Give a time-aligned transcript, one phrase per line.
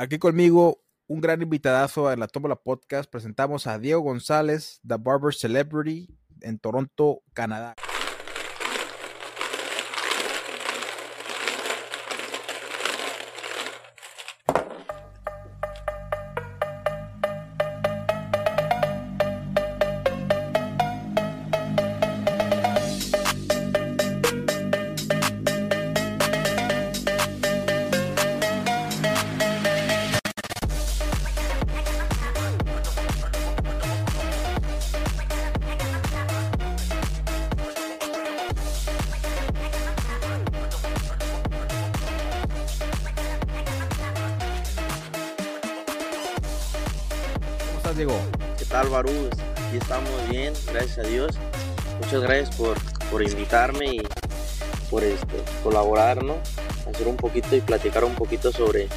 [0.00, 3.10] Aquí conmigo un gran invitadazo a la Tómbola Podcast.
[3.10, 6.08] Presentamos a Diego González, The Barber Celebrity,
[6.40, 7.74] en Toronto, Canadá.
[56.88, 58.88] Hacer un poquito y platicar un poquito sobre,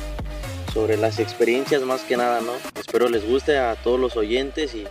[0.74, 2.52] sobre las experiencias más que nada, ¿no?
[2.78, 4.86] Espero les guste a todos los oyentes y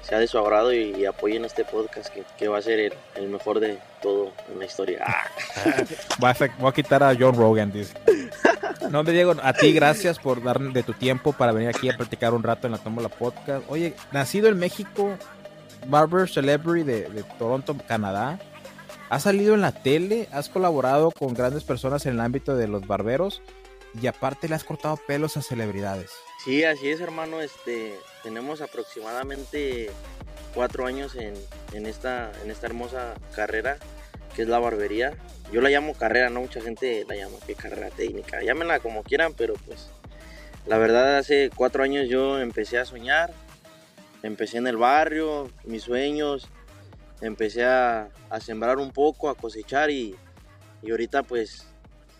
[0.00, 3.60] sea de su agrado y, apoyen este podcast que, que va a ser el, mejor
[3.60, 5.04] de todo en la historia.
[5.06, 5.24] Ah.
[6.58, 7.94] Voy a, quitar a John Rogan, dice.
[8.90, 11.96] No, me Diego, a ti gracias por dar de tu tiempo para venir aquí a
[11.96, 13.64] platicar un rato en la Tómbola Podcast.
[13.68, 15.16] Oye, nacido en México,
[15.86, 18.38] Barber Celebrity de Toronto, Canadá.
[19.14, 22.84] Has salido en la tele, has colaborado con grandes personas en el ámbito de los
[22.88, 23.42] barberos
[24.02, 26.10] y aparte le has cortado pelos a celebridades.
[26.44, 27.40] Sí, así es, hermano.
[27.40, 29.88] Este, tenemos aproximadamente
[30.52, 31.34] cuatro años en,
[31.74, 33.76] en esta, en esta hermosa carrera
[34.34, 35.12] que es la barbería.
[35.52, 38.42] Yo la llamo carrera, no mucha gente la llama que carrera técnica.
[38.42, 39.90] Llámenla como quieran, pero pues
[40.66, 43.32] la verdad hace cuatro años yo empecé a soñar.
[44.24, 46.48] Empecé en el barrio, mis sueños.
[47.24, 50.14] Empecé a, a sembrar un poco, a cosechar y,
[50.82, 51.66] y ahorita pues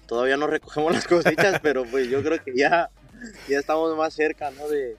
[0.06, 2.90] todavía no recogemos las cosechas, pero pues yo creo que ya,
[3.48, 4.66] ya estamos más cerca, ¿no?
[4.68, 4.96] De,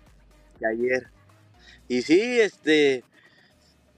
[0.60, 1.08] de ayer.
[1.88, 3.04] Y sí, este,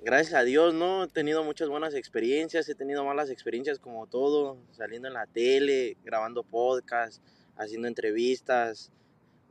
[0.02, 1.04] gracias a Dios, ¿no?
[1.04, 5.98] He tenido muchas buenas experiencias, he tenido malas experiencias como todo, saliendo en la tele,
[6.06, 7.22] grabando podcasts,
[7.58, 8.92] haciendo entrevistas,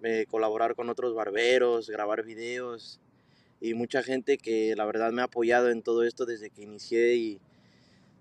[0.03, 3.01] eh, colaborar con otros barberos, grabar videos
[3.67, 7.17] y mucha gente que la verdad me ha apoyado en todo esto desde que inicié
[7.17, 7.41] y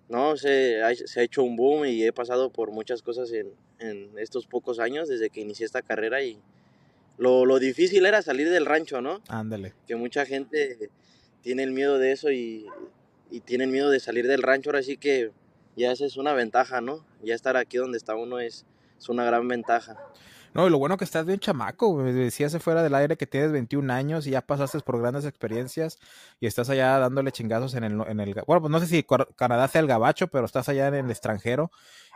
[0.09, 3.51] no se ha, se ha hecho un boom y he pasado por muchas cosas en,
[3.79, 6.37] en estos pocos años desde que inicié esta carrera y
[7.17, 9.21] lo, lo difícil era salir del rancho, ¿no?
[9.27, 9.73] Ándale.
[9.87, 10.89] que mucha gente
[11.41, 12.65] tiene el miedo de eso y,
[13.31, 15.31] y tienen miedo de salir del rancho, ahora sí que
[15.75, 17.05] ya esa es una ventaja, ¿no?
[17.23, 18.65] Ya estar aquí donde está uno es,
[18.97, 19.97] es una gran ventaja.
[20.55, 21.93] No, y lo bueno que estás bien chamaco.
[21.97, 25.99] Me decías fuera del aire que tienes 21 años y ya pasaste por grandes experiencias
[26.39, 29.05] y estás allá dándole chingazos en el, en el bueno, pues no sé si
[29.35, 31.71] Canadá sea el gabacho, pero estás allá en el extranjero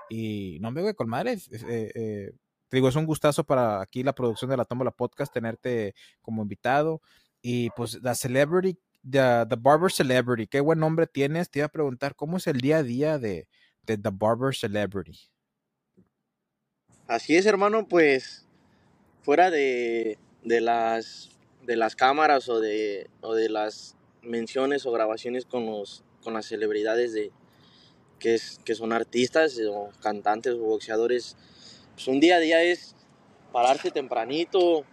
[0.09, 1.33] y no me voy con madre.
[1.33, 2.31] eh, eh,
[2.69, 6.41] te digo, es un gustazo para aquí la producción de la Tómbola Podcast tenerte como
[6.41, 7.01] invitado
[7.41, 11.51] y pues la celebrity, the, the Barber Celebrity, qué buen nombre tienes.
[11.51, 13.49] Te iba a preguntar, ¿cómo es el día a día de,
[13.83, 15.29] de The Barber Celebrity?
[17.09, 18.45] Así es, hermano, pues
[19.23, 21.31] fuera de, de las,
[21.63, 26.45] de las cámaras o de, o de las menciones o grabaciones con, los, con las
[26.45, 27.31] celebridades de,
[28.19, 31.35] que, es, que son artistas o cantantes o boxeadores,
[31.95, 32.95] pues un día a día es
[33.51, 34.85] pararse tempranito,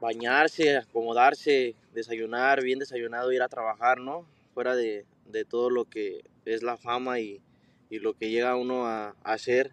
[0.00, 4.26] bañarse, acomodarse, desayunar, bien desayunado, ir a trabajar, ¿no?
[4.54, 7.42] Fuera de, de todo lo que es la fama y,
[7.90, 9.72] y lo que llega uno a, a hacer,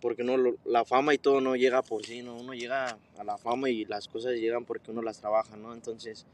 [0.00, 2.36] porque lo- la fama y todo no llega por sí, ¿no?
[2.36, 5.72] Uno llega a la fama y las cosas llegan porque uno las trabaja, ¿no?
[5.72, 6.26] Entonces,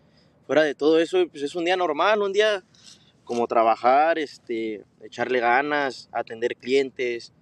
[0.46, 2.62] fuera de todo eso, pues es un día normal, un día
[3.24, 7.32] como trabajar, este, echarle ganas, atender clientes,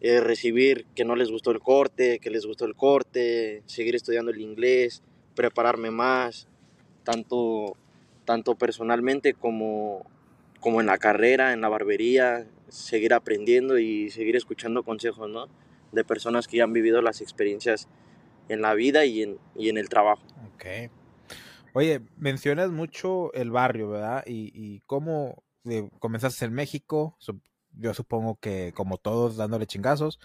[0.00, 4.30] eh, recibir que no les gustó el corte, que les gustó el corte, seguir estudiando
[4.30, 5.02] el inglés,
[5.34, 6.48] prepararme más,
[7.02, 7.76] tanto,
[8.24, 10.04] tanto personalmente como,
[10.60, 15.48] como en la carrera, en la barbería, seguir aprendiendo y seguir escuchando consejos, ¿no?
[15.92, 17.88] De personas que ya han vivido las experiencias
[18.48, 20.22] en la vida y en, y en el trabajo.
[20.54, 20.90] Ok.
[21.72, 24.24] Oye, mencionas mucho el barrio, ¿verdad?
[24.26, 27.16] Y, y cómo eh, comenzaste en México,
[27.72, 30.18] yo supongo que como todos dándole chingazos,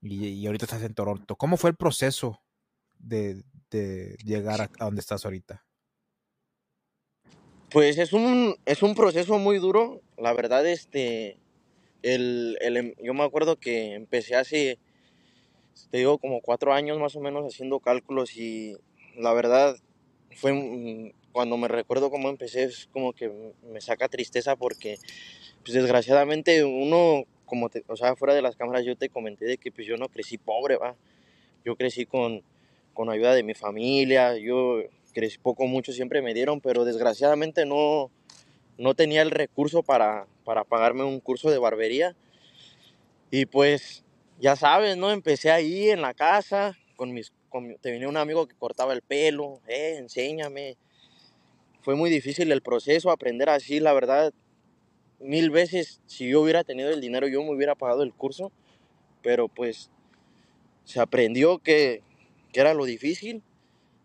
[0.00, 1.36] y, y ahorita estás en Toronto.
[1.36, 2.42] ¿Cómo fue el proceso
[2.98, 5.64] de, de llegar a, a donde estás ahorita?
[7.70, 11.38] Pues es un, es un proceso muy duro, la verdad, este,
[12.02, 14.78] el, el em- yo me acuerdo que empecé hace,
[15.90, 18.76] te digo, como cuatro años más o menos haciendo cálculos y
[19.16, 19.76] la verdad
[20.36, 23.30] fue, cuando me recuerdo cómo empecé, es como que
[23.72, 24.98] me saca tristeza porque,
[25.62, 29.58] pues desgraciadamente uno, como te, o sea, fuera de las cámaras yo te comenté de
[29.58, 30.96] que pues yo no crecí pobre, va,
[31.64, 32.42] yo crecí con,
[32.94, 34.36] con ayuda de mi familia.
[34.36, 34.82] Yo
[35.12, 38.10] crecí poco, mucho, siempre me dieron, pero desgraciadamente no,
[38.78, 42.14] no tenía el recurso para, para pagarme un curso de barbería.
[43.30, 44.04] Y pues,
[44.40, 45.10] ya sabes, ¿no?
[45.10, 49.02] Empecé ahí en la casa, con mis, con, te venía un amigo que cortaba el
[49.02, 50.76] pelo, eh, enséñame.
[51.82, 54.32] Fue muy difícil el proceso, aprender así, la verdad.
[55.18, 58.50] Mil veces, si yo hubiera tenido el dinero, yo me hubiera pagado el curso,
[59.22, 59.90] pero pues
[60.84, 62.02] se aprendió que,
[62.52, 63.42] que era lo difícil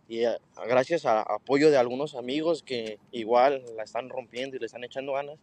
[0.10, 4.66] y a, gracias a apoyo de algunos amigos que igual la están rompiendo y le
[4.66, 5.38] están echando ganas.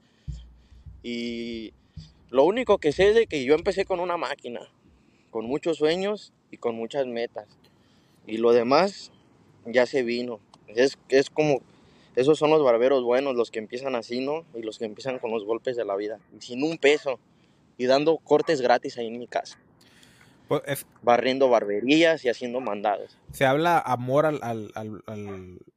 [1.03, 1.73] Y
[2.31, 4.61] lo único que sé es de que yo empecé con una máquina,
[5.31, 7.47] con muchos sueños y con muchas metas.
[8.27, 9.13] Y lo demás
[9.67, 10.41] ya se vino.
[10.69, 11.61] Es, es como,
[12.17, 14.45] esos son los barberos buenos, los que empiezan así, ¿no?
[14.55, 17.19] Y los que empiezan con los golpes de la vida, sin un peso
[17.77, 19.59] y dando cortes gratis ahí en mi casa.
[20.49, 23.19] Pues es- Barriendo barberías y haciendo mandados.
[23.35, 25.03] Se habla amor al, al, al,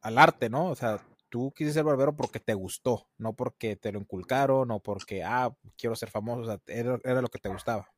[0.02, 0.68] al- arte, ¿no?
[0.70, 4.80] O sea, tú quisiste ser barbero porque te gustó, no porque te lo inculcaron o
[4.80, 7.90] porque, ah, quiero ser famoso, o sea, era, era lo que te gustaba.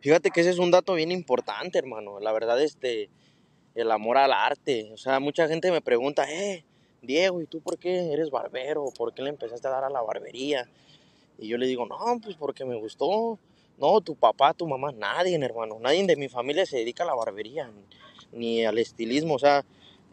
[0.00, 2.20] Fíjate que ese es un dato bien importante, hermano.
[2.20, 3.10] La verdad, este,
[3.74, 4.90] el amor al arte.
[4.92, 6.64] O sea, mucha gente me pregunta, eh,
[7.02, 8.86] Diego, ¿y tú por qué eres barbero?
[8.96, 10.68] ¿Por qué le empezaste a dar a la barbería?
[11.38, 13.38] Y yo le digo, no, pues porque me gustó.
[13.78, 15.78] No, tu papá, tu mamá, nadie, hermano.
[15.80, 17.70] Nadie de mi familia se dedica a la barbería,
[18.32, 19.34] ni al estilismo.
[19.34, 19.64] O sea,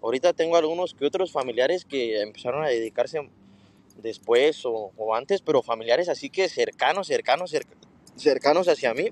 [0.01, 3.29] ahorita tengo algunos que otros familiares que empezaron a dedicarse
[3.97, 7.67] después o, antes, pero familiares así que cercanos, cercanos, cerc-
[8.15, 9.09] cercanos hacia mí.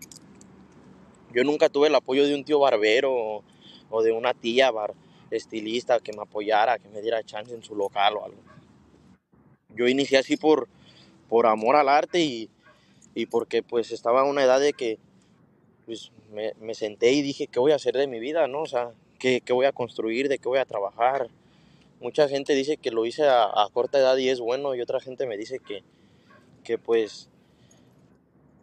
[1.33, 3.43] Yo nunca tuve el apoyo de un tío barbero o,
[3.91, 4.95] o de una tía bar-
[5.31, 8.39] estilista que me apoyara, que me diera chance en su local o algo.
[9.75, 10.69] Yo inicié así por,
[11.29, 12.49] por amor al arte y,
[13.19, 14.97] y porque pues estaba a una edad de que
[15.85, 18.47] pues me, senté y dije, ¿qué voy a hacer de mi vida?
[18.47, 18.61] ¿no?
[18.61, 20.29] O sea, ¿qué, qué voy a construir?
[20.29, 21.29] ¿De qué voy a trabajar?
[21.99, 24.99] Mucha gente dice que lo hice a, a corta edad y es bueno y otra
[24.99, 25.83] gente me dice que,
[26.63, 27.29] que pues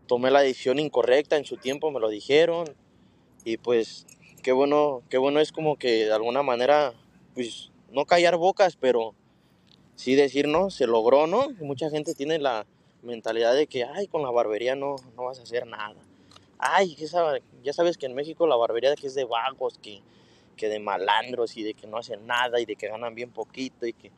[0.06, 2.74] tomé la decisión incorrecta en su tiempo, me lo dijeron
[3.44, 4.06] y pues
[4.42, 6.94] qué bueno, qué bueno es como que de alguna manera,
[7.34, 9.14] pues no callar bocas, pero
[9.96, 11.48] sí decir, no, se logró, ¿no?
[11.60, 12.66] Mucha gente tiene la
[13.06, 15.96] mentalidad de que, ay, con la barbería no, no vas a hacer nada.
[16.58, 16.96] Ay,
[17.62, 20.02] ya sabes que en México la barbería que es de vagos, que,
[20.56, 23.86] que de malandros y de que no hacen nada y de que ganan bien poquito
[23.86, 24.10] y que...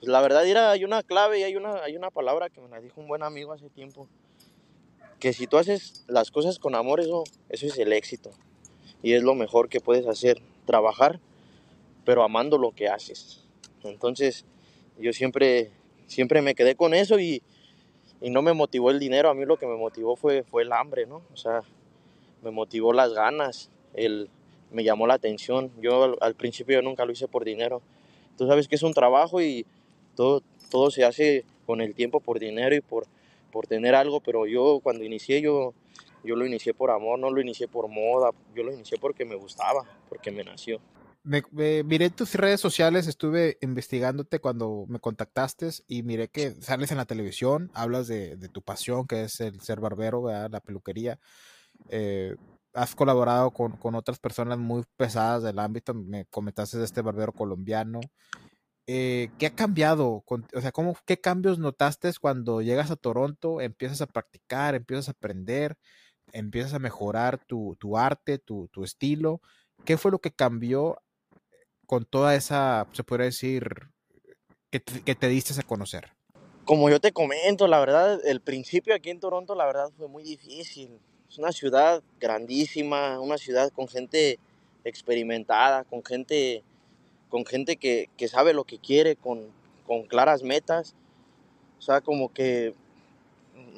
[0.00, 2.68] Pues la verdad era, hay una clave y hay una, hay una palabra que me
[2.68, 4.08] la dijo un buen amigo hace tiempo,
[5.20, 8.30] que si tú haces las cosas con amor, eso, eso es el éxito.
[9.04, 11.20] Y es lo mejor que puedes hacer, trabajar,
[12.04, 13.44] pero amando lo que haces.
[13.84, 14.44] Entonces,
[14.98, 15.70] yo siempre,
[16.08, 17.42] siempre me quedé con eso y,
[18.22, 20.72] y no me motivó el dinero, a mí lo que me motivó fue, fue el
[20.72, 21.22] hambre, ¿no?
[21.32, 21.62] O sea,
[22.42, 24.30] me motivó las ganas, el,
[24.70, 25.72] me llamó la atención.
[25.80, 27.82] Yo al, principio yo nunca lo hice por dinero.
[28.38, 29.66] Tú sabes que es un trabajo y
[30.14, 30.40] todo,
[30.70, 33.06] todo se hace con el tiempo por dinero y por,
[33.50, 35.74] por tener algo, pero yo cuando inicié yo,
[36.22, 39.34] yo lo inicié por amor, no lo inicié por moda, yo lo inicié porque me
[39.34, 40.78] gustaba, porque me nació.
[41.24, 41.42] Me,
[41.84, 47.04] miré tus redes sociales, estuve investigándote cuando me contactaste y miré que sales en la
[47.04, 51.20] televisión, hablas de, tu pasión, que es el ser barbero, la peluquería.
[51.90, 52.36] Eh,
[52.74, 58.00] has colaborado con, otras personas muy pesadas del ámbito, me comentaste de este barbero colombiano.
[58.86, 60.24] Eh, ¿Qué ha cambiado?
[60.26, 65.12] O sea, ¿cómo, ¿qué cambios notaste cuando llegas a Toronto, empiezas a practicar, empiezas a
[65.12, 65.76] aprender,
[66.32, 69.40] empiezas a mejorar tu, arte, tu estilo?
[69.84, 70.98] ¿Qué fue lo que cambió
[71.92, 73.68] con toda esa, se podría decir,
[74.70, 76.08] que te, diste a conocer?
[76.64, 80.22] Como yo te comento, la verdad, el principio aquí en Toronto, la verdad, fue muy
[80.22, 80.98] difícil.
[81.28, 84.38] Es una ciudad grandísima, una ciudad con gente
[84.84, 86.62] experimentada, con gente,
[87.28, 89.48] con gente que, que sabe lo que quiere, con,
[89.86, 90.94] con claras metas.
[91.78, 92.72] O sea, como que,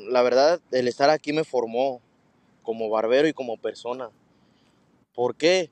[0.09, 2.01] la verdad, el estar aquí me formó
[2.63, 4.11] como barbero y como persona.
[5.17, 5.69] ¿Por qué?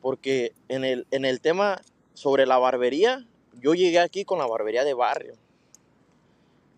[0.00, 1.80] Porque en el, en el tema
[2.14, 3.26] sobre la barbería,
[3.60, 5.34] yo llegué aquí con la barbería de barrio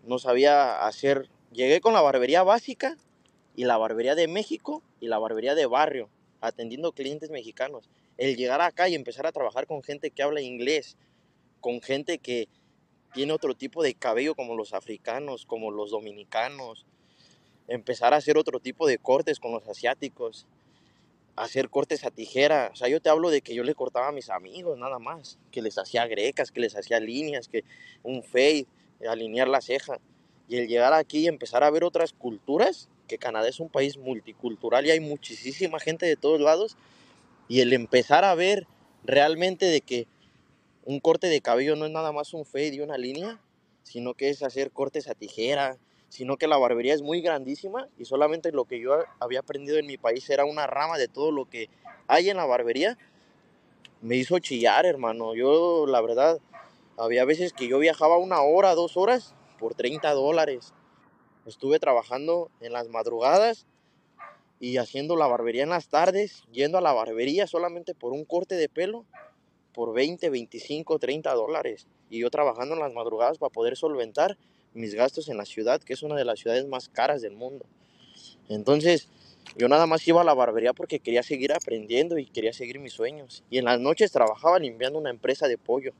[0.03, 1.29] no sabía hacer.
[1.51, 2.97] Llegué con la barbería básica
[3.55, 6.09] y la barbería de México y la barbería de barrio,
[6.41, 7.89] atendiendo clientes mexicanos.
[8.17, 10.97] El llegar acá y empezar a trabajar con gente que habla inglés,
[11.61, 12.47] con gente que
[13.13, 16.85] tiene otro tipo de cabello como los africanos, como los dominicanos,
[17.67, 20.47] empezar a hacer otro tipo de cortes con los asiáticos,
[21.35, 22.69] hacer cortes a tijera.
[22.73, 25.39] O sea, yo te hablo de que yo le cortaba a mis amigos nada más,
[25.51, 27.63] que les hacía grecas, que les hacía líneas, que
[28.03, 28.67] un fade,
[29.07, 29.99] alinear la ceja.
[30.47, 33.97] Y el llegar aquí y empezar a ver otras culturas, que Canadá es un país
[33.97, 36.77] multicultural y hay muchísima gente de todos lados,
[37.49, 38.67] Y el empezar a ver
[39.03, 40.07] realmente de que
[40.85, 43.39] un corte de cabello no es nada más un fade y una línea,
[43.83, 45.77] sino que es hacer cortes a tijera,
[46.13, 49.87] sino que la barbería es muy grandísima y solamente lo que yo había aprendido en
[49.87, 51.71] mi país era una rama de todo lo que
[52.05, 52.99] hay en la barbería,
[53.99, 55.33] me hizo chillar, hermano.
[55.33, 56.39] Yo, la verdad,
[56.99, 60.75] había veces que yo viajaba una hora, dos horas por 30 dólares.
[61.47, 63.65] Estuve trabajando en las madrugadas
[64.59, 68.53] y haciendo la barbería en las tardes, yendo a la barbería solamente por un corte
[68.53, 69.03] de pelo
[69.73, 71.87] por 20, 25, 30 dólares.
[72.11, 74.37] Y yo trabajando en las madrugadas para poder solventar
[74.73, 77.65] mis gastos en la ciudad, que es una de las ciudades más caras del mundo.
[78.49, 79.09] Entonces,
[79.57, 82.93] yo nada más iba a la barbería porque quería seguir aprendiendo y quería seguir mis
[82.93, 83.43] sueños.
[83.49, 85.93] Y en las noches trabajaba limpiando una empresa de pollo.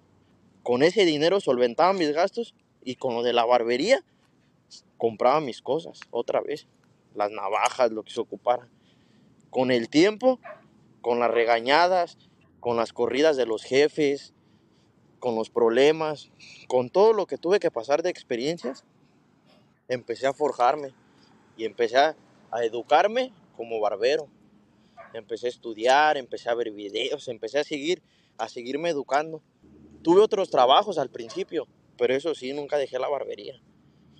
[0.63, 4.03] Con ese dinero solventaba mis gastos y con lo de la barbería
[4.97, 6.67] compraba mis cosas otra vez.
[7.15, 8.67] Las navajas, lo que se ocupara.
[9.49, 10.39] Con el tiempo,
[11.01, 12.17] con las regañadas,
[12.59, 14.33] con las corridas de los jefes,
[15.23, 16.31] con los problemas,
[16.67, 18.83] con todo lo que tuve que pasar de experiencias,
[19.87, 20.89] empecé a forjarme
[21.55, 22.17] y empecé a,
[22.61, 24.27] educarme como barbero.
[25.13, 28.01] Empecé a estudiar, empecé a ver videos, empecé a seguir,
[28.37, 29.41] a seguirme educando.
[30.01, 33.61] Tuve otros trabajos al principio, pero eso sí, nunca dejé la barbería.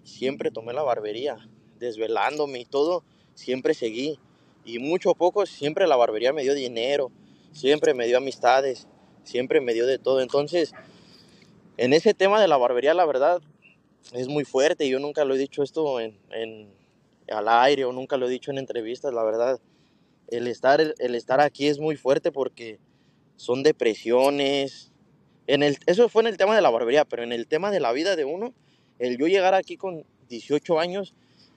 [0.05, 1.35] Siempre tomé la barbería,
[1.79, 4.21] desvelándome y todo, siempre seguí.
[4.63, 7.11] Y mucho o poco, siempre la barbería me dio dinero,
[7.51, 8.87] siempre me dio amistades,
[9.25, 10.21] siempre me dio de todo.
[10.21, 10.73] Entonces,
[11.77, 13.41] en ese tema de la barbería, la verdad,
[14.11, 14.87] es muy fuerte.
[14.89, 16.17] Yo nunca lo he dicho esto en,
[17.29, 19.59] al aire o nunca lo he dicho en entrevistas, la verdad.
[20.27, 22.79] El estar, el estar aquí es muy fuerte porque
[23.35, 24.91] son depresiones.
[25.47, 27.79] En el, eso fue en el tema de la barbería, pero en el tema de
[27.79, 28.53] la vida de uno,
[28.99, 31.13] el yo llegar aquí con 18 años,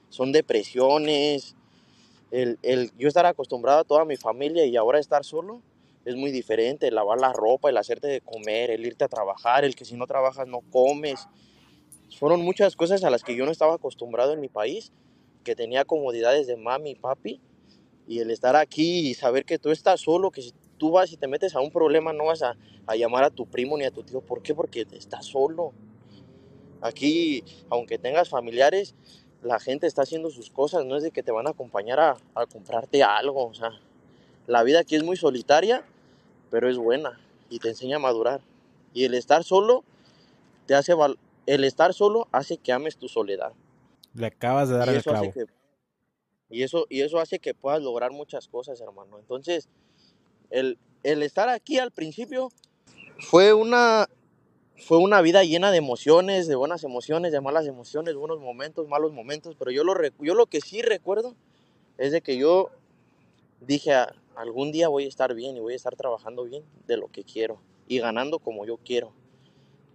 [0.09, 1.55] son depresiones.
[2.31, 5.61] El, el yo estar acostumbrado a toda mi familia y ahora estar solo,
[6.07, 9.75] es muy diferente, lavar la ropa, el hacerte de comer, el irte a trabajar, el
[9.75, 11.27] que si no trabajas no comes.
[12.17, 14.93] Fueron muchas cosas a las que yo no estaba acostumbrado en mi país,
[15.43, 17.41] que tenía comodidades de mami y papi,
[18.07, 21.17] y el estar aquí y saber que tú estás solo, que si tú vas y
[21.17, 23.91] te metes a un problema no vas a, a llamar a tu primo ni a
[23.91, 24.21] tu tío.
[24.21, 24.55] ¿Por qué?
[24.55, 25.73] Porque estás solo.
[26.79, 28.95] Aquí, aunque tengas familiares,
[29.43, 32.15] la gente está haciendo sus cosas, no es de que te van a acompañar a,
[32.33, 33.71] a comprarte algo, o sea,
[34.45, 35.83] la vida aquí es muy solitaria
[36.49, 38.41] pero es buena y te enseña a madurar.
[38.93, 39.83] Y el estar solo
[40.65, 40.93] te hace
[41.45, 43.53] el estar solo hace que ames tu soledad.
[44.13, 45.31] Le acabas de dar el clavo.
[46.49, 49.19] y eso y eso hace que puedas lograr muchas cosas, hermano.
[49.19, 49.69] Entonces,
[50.49, 52.49] el, el estar aquí al principio
[53.19, 54.07] fue una
[54.77, 59.11] fue una vida llena de emociones, de buenas emociones, de malas emociones, buenos momentos, malos
[59.11, 61.35] momentos, pero yo lo, yo lo que sí recuerdo
[61.97, 62.69] es de que yo
[63.61, 63.93] dije,
[64.37, 67.23] algún día voy a estar bien y voy a estar trabajando bien de lo que
[67.23, 69.11] quiero y ganando como yo quiero.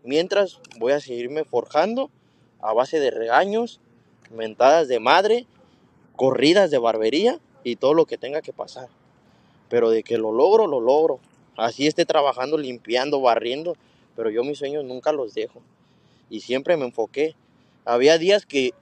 [0.03, 2.11] Mientras voy a seguirme forjando
[2.61, 3.81] a base de regaños,
[4.33, 5.47] mentadas de madre,
[6.17, 8.89] corridas de barbería y todo lo que tenga que pasar.
[9.69, 11.21] Pero de que lo logro, lo logro.
[11.57, 13.77] Así esté trabajando, limpiando, barriendo,
[14.17, 15.63] pero yo mis sueños nunca los dejo.
[16.31, 17.37] Y siempre me enfoqué.
[17.85, 18.75] Había días que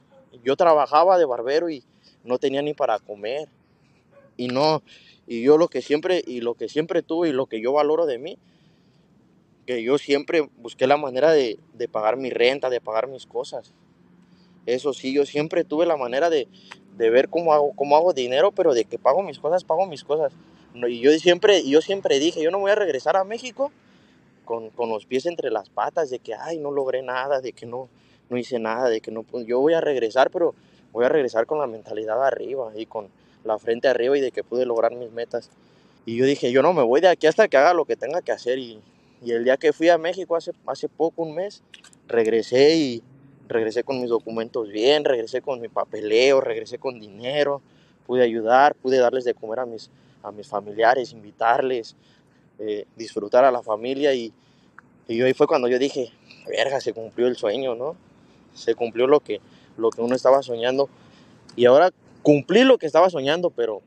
[0.42, 1.84] yo trabajaba de barbero y
[2.24, 3.48] no tenía ni para comer.
[4.38, 4.82] Y no,
[5.30, 8.04] y yo lo que siempre, y lo que siempre tuve y lo que yo valoro
[8.04, 8.36] de mí,
[9.64, 11.56] que yo siempre busqué la manera de,
[11.92, 13.72] pagar mi renta, de pagar mis cosas.
[14.66, 16.48] Eso sí, yo siempre tuve la manera de,
[16.96, 20.32] ver cómo hago, cómo hago dinero, pero de que pago mis cosas, pago mis cosas.
[20.74, 23.70] Y yo siempre, yo siempre dije, yo no voy a regresar a México
[24.44, 27.88] con, los pies entre las patas, de que, ay, no logré nada, de que no,
[28.30, 30.56] no hice nada, de que no, yo voy a regresar, pero
[30.90, 33.10] voy a regresar con la mentalidad arriba y con,
[33.44, 35.50] la frente arriba y de que pude lograr mis metas.
[36.06, 38.22] Y yo dije, yo no me voy de aquí hasta que haga lo que tenga
[38.22, 38.58] que hacer.
[38.58, 38.80] Y,
[39.22, 41.62] y el día que fui a México hace, hace poco, un mes,
[42.08, 43.02] regresé y
[43.48, 47.60] regresé con mis documentos bien, regresé con mi papeleo, regresé con dinero,
[48.06, 49.90] pude ayudar, pude darles de comer a mis,
[50.22, 51.96] a mis familiares, invitarles,
[52.58, 54.32] eh, disfrutar a la familia y,
[55.08, 56.12] y ahí fue cuando yo dije,
[56.46, 57.96] verga, se cumplió el sueño, ¿no?
[58.54, 59.40] Se cumplió lo que,
[59.76, 60.88] lo que uno estaba soñando.
[61.56, 61.90] Y ahora
[62.22, 63.82] cumplí lo que estaba soñando, pero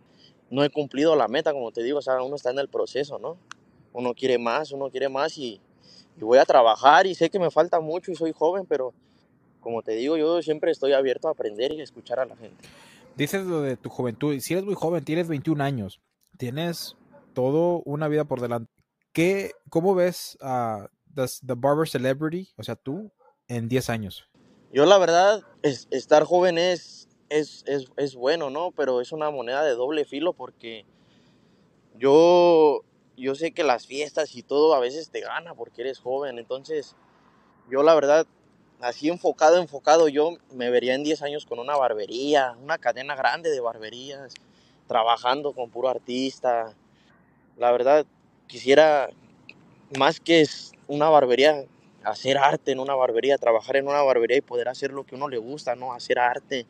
[0.50, 3.18] no he cumplido la meta, como te digo, o sea, uno está en el proceso,
[3.20, 3.38] ¿no?
[3.92, 5.60] Uno quiere más, uno quiere más y,
[6.20, 8.94] voy a trabajar y sé que me falta mucho y soy joven, pero
[9.60, 12.64] como te digo, yo siempre estoy abierto a aprender y a escuchar a la gente.
[13.16, 16.02] Dices lo de tu juventud, si eres muy joven, tienes 21 años,
[16.38, 16.96] tienes
[17.34, 18.72] todo una vida por delante.
[19.12, 23.12] ¿Qué, ¿Cómo ves a the, Barber Celebrity, o sea, tú,
[23.48, 24.30] en 10 años?
[24.72, 27.08] Yo la verdad, es, estar joven es
[27.40, 28.72] es, es, es bueno, ¿no?
[28.72, 30.86] Pero es una moneda de doble filo porque
[31.96, 32.84] yo
[33.16, 36.40] yo sé que las fiestas y todo a veces te gana porque eres joven.
[36.40, 36.96] Entonces,
[37.70, 38.26] yo la verdad,
[38.82, 43.50] así enfocado, enfocado, yo me vería en 10 años con una barbería, una cadena grande
[43.50, 44.34] de barberías,
[44.88, 46.74] trabajando con puro artista.
[47.58, 48.06] La verdad,
[48.48, 49.10] quisiera
[49.98, 50.46] más que
[50.88, 51.66] una barbería,
[52.04, 55.30] hacer arte en una barbería, trabajar en una barbería y poder hacer lo que uno
[55.30, 55.94] le gusta, ¿no?
[55.94, 56.66] Hacer arte,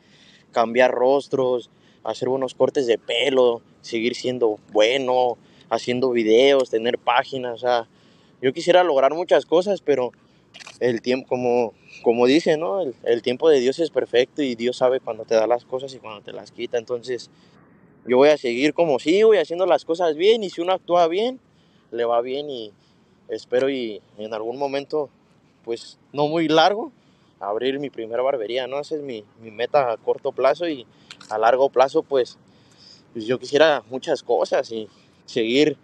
[0.54, 1.68] cambiar rostros,
[2.04, 5.36] hacer buenos cortes de pelo, seguir siendo bueno,
[5.68, 7.86] haciendo videos, tener páginas, o
[8.40, 10.12] yo quisiera lograr muchas cosas, pero
[10.80, 12.80] el tiempo, como, como dice, ¿no?
[12.80, 15.94] El, el, tiempo de Dios es perfecto y Dios sabe cuando te da las cosas
[15.94, 17.30] y cuando te las quita, entonces
[18.06, 21.08] yo voy a seguir como sigo y haciendo las cosas bien y si uno actúa
[21.08, 21.40] bien,
[21.90, 22.72] le va bien y
[23.28, 25.08] espero y en algún momento,
[25.64, 26.92] pues no muy largo,
[27.48, 28.80] abrir mi primera barbería, ¿no?
[28.80, 30.86] Esa es mi, mi meta a corto plazo y
[31.30, 32.38] a largo plazo, pues,
[33.12, 34.88] pues yo quisiera muchas cosas y
[35.24, 35.76] seguir,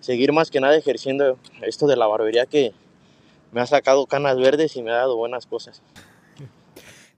[0.00, 2.72] seguir más que nada ejerciendo esto de la barbería que
[3.52, 5.82] me ha sacado canas verdes y me ha dado buenas cosas.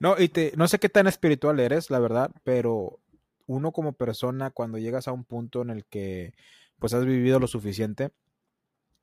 [0.01, 3.01] No, y te, no sé qué tan espiritual eres, la verdad, pero
[3.47, 6.35] uno como persona, cuando llegas a un punto en el que
[6.79, 8.11] pues has vivido lo suficiente,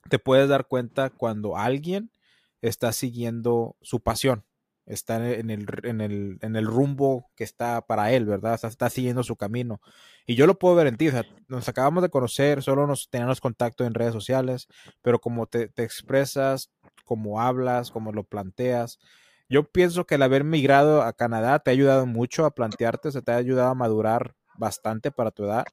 [0.09, 2.11] te puedes dar cuenta cuando alguien
[2.61, 4.45] está siguiendo su pasión,
[4.85, 8.59] está en el, en el, en el rumbo que está para él, ¿verdad?
[8.63, 9.81] Está, siguiendo su camino.
[10.25, 13.09] Y yo lo puedo ver en ti, o sea, nos acabamos de conocer, solo nos
[13.09, 14.67] teníamos contacto en redes sociales,
[15.01, 16.71] pero como te, expresas,
[17.03, 18.99] como hablas, como lo planteas,
[19.49, 23.21] yo pienso que el haber migrado a Canadá te ha ayudado mucho a plantearte, se
[23.21, 25.65] te ha ayudado a madurar bastante para tu edad,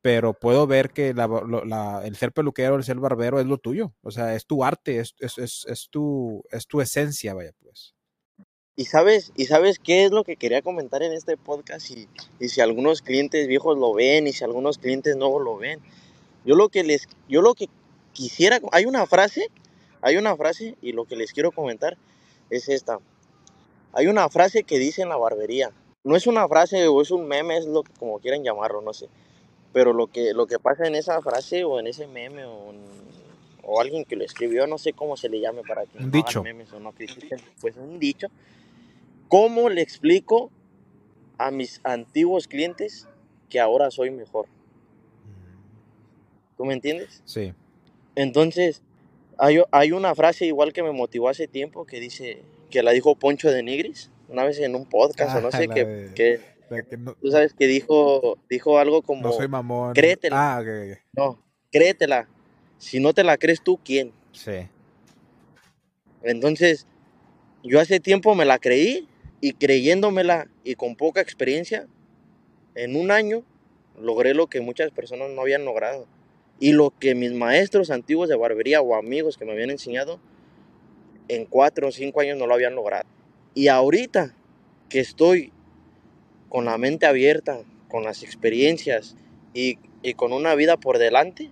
[0.00, 4.34] pero puedo ver que el ser peluquero, el ser barbero es lo tuyo, o sea,
[4.34, 7.94] es tu arte, es, es, es, es, tu, es tu esencia, vaya pues.
[8.74, 12.08] Y sabes, y sabes qué es lo que quería comentar en este podcast y,
[12.40, 15.80] y si algunos clientes viejos lo ven y si algunos clientes nuevos lo ven.
[16.44, 17.68] Yo lo que les, yo lo que
[18.14, 19.48] quisiera, hay una frase,
[20.00, 21.98] hay una frase y lo que les quiero comentar
[22.48, 22.98] es esta.
[23.92, 25.70] Hay una frase que dice en la barbería.
[26.04, 28.94] No es una frase o es un meme, es lo que como quieran llamarlo, no
[28.94, 29.08] sé.
[29.74, 32.80] Pero lo que, lo que pasa en esa frase o en ese meme o, en,
[33.62, 36.10] o alguien que lo escribió, no sé cómo se le llame para que un no
[36.10, 36.40] dicho.
[36.40, 38.28] hagan memes o no critiquen, pues un dicho.
[39.32, 40.50] ¿Cómo le explico
[41.38, 43.08] a mis antiguos clientes
[43.48, 44.44] que ahora soy mejor?
[46.58, 47.22] ¿Tú me entiendes?
[47.24, 47.54] Sí.
[48.14, 48.82] Entonces,
[49.38, 53.14] hay, hay una frase igual que me motivó hace tiempo que dice, que la dijo
[53.14, 56.40] Poncho de Nigris, una vez en un podcast Ah, o no sé, la que,
[56.98, 59.94] no, tú sabes que dijo, dijo algo como, no soy mamón.
[59.94, 60.58] créetela.
[60.58, 60.62] Ah,
[61.16, 62.28] no, créetela.
[62.76, 64.12] Si no te la crees tú, ¿quién?
[64.32, 64.68] Sí.
[66.22, 66.86] Entonces,
[67.64, 69.08] yo hace tiempo me la creí
[69.42, 71.88] y creyéndomela y con poca experiencia,
[72.76, 73.42] en un año
[74.00, 76.06] logré lo que muchas personas no habían logrado.
[76.60, 80.20] Y lo que mis maestros antiguos de barbería o amigos que me habían enseñado,
[81.26, 83.04] en cuatro o cinco años no lo habían logrado.
[83.52, 84.32] Y ahorita
[84.88, 85.52] que estoy
[86.48, 89.16] con la mente abierta, con las experiencias
[89.54, 91.50] y, y con una vida por delante,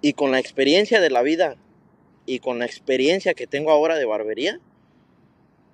[0.00, 1.56] y con la experiencia de la vida
[2.24, 4.58] y con la experiencia que tengo ahora de barbería,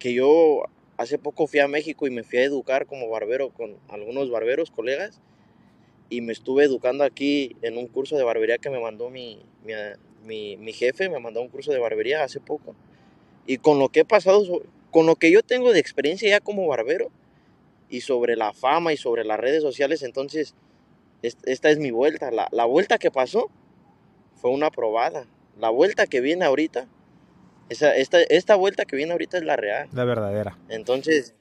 [0.00, 0.64] que yo
[1.02, 4.70] hace poco fui a México y me fui a educar como barbero con algunos barberos,
[4.70, 5.20] colegas,
[6.10, 9.74] y me estuve educando aquí en un curso de barbería que me mandó mi, mi,
[10.24, 12.74] mi, mi jefe, me mandó un curso de barbería hace poco.
[13.46, 16.66] Y con lo que he pasado, con lo que yo tengo de experiencia ya como
[16.66, 17.10] barbero,
[17.90, 20.54] y sobre la fama y sobre las redes sociales, entonces
[21.22, 22.30] es- esta es mi vuelta.
[22.30, 23.50] La, la vuelta que pasó
[24.36, 25.26] fue una probada.
[25.58, 26.88] La vuelta que viene ahorita,
[27.68, 29.88] esa, esta, esta vuelta que viene ahorita es la real.
[29.92, 30.58] La verdadera.
[30.68, 31.34] Entonces,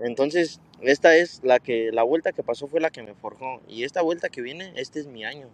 [0.00, 3.84] entonces esta es la que la vuelta que pasó fue la que me forjó y
[3.84, 5.48] esta vuelta que viene, este es mi año.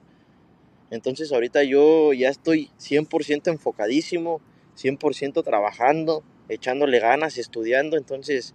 [0.91, 4.41] Entonces ahorita yo ya estoy 100% enfocadísimo,
[4.77, 8.55] 100% trabajando, echándole ganas, estudiando, entonces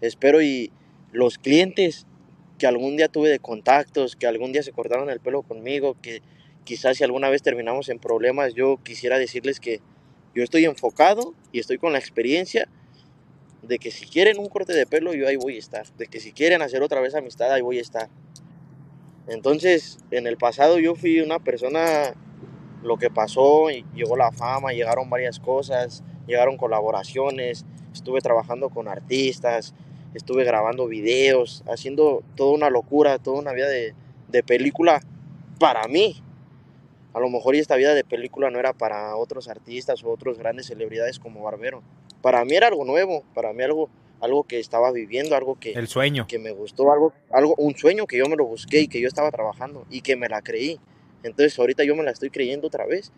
[0.00, 0.70] espero y
[1.10, 2.06] los clientes
[2.58, 6.22] que algún día tuve de contactos, que algún día se cortaron el pelo conmigo, que
[6.62, 9.80] quizás si alguna vez terminamos en problemas, yo quisiera decirles que
[10.34, 12.68] yo estoy enfocado y estoy con la experiencia
[13.62, 15.86] de que si quieren un corte de pelo, yo ahí voy a estar.
[15.96, 18.08] De que si quieren hacer otra vez amistad, ahí voy a estar.
[19.26, 22.14] Entonces, en el pasado yo fui una persona,
[22.82, 29.74] lo que pasó, llegó la fama, llegaron varias cosas, llegaron colaboraciones, estuve trabajando con artistas,
[30.12, 33.94] estuve grabando videos, haciendo toda una locura, toda una vida de,
[34.28, 35.00] de película
[35.58, 36.22] para mí.
[37.14, 40.36] A lo mejor y esta vida de película no era para otros artistas o otros
[40.36, 41.82] grandes celebridades como Barbero.
[42.20, 43.88] Para mí era algo nuevo, para mí algo,
[44.20, 46.26] algo que estaba viviendo, algo que, El sueño.
[46.26, 49.06] que me gustó, algo, algo, un sueño que yo me lo busqué y que yo
[49.06, 50.80] estaba trabajando y que me la creí.
[51.22, 53.12] Entonces ahorita yo me la estoy creyendo otra vez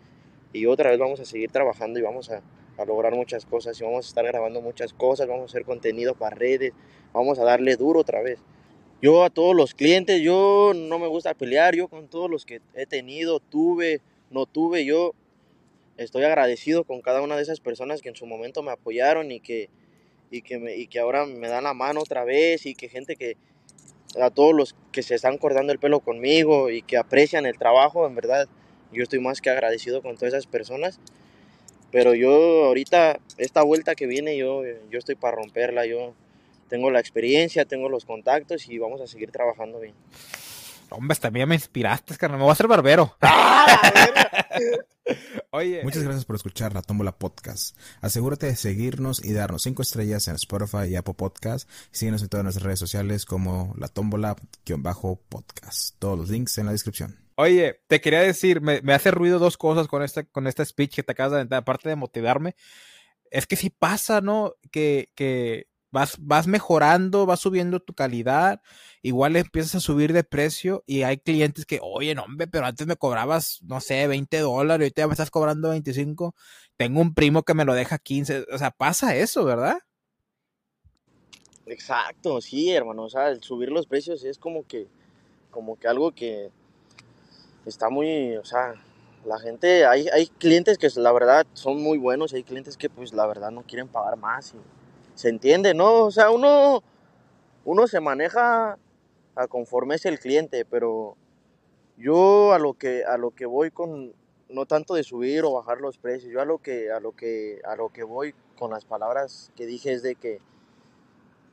[0.53, 2.43] y otra vez vamos a seguir trabajando y vamos a,
[2.77, 6.13] a lograr muchas cosas y vamos a estar grabando muchas cosas, vamos a hacer contenido
[6.13, 6.71] para redes,
[7.13, 8.39] vamos a darle duro otra vez.
[8.99, 12.61] Yo a todos los clientes, yo no me gusta pelear, yo con todos los que
[12.73, 15.13] he tenido, tuve, no tuve, yo
[15.97, 19.39] estoy agradecido con cada una de esas personas que en su momento me apoyaron y
[19.39, 19.69] que,
[20.31, 23.15] y que, me, y que ahora me dan la mano otra vez y que gente
[23.15, 23.37] que,
[24.19, 28.07] a todos los que se están cortando el pelo conmigo y que aprecian el trabajo,
[28.07, 28.47] en verdad,
[28.91, 30.99] yo estoy más que agradecido con todas esas personas.
[31.91, 36.15] Pero yo ahorita, esta vuelta que viene, yo, yo estoy para romperla, yo
[36.67, 39.95] tengo la experiencia, tengo los contactos y vamos a seguir trabajando bien.
[40.89, 42.39] Hombre, mí me inspiraste, carnal.
[42.39, 43.17] Me voy a hacer barbero.
[45.51, 45.81] Oye.
[45.83, 47.77] Muchas gracias por escuchar la Tómbola Podcast.
[48.01, 51.69] Asegúrate de seguirnos y darnos cinco estrellas en Spotify y Apple Podcast.
[51.91, 55.95] Síguenos en todas nuestras redes sociales como la Tómbola-podcast.
[55.99, 57.19] Todos los links en la descripción.
[57.35, 60.95] Oye, te quería decir, me, me, hace ruido dos cosas con este, con este speech
[60.95, 62.55] que te acabas de dar, aparte de motivarme.
[63.29, 64.55] Es que si pasa, ¿no?
[64.71, 68.61] Que, que vas, vas mejorando, vas subiendo tu calidad,
[69.01, 72.87] igual empiezas a subir de precio y hay clientes que, oye, no, hombre, pero antes
[72.87, 76.35] me cobrabas, no sé, 20 dólares, ahorita ya me estás cobrando 25.
[76.77, 78.45] Tengo un primo que me lo deja 15.
[78.51, 79.79] O sea, pasa eso, ¿verdad?
[81.65, 83.03] Exacto, sí, hermano.
[83.03, 84.87] O sea, el subir los precios es como que,
[85.51, 86.51] como que algo que
[87.65, 88.75] está muy, o sea,
[89.25, 93.11] la gente, hay, hay clientes que la verdad son muy buenos, hay clientes que pues
[93.13, 94.57] la verdad no quieren pagar más y
[95.17, 96.05] se entiende, ¿no?
[96.05, 96.83] O sea, uno,
[97.65, 98.77] uno se maneja
[99.35, 101.17] a conforme es el cliente, pero
[101.97, 104.13] yo a lo que, a lo que voy con,
[104.49, 107.59] no tanto de subir o bajar los precios, yo a lo que, a lo que,
[107.65, 110.39] a lo que voy con las palabras que dije es de que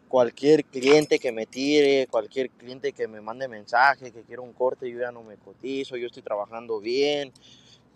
[0.09, 4.90] cualquier cliente que me tire, cualquier cliente que me mande mensaje, que quiera un corte,
[4.90, 7.33] yo ya no me cotizo, yo estoy trabajando bien.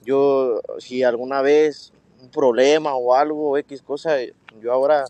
[0.03, 4.17] Yo, si alguna vez un problema o algo, X cosa,
[4.61, 5.05] yo ahora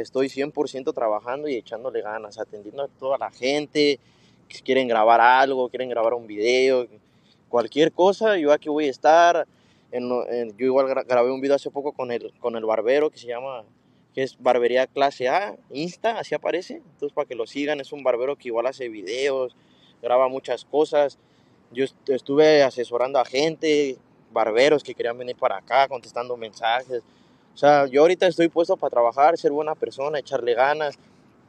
[0.00, 3.98] estoy 100% trabajando y echándole ganas, atendiendo a toda la gente,
[4.48, 6.86] que quieren grabar algo, quieren grabar un video,
[7.48, 9.46] cualquier cosa, yo aquí voy a estar.
[9.90, 10.08] En,
[10.58, 13.64] yo igual grabé un video hace poco con el, con el barbero que se llama
[14.14, 16.74] que es Barbería Clase A, Insta, así aparece.
[16.76, 19.54] Entonces, para que lo sigan, es un barbero que igual hace videos,
[20.02, 21.18] graba muchas cosas.
[21.70, 23.96] Yo estuve asesorando a gente,
[24.32, 27.02] barberos que querían venir para acá, contestando mensajes.
[27.58, 30.96] O sea, yo ahorita estoy puesto para trabajar, ser buena persona, echarle ganas.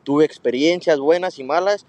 [0.04, 1.86] Tuve experiencias buenas y malas,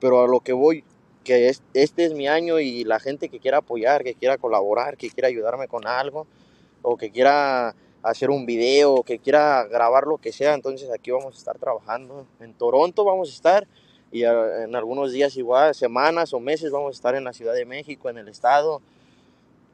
[0.00, 0.84] pero a lo que voy,
[1.24, 4.98] que es, este es mi año y la gente que quiera apoyar, que quiera colaborar,
[4.98, 6.26] que quiera ayudarme con algo,
[6.82, 11.34] o que quiera hacer un video, que quiera grabar lo que sea, entonces aquí vamos
[11.34, 12.26] a estar trabajando.
[12.40, 13.66] En Toronto vamos a estar
[14.12, 17.64] y en algunos días igual, semanas o meses vamos a estar en la Ciudad de
[17.64, 18.82] México, en el estado.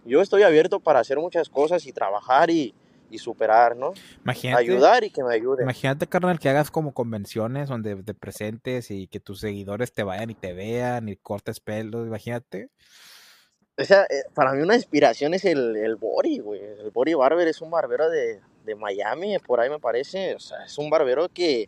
[0.04, 2.72] Yo estoy abierto para hacer muchas cosas y trabajar y,
[3.10, 3.92] y superar, ¿no?
[4.22, 5.64] Imagínate, Ayudar y que me ayuden.
[5.64, 10.30] Imagínate, carnal, que hagas como convenciones donde te presentes y que tus seguidores te vayan
[10.30, 12.70] y te vean y cortes pelos, imagínate.
[13.80, 16.60] O sea, eh, para mí una inspiración es el, el Bori, güey.
[16.60, 20.34] El Bori Barber es un barbero de, de, Miami, por ahí me parece.
[20.34, 21.66] O sea, es un barbero que,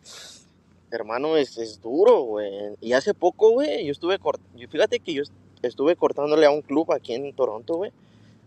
[0.91, 2.75] hermano, es, es duro, güey.
[2.81, 4.59] Y hace poco, güey, yo estuve cortando.
[4.69, 5.23] Fíjate que yo
[5.63, 7.91] estuve cortándole a un club aquí en Toronto, güey,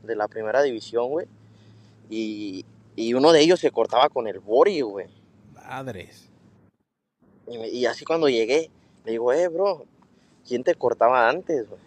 [0.05, 1.27] de la primera división, güey.
[2.09, 2.65] Y,
[2.97, 5.07] y uno de ellos se cortaba con el Bori, güey.
[5.55, 6.31] Madres.
[7.47, 8.71] Y, y, así cuando llegué,
[9.05, 9.85] le digo, eh, bro,
[10.49, 11.81] ¿quién te cortaba antes, güey?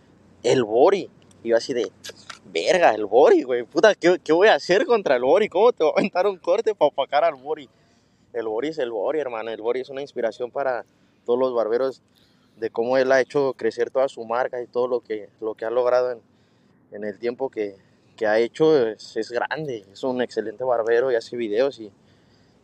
[0.44, 1.10] El Bori.
[1.44, 1.92] Y yo así de,
[2.54, 5.50] verga, el Bori, güey, puta, ¿qué, ¿qué, voy a hacer contra el Bori?
[5.50, 7.68] ¿Cómo te voy a aventar un corte para opacar al Bori?
[8.32, 9.50] El Bori es el Bori, hermano.
[9.50, 10.86] El Bori es una inspiración para
[11.26, 12.04] todos los barberos
[12.58, 15.66] de cómo él ha hecho crecer toda su marca y todo lo que, lo que
[15.66, 16.20] ha logrado en,
[16.92, 17.76] en el tiempo que,
[18.20, 19.86] que ha hecho es, es, grande.
[19.94, 21.90] Es un excelente barbero y hace videos y,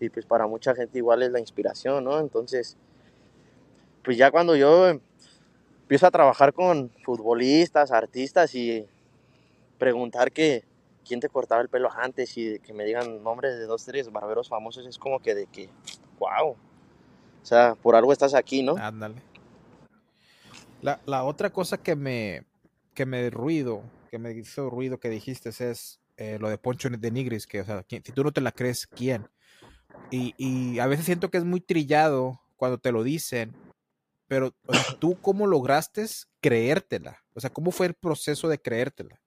[0.01, 2.19] y pues para mucha gente igual es la inspiración, ¿no?
[2.19, 2.75] Entonces,
[4.03, 8.85] pues ya cuando yo empiezo a trabajar con futbolistas, artistas y
[9.77, 10.65] preguntar que
[11.07, 14.49] quién te cortaba el pelo antes y que me digan nombres de dos, tres barberos
[14.49, 15.69] famosos, es como que de que,
[16.19, 16.49] wow.
[16.49, 18.75] O sea, por algo estás aquí, ¿no?
[18.75, 19.21] Ándale.
[20.81, 22.43] La, la otra cosa que me,
[22.93, 23.83] que me ruido,
[24.15, 27.65] que me hizo ruido que dijiste es eh, lo de Poncho de Nigris, que, o
[27.65, 29.27] sea, si tú no te la crees, ¿quién?
[30.09, 33.53] Y, y a veces siento que es muy trillado cuando te lo dicen,
[34.29, 34.55] pero
[34.99, 36.05] tú cómo lograste
[36.39, 37.25] creértela?
[37.33, 39.19] O sea, ¿cómo fue el proceso de creértela?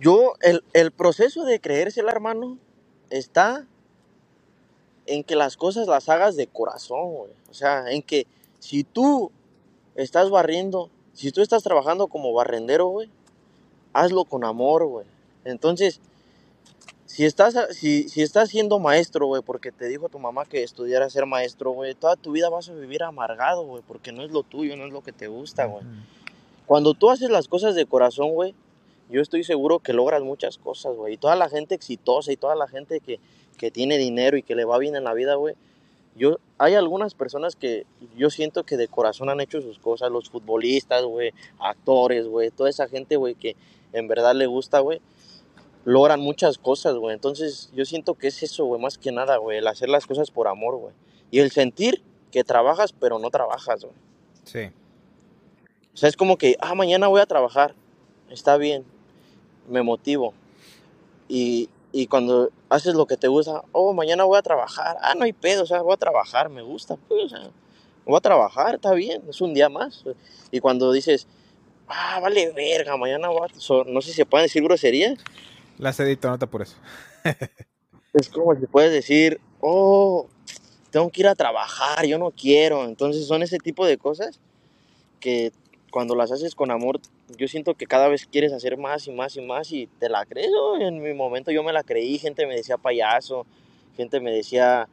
[0.00, 2.58] Yo, el, el proceso de creérsela, hermano,
[3.08, 3.68] está
[5.06, 7.30] en que las cosas las hagas de corazón.
[7.48, 8.26] O sea, en que
[8.58, 9.30] si tú
[9.94, 13.10] estás barriendo, si tú estás trabajando como barrendero, güey,
[13.94, 15.06] hazlo con amor, güey.
[15.44, 16.00] Entonces,
[17.06, 21.08] si estás, si, si estás siendo maestro, güey, porque te dijo tu mamá que estudiara
[21.08, 24.42] ser maestro, güey, toda tu vida vas a vivir amargado, güey, porque no es lo
[24.42, 25.84] tuyo, no es lo que te gusta, güey.
[26.66, 28.54] Cuando tú haces las cosas de corazón, güey,
[29.08, 31.14] yo estoy seguro que logras muchas cosas, güey.
[31.14, 33.20] Y toda la gente exitosa y toda la gente que,
[33.56, 35.54] que tiene dinero y que le va bien en la vida, güey.
[36.16, 37.84] Yo, hay algunas personas que
[38.16, 42.70] yo siento que de corazón han hecho sus cosas, los futbolistas, güey, actores, güey, toda
[42.70, 43.54] esa gente, güey, que
[43.92, 45.00] en verdad le gusta, güey
[45.86, 47.14] logran muchas cosas, güey.
[47.14, 50.32] Entonces, yo siento que es eso, güey, más que nada, güey, el hacer las cosas
[50.32, 50.92] por amor, güey.
[51.30, 52.02] Y el sentir
[52.32, 53.94] que trabajas, pero no trabajas, güey.
[54.42, 54.72] Sí.
[55.94, 57.74] O sea, es como que, ah, mañana voy a trabajar.
[58.30, 58.84] Está bien.
[59.68, 60.34] Me motivo.
[61.28, 64.96] Y, y cuando haces lo que te gusta, oh, mañana voy a trabajar.
[65.00, 66.96] Ah, no hay pedo, o sea, voy a trabajar, me gusta.
[67.08, 67.50] Pues, o sea,
[68.04, 70.04] voy a trabajar, está bien, es un día más.
[70.50, 71.26] Y cuando dices,
[71.88, 73.84] ah, vale verga, mañana voy a...
[73.86, 75.18] No sé si se pueden decir groserías,
[75.78, 76.76] las edito, nota por eso.
[78.14, 80.26] es como si puedes decir, oh,
[80.90, 82.84] tengo que ir a trabajar, yo no quiero.
[82.84, 84.40] Entonces son ese tipo de cosas
[85.20, 85.52] que
[85.90, 87.00] cuando las haces con amor,
[87.36, 90.24] yo siento que cada vez quieres hacer más y más y más y te la
[90.24, 90.50] crees.
[90.80, 93.46] En mi momento yo me la creí, gente me decía payaso,
[93.96, 94.88] gente me decía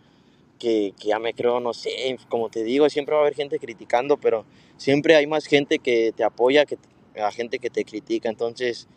[0.60, 3.60] que, que, ya me creo, no sé, como te digo, siempre va a haber gente
[3.60, 4.46] criticando, pero
[4.78, 6.78] siempre hay más gente que te apoya que
[7.16, 8.30] la gente que te critica.
[8.30, 8.88] Entonces,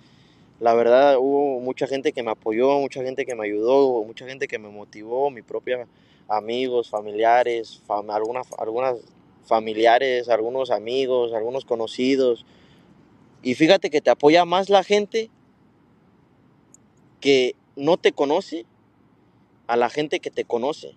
[0.60, 4.48] la verdad hubo mucha gente que me apoyó, mucha gente que me ayudó, mucha gente
[4.48, 5.86] que me motivó, mi propia
[6.28, 8.96] amigos, familiares, algunas, algunas
[9.46, 12.44] familiares, algunos amigos, algunos conocidos.
[13.42, 15.30] Y fíjate que te apoya más la gente
[17.20, 18.66] que no te conoce
[19.66, 20.94] a la gente que te conoce.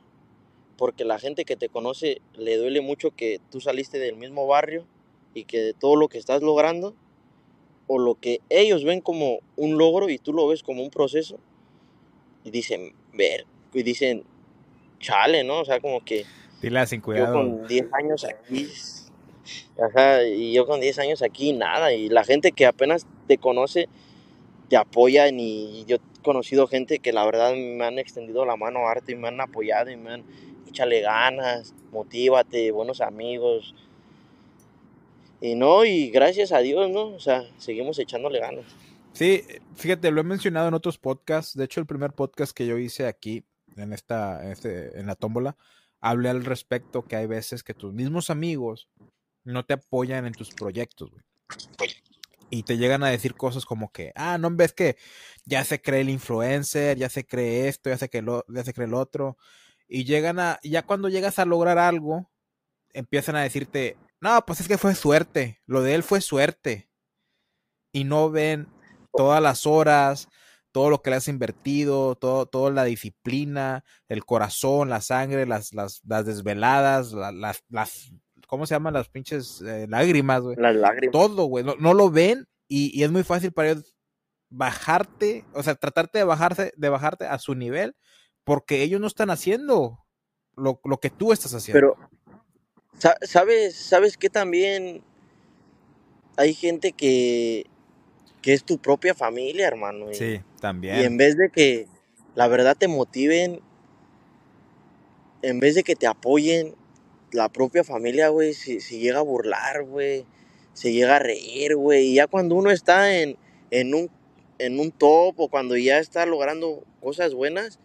[0.77, 4.85] Porque la gente que te conoce le duele mucho que tú saliste del mismo barrio
[5.33, 6.95] y que de todo lo que estás logrando
[7.87, 11.39] o lo que ellos ven como un logro y tú lo ves como un proceso
[12.43, 14.23] y dicen, ver, y dicen,
[14.99, 15.61] chale, ¿no?
[15.61, 16.25] O sea, como que...
[16.61, 17.43] Dile sin cuidado.
[17.43, 18.67] Yo con 10 años aquí,
[19.81, 23.87] ajá, y yo con 10 años aquí, nada, y la gente que apenas te conoce,
[24.67, 28.87] te apoyan y yo he conocido gente que la verdad me han extendido la mano
[28.87, 30.23] arte y me han apoyado y me han,
[30.67, 33.73] échale ganas, motívate, buenos amigos,
[35.41, 37.07] y no, y gracias a Dios, ¿no?
[37.07, 38.65] O sea, seguimos echándole ganas.
[39.13, 39.43] Sí,
[39.75, 41.57] fíjate, lo he mencionado en otros podcasts.
[41.57, 43.43] De hecho, el primer podcast que yo hice aquí,
[43.77, 45.55] en esta, en, este, en la tómbola,
[46.01, 48.89] hablé al respecto que hay veces que tus mismos amigos
[49.43, 51.23] no te apoyan en tus proyectos, güey.
[52.51, 54.97] Y te llegan a decir cosas como que, ah, no ves que
[55.45, 58.73] ya se cree el influencer, ya se cree esto, ya se cree lo, ya se
[58.73, 59.37] cree el otro.
[59.87, 62.31] Y llegan a, ya cuando llegas a lograr algo,
[62.91, 65.61] empiezan a decirte, no, pues es que fue suerte.
[65.65, 66.89] Lo de él fue suerte.
[67.91, 68.67] Y no ven
[69.13, 70.27] todas las horas,
[70.71, 75.73] todo lo que le has invertido, todo, toda la disciplina, el corazón, la sangre, las,
[75.73, 78.13] las, las desveladas, las, las,
[78.47, 78.93] ¿cómo se llaman?
[78.93, 80.55] Las pinches eh, lágrimas, güey.
[80.57, 81.11] Las lágrimas.
[81.11, 81.63] Todo, güey.
[81.63, 83.95] No, lo ven y, y, es muy fácil para ellos
[84.49, 87.95] bajarte, o sea, tratarte de bajarte, de bajarte a su nivel,
[88.43, 90.05] porque ellos no están haciendo
[90.55, 91.95] lo, lo que tú estás haciendo.
[91.95, 92.09] Pero,
[93.21, 95.03] ¿Sabes, sabes que también
[96.37, 97.65] hay gente que,
[98.41, 100.07] que es tu propia familia, hermano?
[100.13, 100.99] sí, también.
[100.99, 101.87] Y en vez de que
[102.35, 103.59] la verdad te motiven,
[105.41, 106.75] en vez de que te apoyen,
[107.31, 110.25] la propia familia, güey, se, llega a burlar, güey,
[110.73, 112.07] se llega a reír, güey.
[112.07, 113.37] Y ya cuando uno está en,
[113.71, 114.09] en, un,
[114.57, 117.79] en un top o cuando ya está logrando cosas buenas,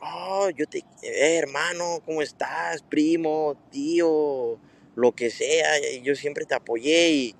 [0.00, 2.82] oh, yo te, eh, hermano, ¿cómo estás?
[2.82, 4.58] Primo, tío,
[4.94, 5.66] lo que sea,
[6.02, 7.34] yo siempre te apoyé y,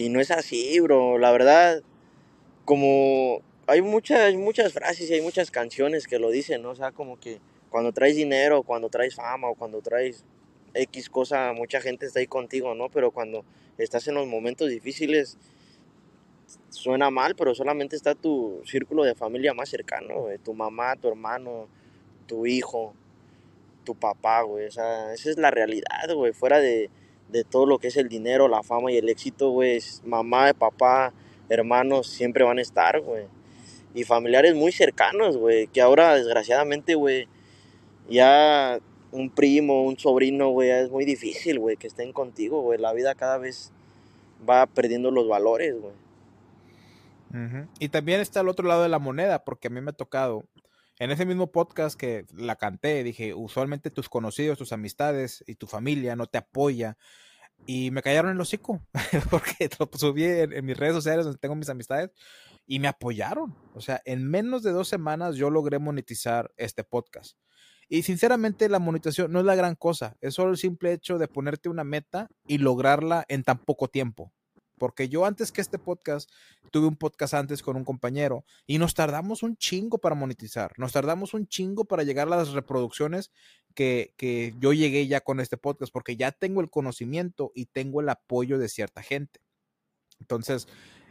[0.00, 1.82] y no es así, bro, la verdad,
[2.64, 6.70] como hay muchas, muchas frases y hay muchas canciones que lo dicen, ¿no?
[6.70, 10.24] O sea, como que cuando traes dinero, cuando traes fama o cuando traes
[10.72, 12.88] X cosa, mucha gente está ahí contigo, ¿no?
[12.88, 13.44] Pero cuando
[13.76, 15.36] estás en los momentos difíciles,
[16.70, 21.68] suena mal, pero solamente está tu círculo de familia más cercano, Tu mamá, tu hermano,
[22.26, 22.94] tu hijo,
[23.84, 24.66] tu papá, güey.
[24.66, 26.32] O sea, esa es la realidad, güey.
[26.32, 26.88] Fuera de,
[27.30, 29.80] de todo lo que es el dinero, la fama y el éxito, güey.
[30.04, 31.12] Mamá, papá,
[31.48, 33.24] hermanos siempre van a estar, güey.
[33.94, 35.66] Y familiares muy cercanos, güey.
[35.68, 37.28] Que ahora, desgraciadamente, güey,
[38.08, 38.78] ya
[39.12, 42.78] un primo, un sobrino, güey, es muy difícil, güey, que estén contigo, güey.
[42.78, 43.72] La vida cada vez
[44.48, 45.94] va perdiendo los valores, güey.
[47.78, 50.44] Y también está el otro lado de la moneda, porque a mí me ha tocado,
[51.00, 55.66] en ese mismo podcast que la canté, dije, usualmente tus conocidos, tus amistades y tu
[55.66, 56.98] familia no te apoya
[57.66, 58.82] y me callaron en el hocico
[59.30, 62.10] porque lo subí en, mis redes sociales donde tengo mis amistades
[62.66, 63.56] y me apoyaron.
[63.74, 67.38] O sea, en menos de dos semanas yo logré monetizar este podcast.
[67.88, 71.28] Y sinceramente la monetización no es la gran cosa, es solo el simple hecho de
[71.28, 74.34] ponerte una meta y lograrla en tan poco tiempo.
[74.80, 76.30] Porque yo antes que este podcast,
[76.70, 80.92] tuve un podcast antes con un compañero y nos tardamos un chingo para monetizar, nos
[80.92, 83.30] tardamos un chingo para llegar a las reproducciones
[83.74, 88.00] que, que yo llegué ya con este podcast, porque ya tengo el conocimiento y tengo
[88.00, 89.40] el apoyo de cierta gente.
[90.18, 90.66] Entonces,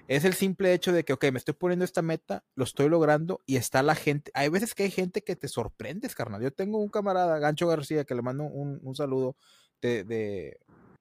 [0.07, 3.41] es el simple hecho de que, ok, me estoy poniendo esta meta, lo estoy logrando
[3.45, 4.31] y está la gente.
[4.33, 6.41] Hay veces que hay gente que te sorprendes, carnal.
[6.41, 9.35] Yo tengo un camarada, Gancho García, que le mando un, un saludo
[9.83, 10.57] de, de,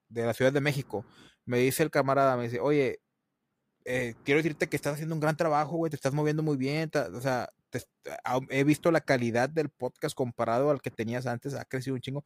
[0.09, 1.05] de, la Ciudad de México.
[1.49, 2.99] Me dice el camarada, me dice, oye,
[3.83, 6.91] eh, quiero decirte que estás haciendo un gran trabajo, güey, te estás moviendo muy bien.
[7.11, 7.49] o sea,
[8.49, 12.23] he visto la calidad del podcast comparado al que tenías antes, ha crecido un chingo.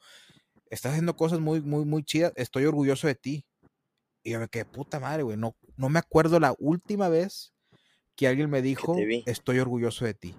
[0.69, 2.33] Estás haciendo cosas muy, muy, muy chidas.
[2.35, 3.45] Estoy orgulloso de ti.
[4.23, 5.37] Y yo me quedé, puta madre, güey.
[5.37, 7.53] No, no me acuerdo la última vez
[8.17, 10.35] que alguien me dijo, estoy orgulloso de ti.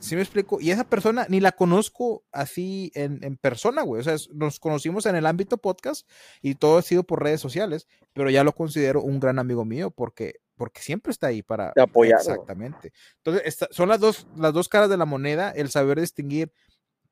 [0.00, 0.58] ¿Sí me explico?
[0.60, 4.00] Y esa persona ni la conozco así en, en persona, güey.
[4.00, 6.08] O sea, nos conocimos en el ámbito podcast
[6.40, 9.90] y todo ha sido por redes sociales, pero ya lo considero un gran amigo mío
[9.90, 12.20] porque, porque siempre está ahí para apoyar.
[12.20, 12.92] Exactamente.
[13.24, 16.52] Entonces, son las dos, las dos caras de la moneda, el saber distinguir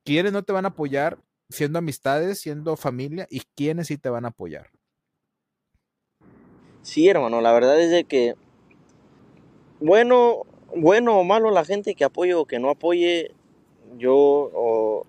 [0.05, 1.18] quiénes no te van a apoyar
[1.49, 4.70] siendo amistades, siendo familia y quiénes sí te van a apoyar.
[6.83, 8.35] Sí, hermano, la verdad es de que,
[9.81, 10.42] bueno,
[10.77, 13.33] bueno o malo la gente que apoye o que no apoye,
[13.99, 15.07] yo o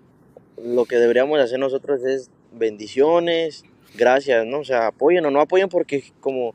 [0.62, 4.60] lo que deberíamos hacer nosotros es bendiciones, gracias, ¿no?
[4.60, 6.54] O sea, apoyen o no apoyen porque como,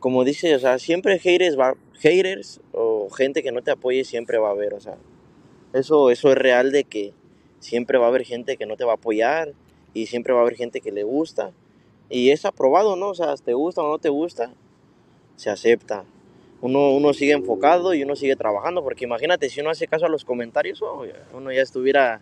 [0.00, 4.38] como dice, o sea, siempre haters, va, haters o gente que no te apoye siempre
[4.38, 4.96] va a haber, o sea,
[5.72, 7.12] eso, eso es real de que
[7.60, 9.52] siempre va a haber gente que no te va a apoyar
[9.94, 11.52] y siempre va a haber gente que le gusta
[12.10, 13.08] y es aprobado, ¿no?
[13.10, 14.52] O sea, te gusta o no te gusta,
[15.36, 16.04] se acepta.
[16.62, 20.08] Uno, uno sigue enfocado y uno sigue trabajando, porque imagínate, si uno hace caso a
[20.08, 22.20] los comentarios, oh, uno ya estuviera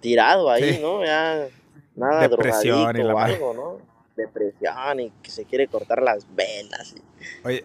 [0.00, 1.04] tirado ahí, ¿no?
[1.04, 1.46] Ya
[1.94, 3.78] nada Depresión o algo, ¿no?
[4.16, 6.96] Depresión y que se quiere cortar las velas.
[7.44, 7.64] oye,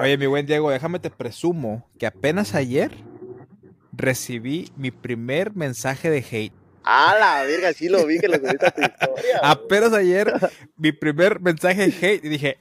[0.00, 2.90] oye, mi buen Diego, déjame te presumo que apenas ayer
[3.92, 6.54] recibí mi primer mensaje de hate.
[6.84, 9.38] Ah, la verga, sí lo vi que lo subiste a tu historia.
[9.42, 10.32] Apenas ayer,
[10.78, 12.58] mi primer mensaje de hate y dije,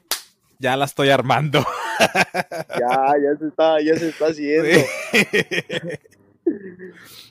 [0.59, 1.65] ya la estoy armando.
[1.99, 4.69] Ya, ya se está, ya se está haciendo.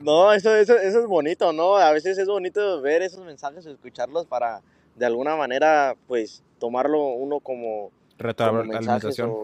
[0.01, 1.77] No, eso, eso, eso es bonito, ¿no?
[1.77, 4.63] A veces es bonito ver esos mensajes, escucharlos para
[4.95, 7.91] de alguna manera, pues, tomarlo uno como.
[8.19, 9.35] Retroalimentación.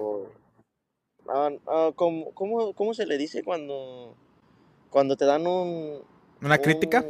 [1.28, 2.32] Ah, ¿cómo,
[2.74, 4.14] cómo se le dice cuando,
[4.90, 6.02] cuando te dan un,
[6.44, 7.04] ¿Una crítica?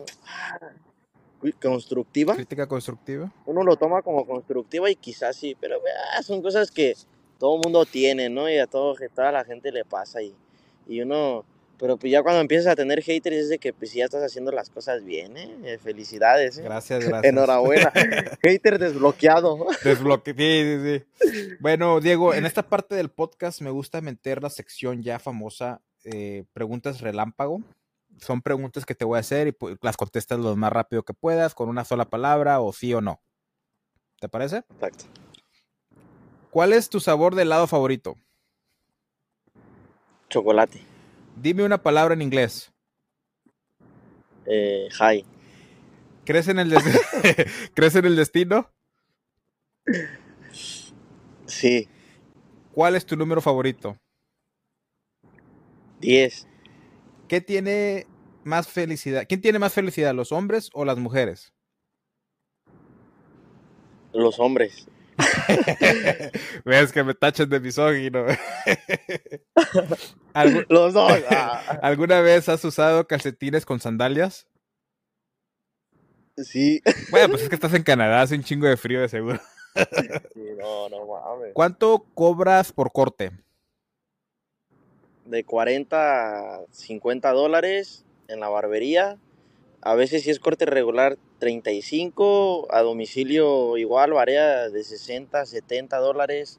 [1.61, 2.35] constructiva.
[2.35, 3.33] Crítica constructiva.
[3.47, 5.79] Uno lo toma como constructiva y quizás sí, pero
[6.17, 6.95] ah, son cosas que
[7.39, 8.49] todo mundo tiene, ¿no?
[8.49, 10.35] Y a, todo, toda la gente le pasa y,
[10.89, 11.45] y uno...
[11.77, 14.53] Pero pues ya cuando empiezas a tener haters es de que pues ya estás haciendo
[14.53, 15.57] las cosas bien, ¿eh?
[15.65, 16.57] eh felicidades.
[16.57, 16.63] ¿eh?
[16.63, 17.25] Gracias, gracias.
[17.25, 17.93] Enhorabuena.
[18.43, 19.67] Hater desbloqueado.
[19.83, 21.57] Desbloqueado, sí, sí, sí.
[21.59, 26.45] Bueno, Diego, en esta parte del podcast me gusta meter la sección ya famosa, eh,
[26.53, 27.61] preguntas relámpago
[28.21, 31.15] son preguntas que te voy a hacer y pues, las contestas lo más rápido que
[31.15, 33.21] puedas, con una sola palabra o sí o no.
[34.21, 34.59] ¿Te parece?
[34.71, 35.05] Exacto.
[36.55, 38.17] ¿Cuál es tu sabor de helado favorito?
[40.31, 40.81] Chocolate.
[41.35, 42.73] Dime una palabra en inglés.
[44.47, 45.25] Eh, hi.
[46.25, 46.73] ¿Crees en el,
[47.75, 48.71] ¿Crees en el destino?
[51.47, 51.89] Sí.
[52.71, 53.97] ¿Cuál es tu número favorito?
[55.99, 56.47] Diez.
[57.27, 58.07] ¿Qué tiene
[58.45, 59.25] más felicidad?
[59.29, 61.53] ¿Quién tiene más felicidad, los hombres o las mujeres?
[64.13, 64.87] Los hombres.
[66.65, 68.25] Ves que me tachan de misógino.
[70.69, 71.13] los dos.
[71.31, 71.79] Ah.
[71.83, 74.47] ¿Alguna vez has usado calcetines con sandalias?
[76.37, 76.83] Sí.
[77.11, 79.41] Bueno, pues es que estás en Canadá, hace un chingo de frío de seguro.
[80.59, 81.53] no, no mames.
[81.55, 83.33] ¿Cuánto cobras por corte?
[85.25, 89.19] de 40 a 50 dólares en la barbería.
[89.87, 96.59] A veces si es corte regular 35, a domicilio igual varía de 60 70 dólares.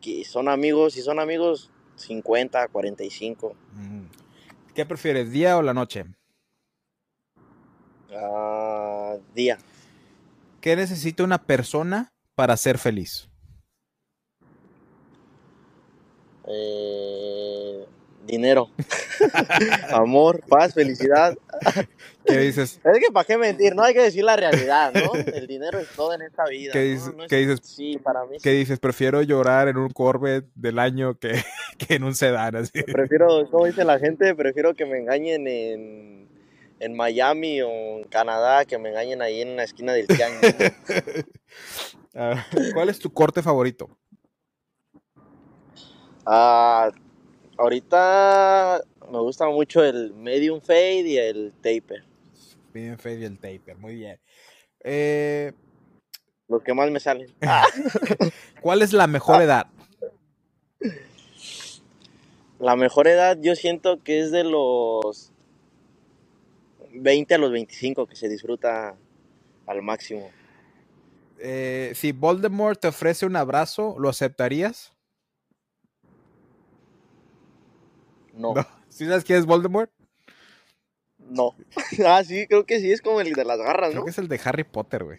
[0.00, 3.54] Que son amigos, si son amigos 50, 45.
[3.72, 4.04] Mm.
[4.74, 6.06] ¿Qué prefieres, día o la noche?
[8.10, 9.58] Ah, día.
[10.62, 13.28] ¿Qué necesita una persona para ser feliz?
[16.48, 17.84] Eh,
[18.26, 18.70] dinero,
[19.92, 21.36] amor, paz, felicidad,
[22.24, 22.80] ¿Qué dices?
[22.84, 25.14] Es que para qué mentir, no hay que decir la realidad, ¿no?
[25.14, 26.72] El dinero es todo en esta vida.
[26.72, 27.60] ¿Qué dices- No es- qué dices?
[27.62, 28.56] Sí, para mí ¿Qué sí.
[28.58, 28.78] dices?
[28.78, 31.32] Prefiero llorar en un Corvette del año que,
[31.78, 32.82] que en un sedán, así.
[32.82, 36.28] Prefiero, como dice la gente, prefiero que me engañen en,
[36.80, 40.54] en Miami o en Canadá, que me engañen ahí en la esquina del tianguis.
[42.18, 43.90] Ah, ¿Cuál es tu corte favorito?
[46.24, 46.90] Ah,
[47.56, 52.04] ahorita me gusta mucho el medium fade y el taper,
[52.72, 54.18] Bien fade y el taper, muy bien.
[54.84, 55.52] Eh,
[56.48, 57.32] los que más me salen.
[58.60, 59.66] ¿Cuál es la mejor edad?
[62.58, 65.32] La mejor edad yo siento que es de los
[66.92, 68.96] 20 a los 25 que se disfruta
[69.66, 70.30] al máximo.
[71.38, 74.95] Eh, si Voldemort te ofrece un abrazo, ¿lo aceptarías?
[78.36, 78.66] No, No.
[78.88, 79.90] ¿Sí sabes quién es Voldemort?
[81.18, 81.54] no.
[82.06, 84.04] ah, sí, creo que sí, es como el de las garras, Creo ¿no?
[84.04, 85.18] que es el de Harry Potter, güey.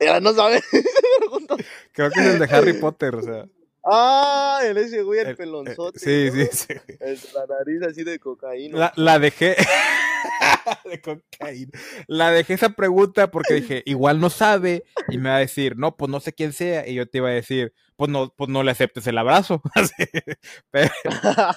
[0.00, 0.62] Ya no sabes.
[1.92, 3.46] Creo que es el de Harry Potter, o sea.
[3.84, 5.98] Ah, el ese güey, el, el- eh, pelonzote.
[5.98, 6.44] sí, ¿no?
[6.44, 6.74] sí, sí.
[7.00, 8.78] El la nariz así de cocaína.
[8.78, 9.56] La, la dejé.
[10.84, 11.70] de cocaína.
[12.06, 14.84] La dejé esa pregunta porque dije, igual no sabe.
[15.08, 16.86] Y me va a decir, no, pues no sé quién sea.
[16.88, 19.62] Y yo te iba a decir, pues no, pues no le aceptes el abrazo.
[19.74, 19.92] Así.
[20.70, 20.92] Pero-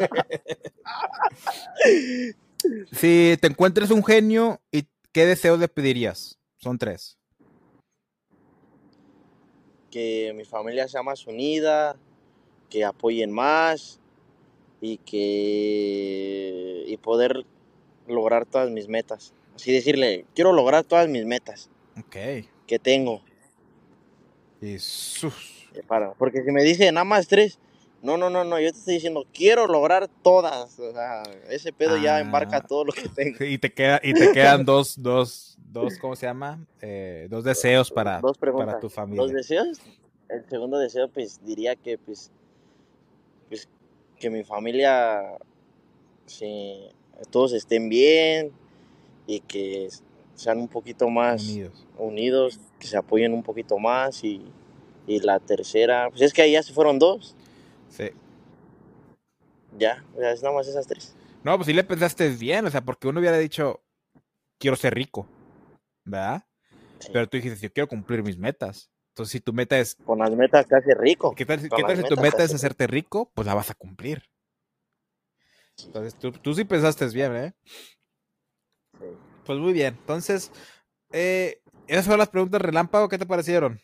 [2.92, 6.40] si te encuentres un genio, ¿y qué deseos le pedirías?
[6.58, 7.18] Son tres.
[9.90, 11.98] que mi familia sea más unida,
[12.72, 14.00] que apoyen más
[14.82, 17.46] y que y poder
[18.08, 19.34] lograr todas mis metas.
[19.56, 21.70] Así decirle, quiero lograr todas mis metas
[22.00, 22.16] Ok.
[22.66, 23.22] que tengo.
[24.62, 25.70] Y sus.
[25.74, 27.60] eh, Para, porque si me dice nada más tres,
[28.02, 30.80] no, no, no, no, yo te estoy diciendo, quiero lograr todas.
[30.80, 32.22] O sea, ese pedo ya Ah.
[32.22, 33.38] embarca todo lo que tengo.
[33.46, 36.66] Y te, queda, y te quedan dos, dos, dos, ¿cómo se llama?
[36.82, 38.68] Eh, dos deseos para, Dos preguntas.
[38.68, 39.22] para tu familia.
[39.24, 39.80] ¿Dos deseos?
[40.30, 42.32] El segundo deseo, pues diría que, pues
[44.22, 45.38] que mi familia,
[46.26, 46.88] sí,
[47.32, 48.52] todos estén bien
[49.28, 49.90] y que
[50.36, 51.88] sean un poquito más Unidos.
[51.98, 54.42] unidos, que se apoyen un poquito más y,
[55.08, 57.36] y la tercera, pues es que ahí ya se fueron dos,
[57.90, 58.10] Sí.
[59.78, 61.14] ya, o sea, es nada más esas tres.
[61.44, 63.82] No, pues sí le pensaste bien, o sea, porque uno hubiera dicho,
[64.60, 65.28] quiero ser rico,
[66.06, 66.46] ¿verdad?
[67.00, 67.10] Sí.
[67.12, 68.90] Pero tú dijiste, yo quiero cumplir mis metas.
[69.22, 71.36] Entonces, si tu meta es, Con las metas te hace rico.
[71.36, 73.32] ¿qué tal, qué tal si tu meta es hace hacerte rico?
[73.36, 74.24] Pues la vas a cumplir.
[75.86, 77.54] Entonces, tú, tú sí pensaste bien, ¿eh?
[79.00, 79.06] Sí.
[79.46, 79.96] Pues muy bien.
[80.00, 80.52] Entonces,
[81.12, 83.80] eh, esas fueron las preguntas relámpago, ¿qué te parecieron?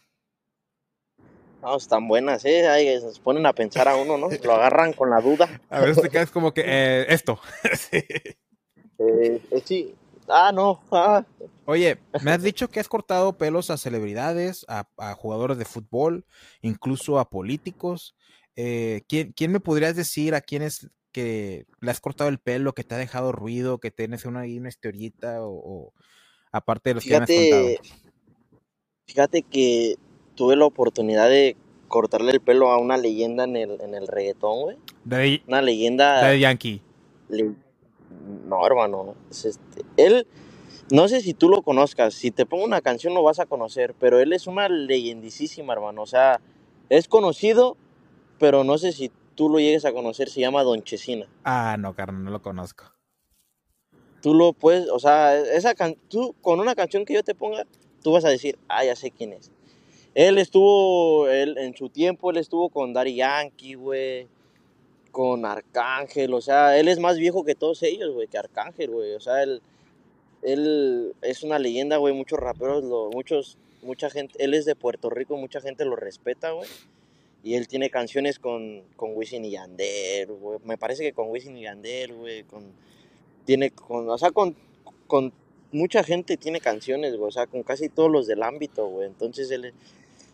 [1.62, 2.68] No, están buenas, ¿eh?
[2.68, 4.30] Ahí nos ponen a pensar a uno, ¿no?
[4.44, 5.48] Lo agarran con la duda.
[5.70, 7.40] A veces te quedas como que, eh, esto.
[7.76, 8.04] Sí.
[9.00, 9.96] Eh, sí.
[10.28, 10.82] Ah, no.
[10.92, 11.26] Ah.
[11.66, 16.26] Oye, me has dicho que has cortado pelos a celebridades, a, a jugadores de fútbol,
[16.62, 18.16] incluso a políticos.
[18.56, 22.74] Eh, ¿quién, quién me podrías decir a quién es que le has cortado el pelo,
[22.74, 25.94] que te ha dejado ruido, que tienes una, una historieta o, o
[26.52, 27.68] aparte de los que ya me has contado?
[27.68, 27.90] Fíjate,
[29.08, 29.96] fíjate que
[30.36, 31.56] tuve la oportunidad de
[31.88, 34.78] cortarle el pelo a una leyenda en el, en el reggaetón, güey.
[35.48, 36.22] Una leyenda.
[36.22, 36.82] Daddy Yankee.
[37.30, 37.67] le-
[38.46, 39.16] No, hermano.
[39.30, 40.28] es este, Él,
[40.92, 42.14] no sé si tú lo conozcas.
[42.14, 43.94] Si te pongo una canción lo vas a conocer.
[44.00, 46.02] Pero él es una leyendísima, hermano.
[46.02, 46.40] O sea,
[46.90, 47.78] es conocido,
[48.40, 50.30] pero no sé si tú lo llegues a conocer.
[50.30, 51.28] Se llama Don Chesina.
[51.44, 52.86] Ah, no, carnal, no lo conozco.
[54.22, 57.66] Tú lo puedes, o sea, esa can tú con una canción que yo te ponga,
[58.02, 59.52] tú vas a decir, ah, ya sé quién es.
[60.16, 64.28] Él estuvo, él en su tiempo, él estuvo con Daddy Yankee, güey,
[65.18, 69.16] con Arcángel, o sea, él es más viejo que todos ellos, güey, que Arcángel, güey,
[69.16, 69.64] o sea, él,
[70.44, 75.36] él es una leyenda, güey, muchos raperos, muchos, mucha gente, él es de Puerto Rico,
[75.36, 76.70] mucha gente lo respeta, güey,
[77.42, 81.58] y él tiene canciones con, con Wisin y Yandel, güey, me parece que con Wisin
[81.58, 82.72] y Yandel, güey, con
[83.44, 84.56] tiene con, o sea, con,
[85.08, 85.34] con
[85.72, 89.08] mucha gente tiene canciones, güey, o sea, con casi todos los del ámbito, güey.
[89.08, 89.74] Entonces él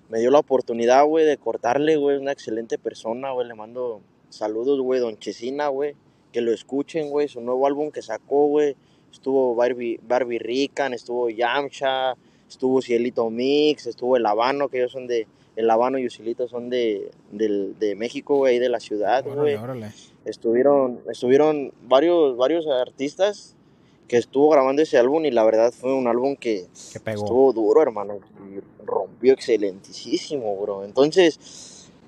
[0.09, 3.47] me dio la oportunidad, güey, de cortarle, güey, una excelente persona, güey.
[3.47, 4.01] Le mando
[4.33, 5.95] saludos, güey, Don Chesina, güey,
[6.31, 8.75] que lo escuchen, güey, su nuevo álbum que sacó, güey.
[9.11, 12.15] Estuvo Barbie, Barbie Rican, estuvo Yamcha,
[12.49, 16.69] estuvo Cielito Mix, estuvo El Habano, que ellos son de, El Habano y Usilito son
[16.71, 19.55] de, del- de México, güey, de la ciudad, güey
[20.25, 23.55] estuvieron estuvieron varios varios artistas
[24.07, 27.23] que estuvo grabando ese álbum y la verdad fue un álbum que Que pegó.
[27.23, 31.37] estuvo duro hermano y rompió excelentísimo bro entonces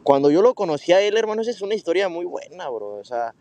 [0.06, 3.04] cuando yo lo conocí a él hermano esa es una historia muy buena bro o
[3.04, 3.34] sea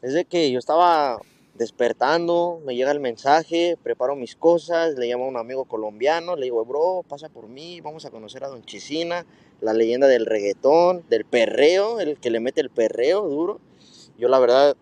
[0.00, 1.18] es de que yo estaba
[1.56, 6.44] despertando, me llega el mensaje, preparo mis cosas, le llamo a un amigo colombiano, le
[6.44, 9.26] digo, bro, pasa por mí, vamos a conocer a Don Chisina,
[9.60, 13.60] la leyenda del reggaetón, del perreo, el que le mete el perreo duro.
[14.18, 14.76] Yo la verdad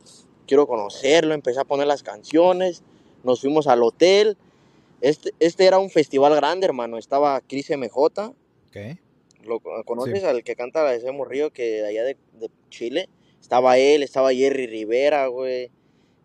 [0.47, 2.83] quiero conocerlo, empecé a poner las canciones,
[3.23, 4.37] nos fuimos al hotel.
[5.01, 7.97] Este, este era un festival grande, hermano, estaba Cris MJ.
[8.69, 8.99] Ok.
[9.47, 13.09] ¿Lo conoces al que canta ese morrillo que de allá de, de Chile?
[13.41, 15.71] Estaba él, estaba Jerry Rivera, güey.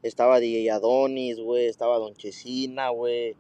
[0.02, 3.36] Estaba DJ Adonis, güey, estaba Don Chesina, güey,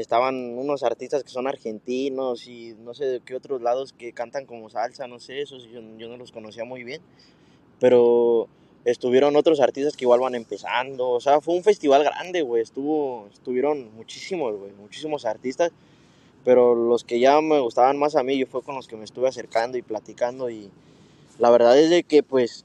[0.00, 4.46] estaban unos artistas que son argentinos y no sé de qué otros lados que cantan
[4.46, 7.02] como salsa, no sé, esos yo, yo no los conocía muy bien,
[7.80, 8.48] pero
[8.84, 13.28] estuvieron otros artistas que igual van empezando, o sea, fue un festival grande, güey, estuvo,
[13.32, 15.72] estuvieron muchísimos, güey, muchísimos artistas,
[16.48, 19.04] pero los que ya me gustaban más a mí, yo fue con los que me
[19.04, 20.70] estuve acercando y platicando y
[21.38, 22.64] la verdad es de que pues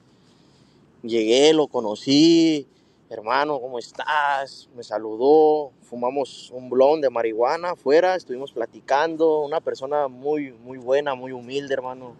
[1.02, 2.66] llegué, lo conocí,
[3.10, 4.70] hermano, ¿cómo estás?
[4.74, 11.14] Me saludó, fumamos un blond de marihuana afuera, estuvimos platicando, una persona muy, muy buena,
[11.14, 12.14] muy humilde, hermano.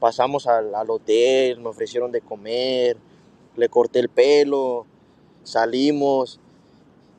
[0.00, 2.96] Pasamos al, al hotel, me ofrecieron de comer,
[3.56, 4.86] le corté el pelo,
[5.42, 6.40] salimos.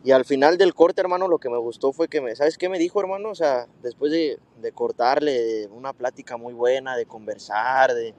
[0.05, 2.69] Y al final del corte, hermano, lo que me gustó fue que me, ¿sabes qué
[2.69, 3.29] me dijo, hermano?
[3.31, 8.13] O sea, después de, de cortarle una plática muy buena, de conversar, de...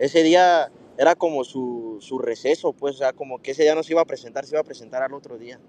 [0.00, 3.84] Ese día era como su, su, receso, pues, o sea, como que ese día no
[3.84, 5.60] se iba a presentar, se iba a presentar al otro día.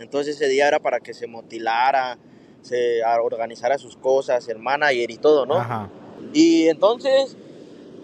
[0.00, 2.18] Entonces ese día era para que se motilara,
[2.60, 5.54] se organizara sus cosas, el manager y todo, ¿no?
[5.54, 5.90] Ajá.
[6.32, 7.36] Y entonces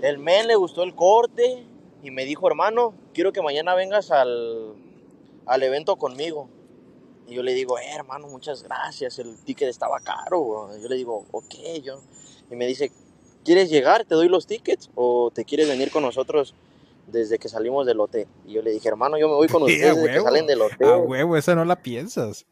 [0.00, 1.66] el men le gustó el corte
[2.04, 4.76] y me dijo, hermano, quiero que mañana vengas al,
[5.47, 6.49] al evento conmigo.
[7.26, 10.70] Y yo le digo, eh, hermano, muchas gracias, el ticket estaba caro.
[10.80, 12.01] Yo le digo, ok, yo.
[12.51, 12.92] Y me dice,
[13.45, 14.05] ¿quieres llegar?
[14.05, 14.90] ¿Te doy los tickets?
[14.95, 16.55] ¿O te quieres venir con nosotros
[17.07, 18.26] desde que salimos del hotel?
[18.45, 20.88] Y yo le dije, hermano, yo me voy con ustedes desde que salen del hotel.
[20.88, 22.47] A huevo, esa no la piensas.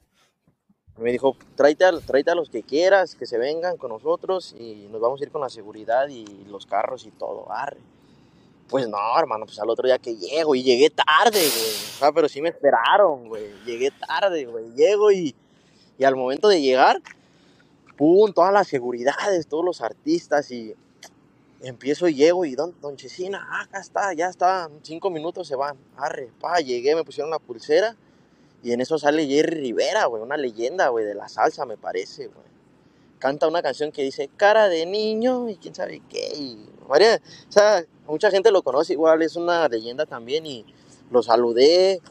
[0.99, 4.89] Me dijo, tráete a, tráete a los que quieras, que se vengan con nosotros y
[4.91, 7.81] nos vamos a ir con la seguridad y los carros y todo, arre.
[8.69, 11.75] Pues no, hermano, pues al otro día que llego y llegué tarde, güey.
[11.95, 13.53] O sea, pero sí me esperaron, güey.
[13.65, 14.73] Llegué tarde, güey.
[14.75, 15.35] Llego y,
[15.99, 17.03] y al momento de llegar,
[17.97, 20.75] pum, todas las seguridades, todos los artistas y
[21.61, 25.55] empiezo y llego y don, don Chesina, ah, acá está, ya está, cinco minutos se
[25.55, 27.97] van, arre, pa, llegué, me pusieron la pulsera
[28.63, 32.29] y en eso sale Jerry Rivera, güey, una leyenda, güey, de la salsa, me parece,
[32.29, 32.47] güey.
[33.19, 36.33] Canta una canción que dice cara de niño y quién sabe qué.
[36.35, 40.67] Y, María, o sea, mucha gente lo conoce igual, es una leyenda también y
[41.11, 42.03] lo saludé,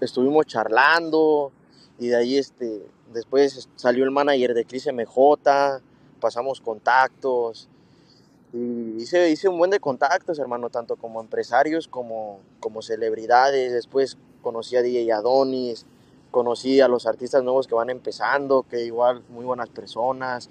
[0.00, 1.50] estuvimos charlando
[1.98, 5.80] y de ahí este, después salió el manager de Cris MJ,
[6.20, 7.68] pasamos contactos
[8.52, 13.72] y hice, hice un buen de contactos, hermano, tanto como empresarios como, como celebridades.
[13.72, 15.86] Después conocí a DJ Adonis,
[16.30, 20.48] conocí a los artistas nuevos que van empezando, que igual muy buenas personas.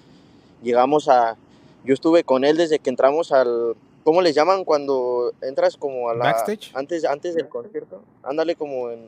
[0.62, 1.38] Llegamos a,
[1.86, 3.76] yo estuve con él desde que entramos al,
[4.10, 6.24] ¿cómo les llaman cuando entras como a la...
[6.24, 6.72] Backstage.
[6.74, 8.02] Antes, antes del concierto.
[8.24, 9.08] Ándale como en...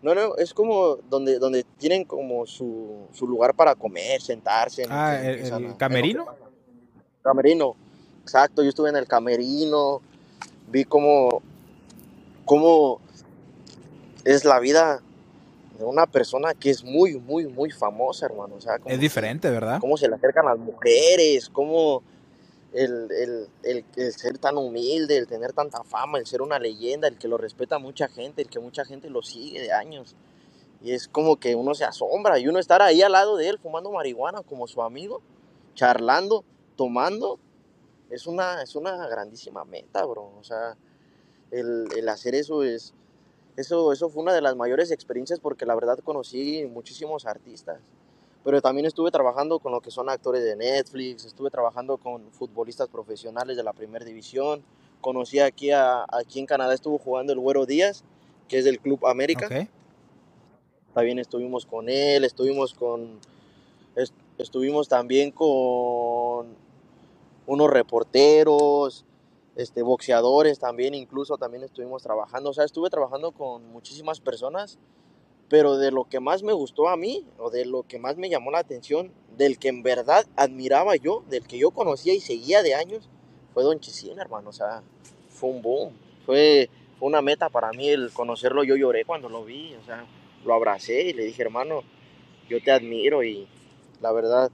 [0.00, 4.84] No, no, es como donde, donde tienen como su, su lugar para comer, sentarse.
[4.84, 6.24] en- Ah, en- el, camerino.
[7.22, 7.76] Camerino,
[8.22, 10.00] exacto, yo estuve en el camerino,
[10.68, 11.42] vi cómo,
[12.46, 13.02] cómo
[14.24, 15.02] es la vida
[15.78, 18.54] de una persona que es muy, muy, muy famosa, hermano.
[18.56, 19.78] O sea, cómo, Es diferente, ¿verdad?
[19.78, 22.02] cómo se le acercan las mujeres, cómo
[22.72, 27.16] el, el, el, ser tan humilde, el tener tanta fama, el ser una leyenda, el
[27.16, 30.14] que lo respeta mucha gente, el que mucha gente lo sigue de años.
[30.82, 33.58] Y es como que uno se asombra y uno estar ahí al lado de él
[33.58, 35.22] fumando marihuana como su amigo,
[35.74, 36.44] charlando,
[36.76, 37.38] tomando,
[38.10, 40.30] es una, es una grandísima meta, bro.
[40.38, 40.76] O sea,
[41.50, 42.94] el, el hacer eso es,
[43.56, 47.80] eso, eso fue una de las mayores experiencias porque la verdad conocí muchísimos artistas.
[48.44, 52.88] Pero también estuve trabajando con lo que son actores de Netflix, estuve trabajando con futbolistas
[52.88, 54.62] profesionales de la primera división.
[55.00, 58.04] Conocí aquí, a, aquí en Canadá, estuvo jugando el Güero Díaz,
[58.48, 59.68] que es del Club América Ok.
[60.94, 63.20] también estuvimos con él, estuvimos con
[63.94, 66.56] est- estuvimos también con
[67.46, 69.04] unos reporteros,
[69.56, 74.78] este boxeadores también, incluso también estuvimos trabajando, o sea, estuve trabajando con muchísimas personas,
[75.48, 78.28] pero de lo que más me gustó a mí o de lo que más me
[78.28, 82.62] llamó la atención, del que en verdad admiraba yo, del que yo conocía y seguía
[82.62, 83.08] de años,
[83.54, 84.82] fue Don Chisín, hermano, o sea,
[85.30, 85.92] fue un boom,
[86.26, 86.68] fue
[87.00, 90.04] una meta para mí el conocerlo, yo lloré cuando lo vi, o sea,
[90.44, 91.82] lo abracé y le dije, hermano,
[92.48, 93.48] yo te admiro y
[94.00, 94.50] la verdad,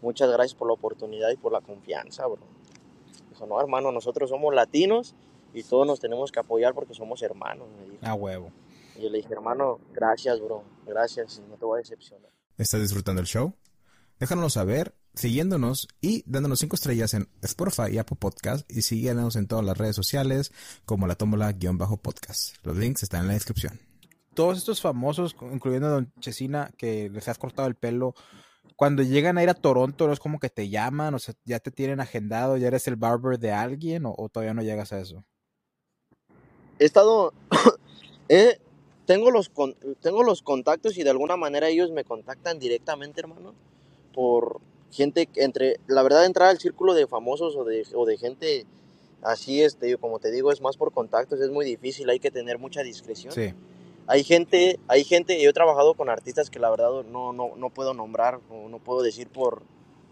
[0.00, 2.38] muchas gracias por la oportunidad y por la confianza, bro.
[3.30, 5.14] Dijo, no, hermano, nosotros somos latinos
[5.52, 8.06] y todos nos tenemos que apoyar porque somos hermanos, me dijo.
[8.06, 8.50] A huevo.
[8.98, 12.32] Y yo le dije, hermano, gracias, bro, gracias, no te voy a decepcionar.
[12.56, 13.54] ¿Estás disfrutando el show?
[14.18, 19.46] Déjanos saber siguiéndonos y dándonos cinco estrellas en Spotify y Apple Podcast y síguenos en
[19.46, 20.52] todas las redes sociales
[20.84, 22.56] como la tómbola-podcast.
[22.64, 23.78] Los links están en la descripción.
[24.34, 28.14] Todos estos famosos, incluyendo a Don Chesina, que les has cortado el pelo,
[28.74, 31.14] cuando llegan a ir a Toronto, ¿no es como que te llaman?
[31.14, 34.54] O sea, ya te tienen agendado, ya eres el barber de alguien o, o todavía
[34.54, 35.24] no llegas a eso?
[36.80, 37.32] He estado,
[39.08, 43.54] tengo, los con- tengo los contactos y de alguna manera ellos me contactan directamente, hermano,
[44.12, 44.60] por
[44.92, 48.66] gente, entre, la verdad, entrar al círculo de famosos o de, o de gente
[49.22, 52.58] así, este, como te digo, es más por contactos, es muy difícil, hay que tener
[52.58, 53.32] mucha discreción.
[53.32, 53.54] Sí.
[54.08, 57.70] Hay gente, hay gente, yo he trabajado con artistas que la verdad no, no, no
[57.70, 59.62] puedo nombrar o no puedo decir por,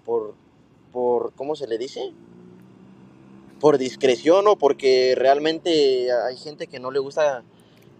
[0.06, 0.34] por,
[0.90, 2.14] por, ¿cómo se le dice?
[3.60, 7.42] Por discreción o porque realmente hay gente que no le gusta,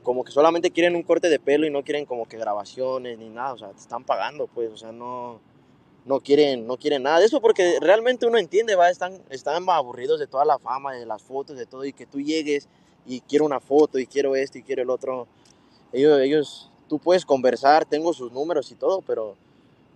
[0.06, 3.28] como que solamente quieren un corte de pelo y no quieren como que grabaciones ni
[3.28, 5.40] nada, o sea, te están pagando pues, o sea, no,
[6.04, 10.20] no quieren, no quieren nada de eso porque realmente uno entiende, va, están, están aburridos
[10.20, 12.68] de toda la fama, de las fotos, de todo y que tú llegues
[13.04, 15.26] y quiero una foto y quiero esto y quiero el otro.
[15.92, 19.34] Ellos, ellos, tú puedes conversar, tengo sus números y todo, pero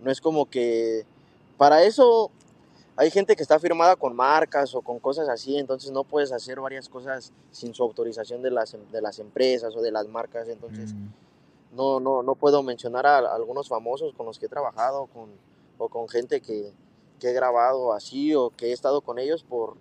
[0.01, 1.05] no es como que
[1.55, 2.31] para eso
[2.95, 6.59] hay gente que está firmada con marcas o con cosas así, entonces no puedes hacer
[6.59, 10.93] varias cosas sin su autorización de las, de las empresas o de las marcas, entonces
[10.93, 11.07] Mm.
[11.75, 15.29] no, no, no puedo mencionar a, algunos famosos con los que he trabajado con,
[15.77, 16.73] o con gente que,
[17.19, 19.75] que he grabado así o que he estado con ellos por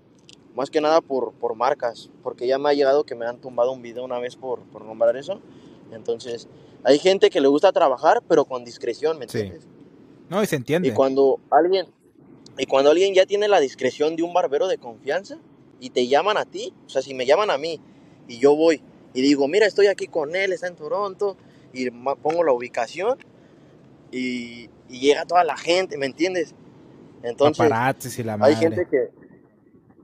[0.55, 3.73] más que nada por, por marcas, porque ya me ha llegado que me han tumbado
[3.73, 5.41] un video una vez por, por nombrar eso.
[5.93, 6.49] Entonces,
[6.83, 9.39] hay gente que le gusta trabajar, pero con discreción, ¿me Sí.
[9.39, 9.69] entiendes?
[10.29, 10.89] No, y se entiende.
[10.89, 11.87] Y cuando alguien
[12.61, 15.39] y cuando alguien ya tiene la discreción de un barbero de confianza
[15.81, 17.81] y te llaman a ti, o sea, si me llaman a mí
[18.29, 18.83] y yo voy
[19.15, 21.37] y digo, mira, estoy aquí con él, está en Toronto,
[21.73, 23.19] y pongo la ubicación
[24.13, 26.55] y, y llega toda la gente, ¿me entiendes?
[27.23, 27.67] Entonces,
[28.19, 28.55] y la madre.
[28.55, 29.09] hay gente que,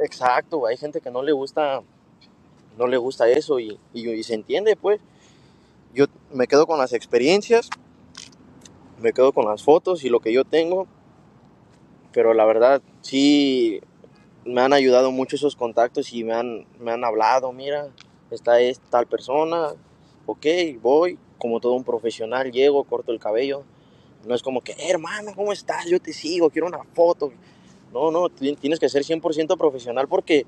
[0.03, 1.83] exacto, hay gente que no le gusta,
[2.79, 5.01] no le gusta eso y, y, y se entiende, pues.
[5.95, 7.71] Yo me quedo con las experiencias,
[9.01, 10.87] me quedo con las fotos y lo que yo tengo,
[12.17, 13.79] pero la verdad sí
[14.47, 17.89] me han ayudado mucho esos contactos y me han, me han hablado, mira,
[18.31, 19.75] esta es tal persona,
[20.25, 20.47] ok,
[20.81, 23.65] voy, como todo un profesional, llego, corto el cabello,
[24.27, 25.85] no es como que, "Eh, hermano, ¿cómo estás?
[25.91, 27.33] Yo te sigo, quiero una foto.
[27.93, 30.47] No, no, ti- tienes que ser 100% profesional porque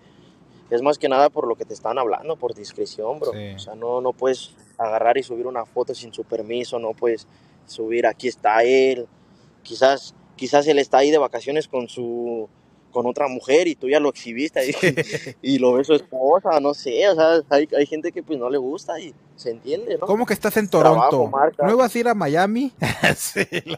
[0.71, 3.33] es más que nada por lo que te están hablando, por discreción, bro.
[3.33, 3.53] Sí.
[3.57, 7.27] O sea, no, no puedes agarrar y subir una foto sin su permiso, no puedes
[7.67, 9.07] subir, aquí está él.
[9.63, 12.49] Quizás, quizás él está ahí de vacaciones con su
[12.91, 14.73] con otra mujer y tú ya lo exhibiste ahí,
[15.43, 18.49] y lo ve su esposa, no sé, o sea, hay, hay gente que pues no
[18.49, 20.07] le gusta y se entiende, ¿no?
[20.07, 21.31] ¿Cómo que estás en Trabajo, Toronto?
[21.31, 21.67] marca.
[21.67, 22.73] ¿No ibas a ir a Miami?
[23.17, 23.77] sí, lo-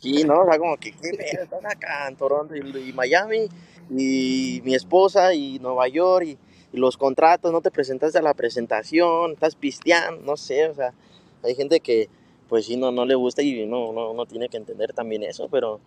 [0.00, 0.40] Sí, ¿no?
[0.40, 1.44] O sea, como que, ¿qué pedo?
[1.44, 3.46] Estás acá en Toronto y, y Miami,
[3.90, 6.38] y mi esposa, y Nueva York, y,
[6.72, 10.92] y los contratos, no te presentaste a la presentación, estás pisteando, no sé, o sea,
[11.44, 12.08] hay gente que,
[12.48, 15.48] pues sí, no, no le gusta y no, no, no tiene que entender también eso,
[15.50, 15.80] pero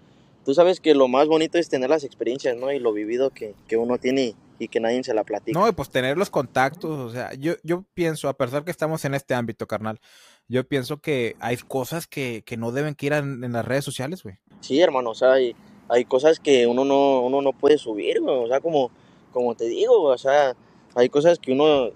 [0.46, 2.72] tú sabes que lo más bonito es tener las experiencias, ¿no?
[2.72, 5.58] Y lo vivido que, que uno tiene y que nadie se la platica.
[5.58, 9.06] No, y pues tener los contactos, o sea, yo, yo pienso, a pesar que estamos
[9.06, 10.00] en este ámbito, carnal,
[10.48, 13.86] yo pienso que hay cosas que, que no deben que ir en, en las redes
[13.86, 14.36] sociales, güey.
[14.60, 15.56] Sí, hermano, o sea, hay,
[15.88, 18.92] hay cosas que uno no, uno no puede subir, güey, o sea, como,
[19.32, 20.56] como te digo, o sea,
[20.96, 21.92] hay cosas que uno,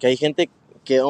[0.00, 0.50] que hay gente
[0.84, 1.00] que,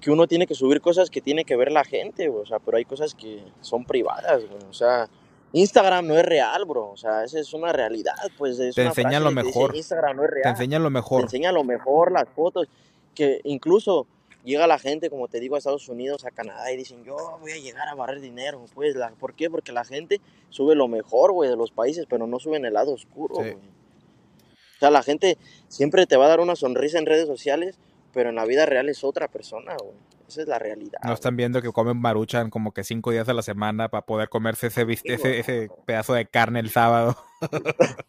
[0.00, 2.76] que uno tiene que subir cosas que tiene que ver la gente, o sea, pero
[2.76, 5.08] hay cosas que son privadas, o sea,
[5.54, 8.90] Instagram no es real, bro, o sea, esa es una realidad, pues es Te una
[8.90, 9.76] enseña frase lo dice, mejor.
[9.76, 11.22] Instagram no es Te real enseñan lo te mejor.
[11.22, 12.68] enseña lo mejor, las fotos,
[13.14, 14.06] que incluso
[14.44, 17.52] llega la gente, como te digo, a Estados Unidos, a Canadá, y dicen, yo voy
[17.52, 19.48] a llegar a barrer dinero, pues, la, ¿por qué?
[19.50, 20.20] Porque la gente
[20.50, 23.40] sube lo mejor, güey, de los países, pero no suben el lado oscuro, Sí.
[23.42, 23.54] güey.
[23.54, 27.78] O sea, la gente siempre te va a dar una sonrisa en redes sociales,
[28.12, 29.94] pero en la vida real es otra persona, güey.
[30.28, 30.98] Esa es la realidad.
[31.04, 34.30] No están viendo que comen maruchan como que cinco días a la semana para poder
[34.30, 37.16] comerse ese, pedazo de carne el sábado.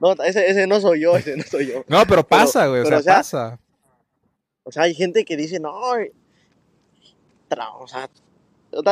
[0.00, 1.84] No, ese, ese no soy yo, ese no soy yo.
[1.86, 3.60] No, pero pasa, güey, o sea, o sea, pasa.
[4.64, 5.72] O sea, hay gente que dice, no,
[7.48, 8.10] tra- o sea,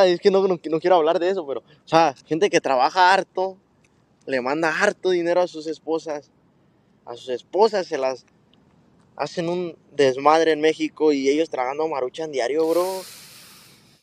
[0.05, 3.13] es que no, no, no quiero hablar de eso, pero, o sea, gente que trabaja
[3.13, 3.57] harto,
[4.27, 6.31] le manda harto dinero a sus esposas,
[7.05, 8.25] a sus esposas se las
[9.17, 13.03] hacen un desmadre en México y ellos tragando maruchan diario, bro.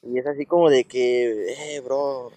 [0.04, 2.32] Y es así como de que, eh, bro,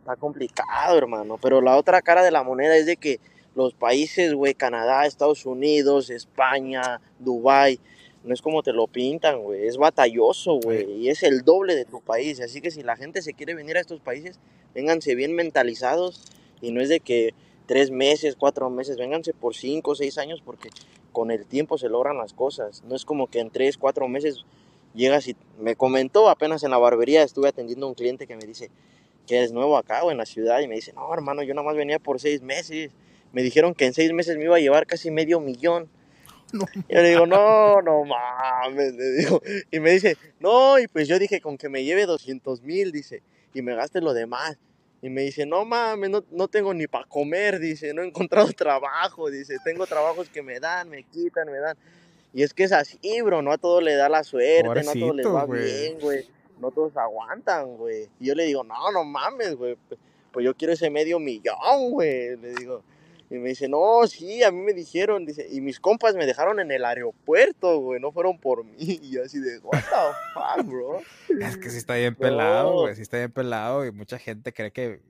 [0.00, 1.38] está complicado, hermano.
[1.40, 3.20] Pero la otra cara de la moneda es de que
[3.54, 7.80] los países, güey, Canadá, Estados Unidos, España, Dubái,
[8.22, 9.66] no es como te lo pintan, güey.
[9.66, 10.90] Es batalloso, güey.
[10.92, 12.40] Y es el doble de tu país.
[12.40, 14.40] Así que si la gente se quiere venir a estos países,
[14.74, 16.22] vénganse bien mentalizados.
[16.60, 17.34] Y no es de que
[17.66, 20.70] tres meses, cuatro meses, vénganse por cinco, seis años, porque
[21.16, 22.84] con el tiempo se logran las cosas.
[22.86, 24.44] No es como que en tres, cuatro meses
[24.94, 28.44] llegas y me comentó apenas en la barbería, estuve atendiendo a un cliente que me
[28.44, 28.70] dice
[29.26, 31.64] que es nuevo acá o en la ciudad y me dice, no, hermano, yo nada
[31.64, 32.90] más venía por seis meses.
[33.32, 35.88] Me dijeron que en seis meses me iba a llevar casi medio millón.
[36.52, 39.40] Yo le digo, no, no mames, le digo.
[39.70, 43.22] Y me dice, no, y pues yo dije, con que me lleve 200 mil, dice,
[43.54, 44.58] y me gaste lo demás.
[45.02, 48.48] Y me dice, no mames, no, no tengo ni para comer, dice, no he encontrado
[48.56, 51.76] trabajo, dice, tengo trabajos que me dan, me quitan, me dan.
[52.32, 54.94] Y es que es así, bro, no a todos le da la suerte, no a
[54.94, 56.26] todos les va bien, güey.
[56.60, 58.08] No todos aguantan, güey.
[58.18, 59.76] Y yo le digo, no, no mames, güey.
[59.88, 60.00] Pues,
[60.32, 62.36] pues yo quiero ese medio millón, güey.
[62.36, 62.82] Le digo,
[63.28, 66.60] y me dice, no, sí, a mí me dijeron, dice, y mis compas me dejaron
[66.60, 68.76] en el aeropuerto, güey, no fueron por mí.
[69.02, 71.00] Y yo así de, what the fuck, bro.
[71.40, 74.70] Es que sí está bien pelado, güey, sí está bien pelado y mucha gente cree
[74.70, 75.00] que...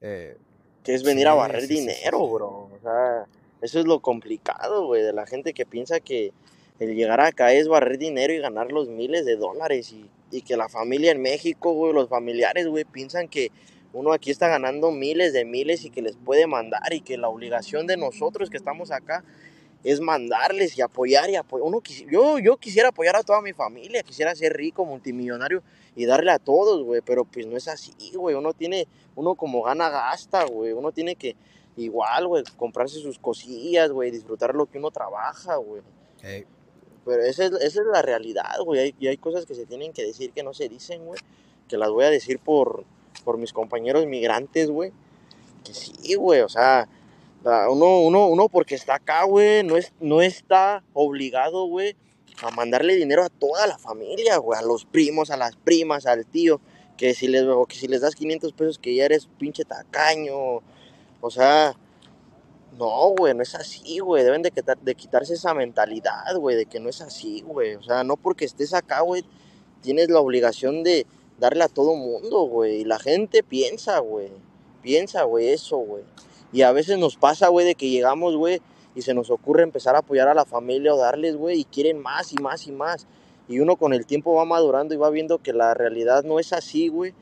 [0.00, 0.36] Eh,
[0.82, 2.48] que es venir a barrer dinero, bro.
[2.48, 3.26] O sea,
[3.60, 6.32] eso es lo complicado, güey, de la gente que piensa que
[6.78, 10.56] el llegar acá es barrer dinero y ganar los miles de dólares y, y que
[10.56, 13.50] la familia en México, güey, los familiares, güey, piensan que
[13.92, 17.28] uno aquí está ganando miles de miles y que les puede mandar y que la
[17.28, 19.24] obligación de nosotros que estamos acá
[19.84, 21.66] es mandarles y apoyar y apoyar.
[21.66, 21.80] Uno,
[22.10, 25.62] yo, yo quisiera apoyar a toda mi familia, quisiera ser rico, multimillonario
[25.94, 28.34] y darle a todos, güey, pero pues no es así, güey.
[28.34, 30.72] Uno tiene, uno como gana, gasta, güey.
[30.72, 31.36] Uno tiene que
[31.76, 35.82] igual, güey, comprarse sus cosillas, güey, disfrutar lo que uno trabaja, güey.
[37.04, 38.94] Pero esa es, esa es la realidad, güey.
[38.98, 41.20] y hay cosas que se tienen que decir que no se dicen, güey,
[41.68, 42.84] que las voy a decir por,
[43.20, 44.92] por mis compañeros migrantes, güey.
[45.64, 46.88] Que sí, güey, o sea,
[47.44, 51.96] uno, uno, uno porque está acá, güey, no, es, no está obligado, güey,
[52.42, 56.26] a mandarle dinero a toda la familia, güey, a los primos, a las primas, al
[56.26, 56.60] tío,
[56.96, 60.60] que si les, que si les das 500 pesos que ya eres pinche tacaño,
[61.20, 61.74] o sea,
[62.78, 64.52] no, güey, no es así, güey, deben de,
[64.82, 68.44] de quitarse esa mentalidad, güey, de que no es así, güey, o sea, no porque
[68.44, 69.24] estés acá, güey,
[69.80, 71.06] tienes la obligación de,
[71.38, 72.80] darle a todo mundo, güey.
[72.80, 74.30] Y la gente piensa, güey.
[74.82, 76.04] Piensa, güey, eso, güey.
[76.52, 78.60] Y a veces nos pasa, güey, de que llegamos, güey,
[78.94, 82.00] y se nos ocurre empezar a apoyar a la familia o darles, güey, y quieren
[82.00, 83.06] más y más y más.
[83.48, 86.52] Y uno con el tiempo va madurando y va viendo que la realidad no es
[86.52, 87.14] así, güey.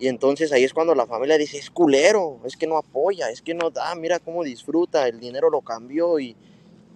[0.00, 3.42] Y entonces ahí es cuando la familia dice, es culero, es que no apoya, es
[3.42, 6.36] que no da, mira cómo disfruta, el dinero lo cambió y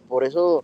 [0.09, 0.63] por eso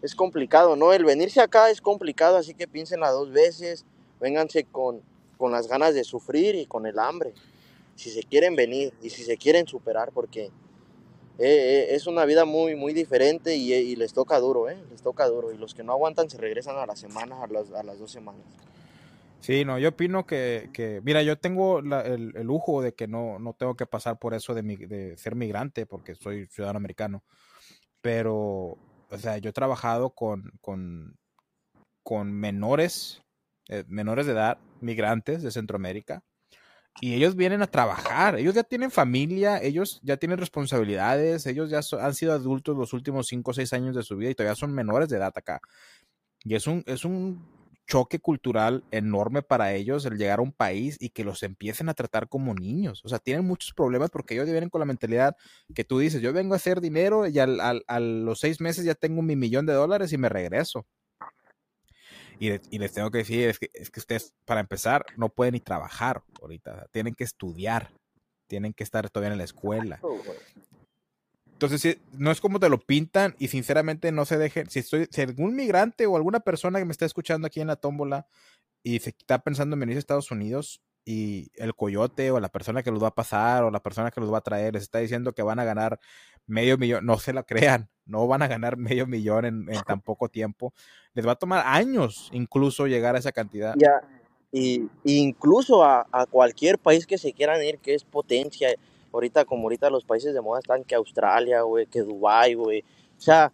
[0.00, 0.94] es complicado, ¿no?
[0.94, 3.84] El venirse acá es complicado, así que piénsenla dos veces
[4.20, 5.02] vénganse con,
[5.36, 7.32] con las ganas de sufrir y con el hambre,
[7.96, 10.50] si se quieren venir y si se quieren superar, porque eh,
[11.38, 14.76] eh, es una vida muy, muy diferente y, les toca duro, ¿eh?
[14.90, 15.52] Les toca duro.
[15.52, 18.12] Y los que no aguantan se regresan a las semanas, a las, a las dos
[18.12, 18.42] semanas.
[19.40, 23.38] Sí, no, yo opino que, que mira, yo tengo el, el, lujo de que no,
[23.38, 27.24] no tengo que pasar por eso de, mi, de ser migrante, porque soy ciudadano americano.
[28.02, 31.16] Pero, o sea, yo he trabajado con, con,
[32.02, 33.22] con menores
[33.70, 36.22] eh, menores de edad, migrantes de Centroamérica,
[37.00, 41.80] y ellos vienen a trabajar, ellos ya tienen familia, ellos ya tienen responsabilidades, ellos ya
[41.98, 44.74] han sido adultos los últimos 5 o 6 años de su vida y todavía son
[44.74, 45.60] menores de edad acá.
[46.44, 47.46] Y es un, es un
[47.86, 51.94] choque cultural enorme para ellos el llegar a un país y que los empiecen a
[51.94, 53.02] tratar como niños.
[53.04, 55.36] O sea, tienen muchos problemas porque ellos vienen con la mentalidad
[55.74, 58.94] que tú dices, yo vengo a hacer dinero y al, a los seis meses ya
[58.94, 60.86] tengo mi millón de dólares y me regreso.
[62.40, 65.60] Y, les tengo que decir, es que, es que ustedes, para empezar, no pueden ni
[65.60, 67.90] trabajar ahorita, tienen que estudiar,
[68.48, 70.00] tienen que estar todavía en la escuela.
[71.52, 75.20] Entonces, no es como te lo pintan y sinceramente no se dejen, si, estoy, si
[75.20, 78.26] algún migrante o alguna persona que me está escuchando aquí en la tómbola
[78.82, 82.82] y se está pensando en venir a Estados Unidos, y el coyote o la persona
[82.82, 84.98] que los va a pasar o la persona que los va a traer les está
[84.98, 85.98] diciendo que van a ganar
[86.50, 90.28] medio millón, no se la crean, no van a ganar medio millón en, tan poco
[90.28, 90.72] tiempo.
[91.14, 93.74] Les va a tomar años incluso llegar a esa cantidad.
[93.76, 94.00] Ya,
[94.52, 98.68] y, incluso a, cualquier país que se quieran ir, que es potencia,
[99.12, 102.84] ahorita como ahorita los países de moda están que Australia, güey, que Dubai, güey.
[103.16, 103.52] O sea,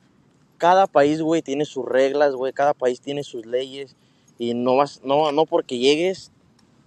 [0.58, 3.94] cada país, güey, tiene sus reglas, güey, cada país tiene sus leyes
[4.38, 6.32] y no vas, no, no porque llegues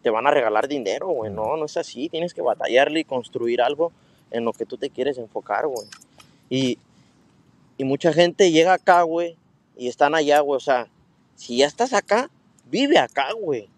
[0.02, 1.32] te van a regalar dinero, güey.
[1.32, 2.10] No, no es así.
[2.10, 3.92] Tienes que batallarle y construir algo
[4.32, 5.88] en lo que tú te quieres enfocar, güey.
[6.50, 6.78] Y,
[7.78, 9.38] y mucha gente llega acá, güey,
[9.78, 10.58] y están allá, güey.
[10.58, 10.88] O sea,
[11.36, 12.30] si ya estás acá,
[12.70, 13.70] vive acá, güey.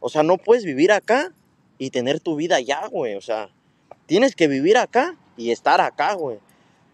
[0.00, 1.32] O sea, no puedes vivir acá
[1.78, 3.14] y tener tu vida allá, güey.
[3.14, 3.48] O sea,
[4.06, 6.38] tienes que vivir acá y estar acá, güey.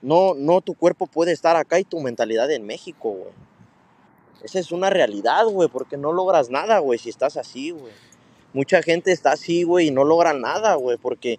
[0.02, 3.32] No, no tu cuerpo puede estar acá y tu mentalidad en México, güey.
[4.42, 7.92] esa es una realidad, güey, porque no logras nada, güey, si estás así, güey.
[8.52, 11.38] Mucha gente está así, güey, y no logra nada, güey, porque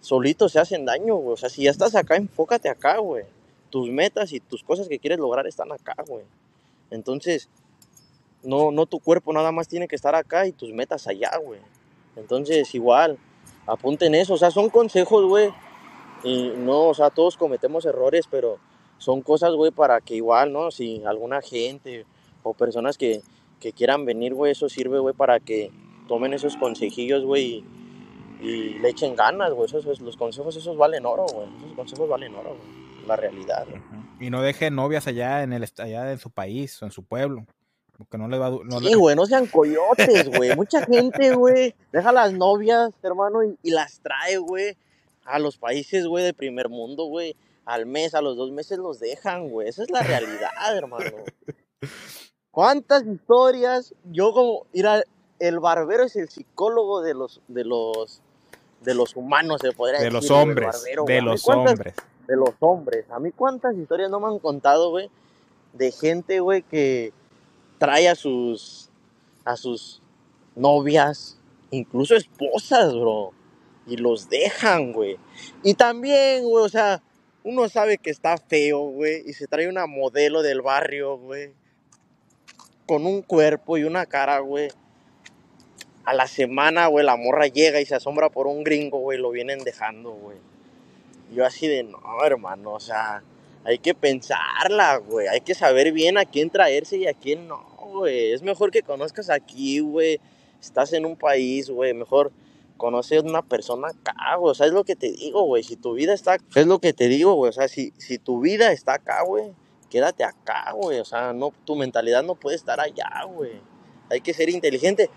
[0.00, 1.34] solitos se hacen daño, güey.
[1.34, 3.24] O sea, si ya estás acá, enfócate acá, güey.
[3.70, 6.24] Tus metas y tus cosas que quieres lograr están acá, güey.
[6.90, 7.48] Entonces,
[8.42, 11.60] no, no tu cuerpo nada más tiene que estar acá y tus metas allá, güey.
[12.16, 13.18] Entonces, igual,
[13.66, 14.34] apunten eso.
[14.34, 15.50] O sea, son consejos, güey.
[16.24, 18.58] Y no, o sea, todos cometemos errores, pero
[18.98, 20.70] son cosas, güey, para que igual, ¿no?
[20.70, 22.06] Si alguna gente
[22.42, 23.22] o personas que,
[23.60, 25.70] que quieran venir, güey, eso sirve, güey, para que
[26.08, 27.64] tomen esos consejillos, güey,
[28.40, 29.66] y le echen ganas, güey.
[29.66, 31.48] Esos, los consejos, esos valen oro, güey.
[31.58, 33.06] Esos consejos valen oro, güey.
[33.06, 33.82] La realidad, güey.
[34.20, 37.46] Y no deje novias allá en el allá en su país o en su pueblo.
[37.96, 40.54] Porque no le va a no Sí, le- güey, no sean coyotes, güey.
[40.54, 44.76] Mucha gente, güey, deja las novias, hermano, y, y las trae, güey,
[45.24, 47.34] a los países, güey, de primer mundo, güey.
[47.64, 49.68] Al mes, a los dos meses los dejan, güey.
[49.68, 51.10] Esa es la realidad, hermano.
[52.50, 53.94] ¿Cuántas historias?
[54.04, 55.02] Yo como, mira,
[55.38, 58.22] el barbero es el psicólogo de los, de los,
[58.82, 60.12] de los humanos, se podría de decir.
[60.14, 61.94] los hombres, barbero, de los cuántas- hombres.
[62.26, 63.04] de los hombres.
[63.10, 65.10] A mí cuántas historias no me han contado, güey,
[65.72, 67.12] de gente, güey, que
[67.78, 68.88] trae a sus
[69.44, 70.02] a sus
[70.54, 71.38] novias,
[71.70, 73.32] incluso esposas, bro,
[73.86, 75.16] y los dejan, güey.
[75.62, 77.02] Y también, güey, o sea,
[77.44, 81.54] uno sabe que está feo, güey, y se trae una modelo del barrio, güey,
[82.86, 84.68] con un cuerpo y una cara, güey.
[86.08, 89.30] A la semana, güey, la morra llega y se asombra por un gringo, güey, lo
[89.30, 90.38] vienen dejando, güey.
[91.34, 93.22] Yo así de, no, hermano, o sea,
[93.62, 95.26] hay que pensarla, güey.
[95.26, 98.32] Hay que saber bien a quién traerse y a quién no, güey.
[98.32, 100.18] Es mejor que conozcas aquí, güey.
[100.62, 101.92] Estás en un país, güey.
[101.92, 102.32] Mejor
[102.78, 104.52] conoces una persona acá, güey.
[104.52, 105.62] O sea, es lo que te digo, güey.
[105.62, 106.38] Si tu vida está...
[106.54, 107.50] Es lo que te digo, güey.
[107.50, 109.52] O sea, si, si tu vida está acá, güey,
[109.90, 111.00] quédate acá, güey.
[111.00, 113.60] O sea, no, tu mentalidad no puede estar allá, güey.
[114.08, 115.10] Hay que ser inteligente.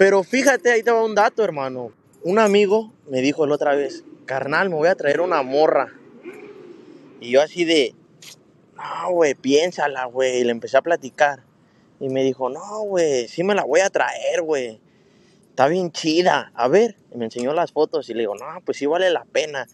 [0.00, 1.92] Pero fíjate, ahí te va un dato, hermano.
[2.22, 5.92] Un amigo me dijo la otra vez, carnal, me voy a traer una morra.
[7.20, 7.94] Y yo así de,
[8.76, 10.38] no, güey, piénsala, güey.
[10.38, 11.42] Y le empecé a platicar.
[12.00, 14.80] Y me dijo, no, güey, sí me la voy a traer, güey.
[15.50, 16.50] Está bien chida.
[16.54, 19.66] A ver, me enseñó las fotos y le digo, no, pues sí vale la pena.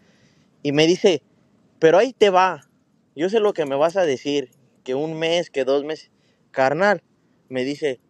[0.60, 1.22] Y me dice,
[1.78, 2.68] pero ahí te va.
[3.14, 4.50] Yo sé lo que me vas a decir,
[4.82, 6.10] que un mes, que dos meses.
[6.50, 7.04] Carnal,
[7.48, 8.00] me dice,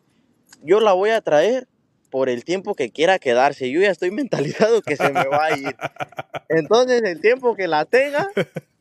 [0.62, 1.68] yo la voy a traer
[2.10, 3.70] por el tiempo que quiera quedarse.
[3.70, 5.76] Yo ya estoy mentalizado que se me va a ir.
[6.48, 8.28] Entonces, el tiempo que la tenga,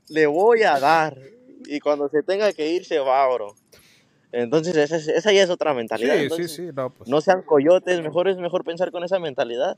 [0.10, 1.18] le voy a dar.
[1.66, 3.56] Y cuando se tenga que ir, se va, bro.
[4.32, 6.14] Entonces, esa, es- esa ya es otra mentalidad.
[6.14, 7.10] Sí, sí, Entonces, sí, no, pues.
[7.10, 9.78] No sean coyotes, mejor es mejor pensar con esa mentalidad.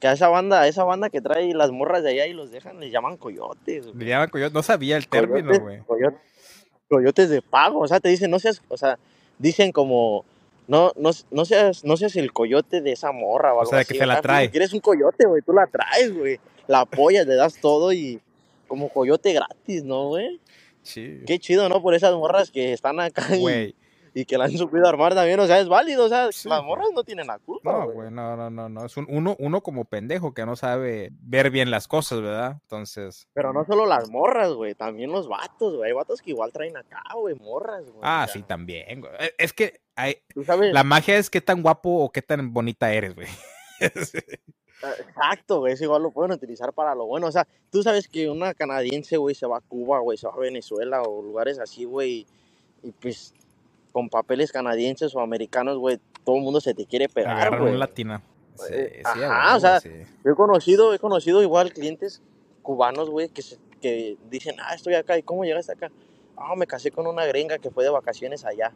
[0.00, 2.50] Que a esa banda, a esa banda que trae las morras de allá y los
[2.50, 3.86] dejan, les llaman coyotes.
[3.86, 3.98] güey.
[3.98, 5.80] Le llaman no sabía el término, güey.
[5.86, 6.20] coyotes,
[6.88, 8.98] coyotes de pago, o sea, te dicen, no seas, o sea,
[9.38, 10.24] dicen como,
[10.66, 13.92] no, no, no seas, no seas el coyote de esa morra o algo sea, así.
[13.92, 14.50] que se la trae.
[14.50, 18.20] Que eres un coyote, güey, tú la traes, güey, la apoyas, le das todo y
[18.66, 20.40] como coyote gratis, ¿no, güey?
[20.82, 21.20] Sí.
[21.26, 21.82] Qué chido, ¿no?
[21.82, 23.74] Por esas morras que están acá Güey.
[24.16, 26.62] Y que la han supido armar también, o sea, es válido, o sea, Sí, las
[26.62, 28.10] morras no tienen la culpa, No, güey.
[28.12, 28.84] no, no, no, no.
[28.86, 32.58] Es un, uno, uno como pendejo que no sabe ver bien las cosas, ¿verdad?
[32.62, 33.26] Entonces.
[33.34, 36.76] Pero no solo las morras, güey, también los vatos, güey, hay vatos que igual traen
[36.76, 38.00] acá, güey, morras, güey.
[38.02, 39.12] Ah, sí, también, güey.
[39.18, 42.52] Eh, Es que hay, Tú sabes, la magia es qué tan guapo o qué tan
[42.52, 43.26] bonita eres, güey.
[44.98, 47.26] Exacto, güey, eso igual lo pueden utilizar para lo bueno.
[47.26, 50.34] O sea, tú sabes que una canadiense, güey, se va a Cuba, güey, se va
[50.34, 52.26] a Venezuela o lugares así, güey,
[52.82, 53.32] y pues
[53.94, 57.78] con papeles canadienses o americanos, güey, todo el mundo se te quiere pegar, Agarran un
[57.78, 58.20] latino.
[58.56, 59.88] Sí, Eh, sí, ajá, o sea, sí.
[60.24, 62.20] Yo he conocido, he conocido igual clientes
[62.62, 65.92] cubanos, güey, que, se- que dicen, ah, estoy acá, ¿y cómo llegaste acá?
[66.36, 68.72] Ah, me casé con una gringa que fue de vacaciones allá.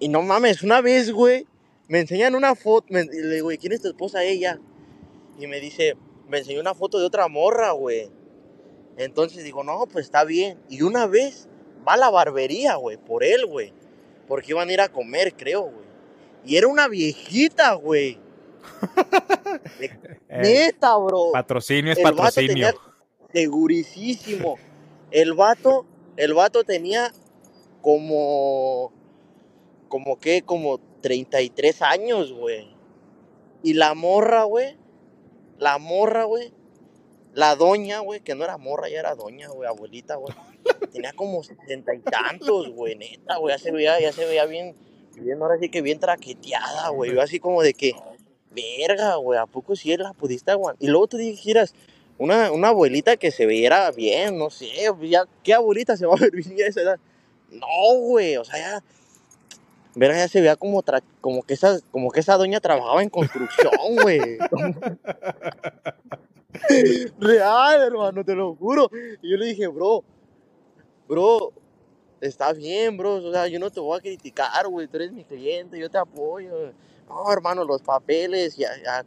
[0.00, 1.46] Y no mames, una vez, güey,
[1.86, 4.24] me enseñan una foto, me, y le digo, "¿Y ¿quién es tu esposa?
[4.24, 4.58] Ella.
[5.38, 5.96] Y me dice,
[6.26, 8.10] me enseñó una foto de otra morra, güey.
[8.96, 10.58] Entonces digo, no, pues está bien.
[10.68, 11.48] Y una vez
[11.86, 13.72] va a la barbería, güey, por él, güey.
[14.28, 15.88] Porque iban a ir a comer, creo, güey.
[16.44, 18.18] Y era una viejita, güey.
[20.28, 21.32] Neta, bro.
[21.32, 22.52] patrocinio es El vato patrocinio.
[22.52, 22.74] tenía
[23.32, 24.58] segurísimo.
[25.10, 27.10] El vato, el vato tenía
[27.80, 28.92] como,
[29.88, 32.68] como que, como 33 años, güey.
[33.62, 34.76] Y la morra, güey,
[35.58, 36.52] la morra, güey,
[37.32, 40.34] la doña, güey, que no era morra, ya era doña, güey, abuelita, güey.
[40.92, 44.74] Tenía como setenta y tantos, güey, neta, güey, ya se veía, ya se veía bien,
[45.14, 47.12] bien, ahora sí que bien traqueteada, güey.
[47.14, 47.92] Yo así como de que,
[48.50, 50.82] verga, güey, ¿a poco sí la pudiste aguantar?
[50.82, 51.74] Y luego tú dijeras,
[52.18, 54.68] una, una abuelita que se viera bien, no sé,
[55.02, 56.98] ya, ¿qué abuelita se va a ver bien a esa edad?
[57.50, 58.82] No, güey, o sea, ya,
[59.94, 63.08] verga, ya se veía como, tra- como, que esa, como que esa doña trabajaba en
[63.10, 64.20] construcción, güey.
[67.18, 68.90] Real, hermano, te lo juro.
[69.22, 70.02] Y yo le dije, bro,
[71.08, 71.52] bro,
[72.20, 73.14] está bien, bro.
[73.14, 74.86] O sea, yo no te voy a criticar, güey.
[74.86, 76.72] Tú eres mi cliente, yo te apoyo.
[77.08, 79.04] No, hermano, los papeles, ya, ya.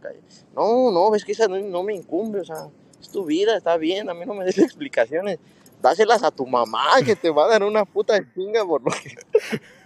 [0.55, 2.67] No, no, ves que esa no, me incumbe, o sea,
[2.99, 4.09] es tu vida, está bien.
[4.09, 5.39] A mí no me des explicaciones.
[5.81, 9.15] Dáselas a tu mamá, que te va a dar una puta chinga por lo que.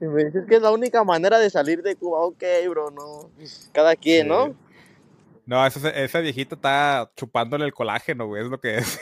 [0.00, 2.22] Y me dices que es la única manera de salir de Cuba.
[2.22, 3.30] Ok, bro, no.
[3.70, 4.56] Cada quien, ¿no?
[5.44, 8.98] No, esa, esa viejita está chupándole el colágeno, güey, es lo que es.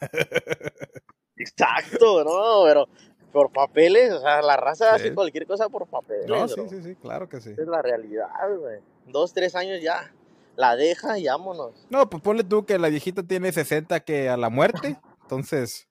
[1.42, 2.88] Exacto, no, pero
[3.32, 4.94] por papeles, o sea, la raza Sí.
[4.96, 6.26] hace cualquier cosa por papeles.
[6.26, 6.68] No, sí, bro.
[6.68, 7.50] sí, sí, claro que sí.
[7.50, 8.28] Esa es la realidad,
[8.58, 8.80] güey.
[9.06, 10.12] Dos, tres años ya.
[10.56, 11.86] La deja y vámonos.
[11.90, 15.88] No, pues ponle tú que la viejita tiene 60 que a la muerte, entonces,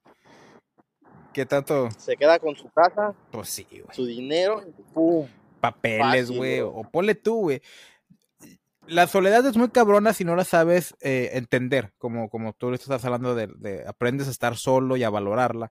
[1.33, 1.89] ¿qué tanto?
[1.97, 3.83] Se queda con su casa, Pues sí, güey.
[3.91, 4.61] su dinero,
[4.93, 5.27] pum.
[5.61, 7.61] Papeles, güey, o ponle tú, güey.
[8.89, 13.05] La soledad es muy cabrona si no la sabes eh, entender, como, como tú estás
[13.05, 15.69] hablando de, de aprendes a estar solo y a valorarla.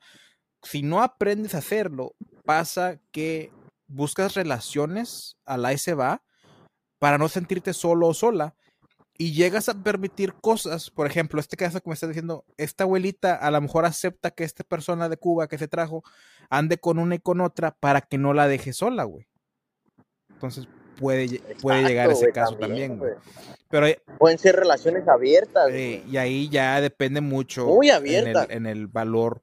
[0.62, 2.14] Si no aprendes a hacerlo,
[2.44, 3.52] pasa que
[3.88, 6.22] buscas relaciones a la se va
[7.00, 8.54] para no sentirte solo o sola
[9.16, 13.34] y llegas a permitir cosas, por ejemplo, este caso que me estás diciendo, esta abuelita
[13.34, 16.04] a lo mejor acepta que esta persona de Cuba que se trajo
[16.50, 19.26] ande con una y con otra para que no la deje sola, güey.
[20.30, 23.00] Entonces puede, puede llegar Exacto, ese caso también.
[23.70, 23.86] Pero
[24.18, 28.86] Pueden ser relaciones abiertas, eh, y ahí ya depende mucho Muy en el, en el
[28.86, 29.42] valor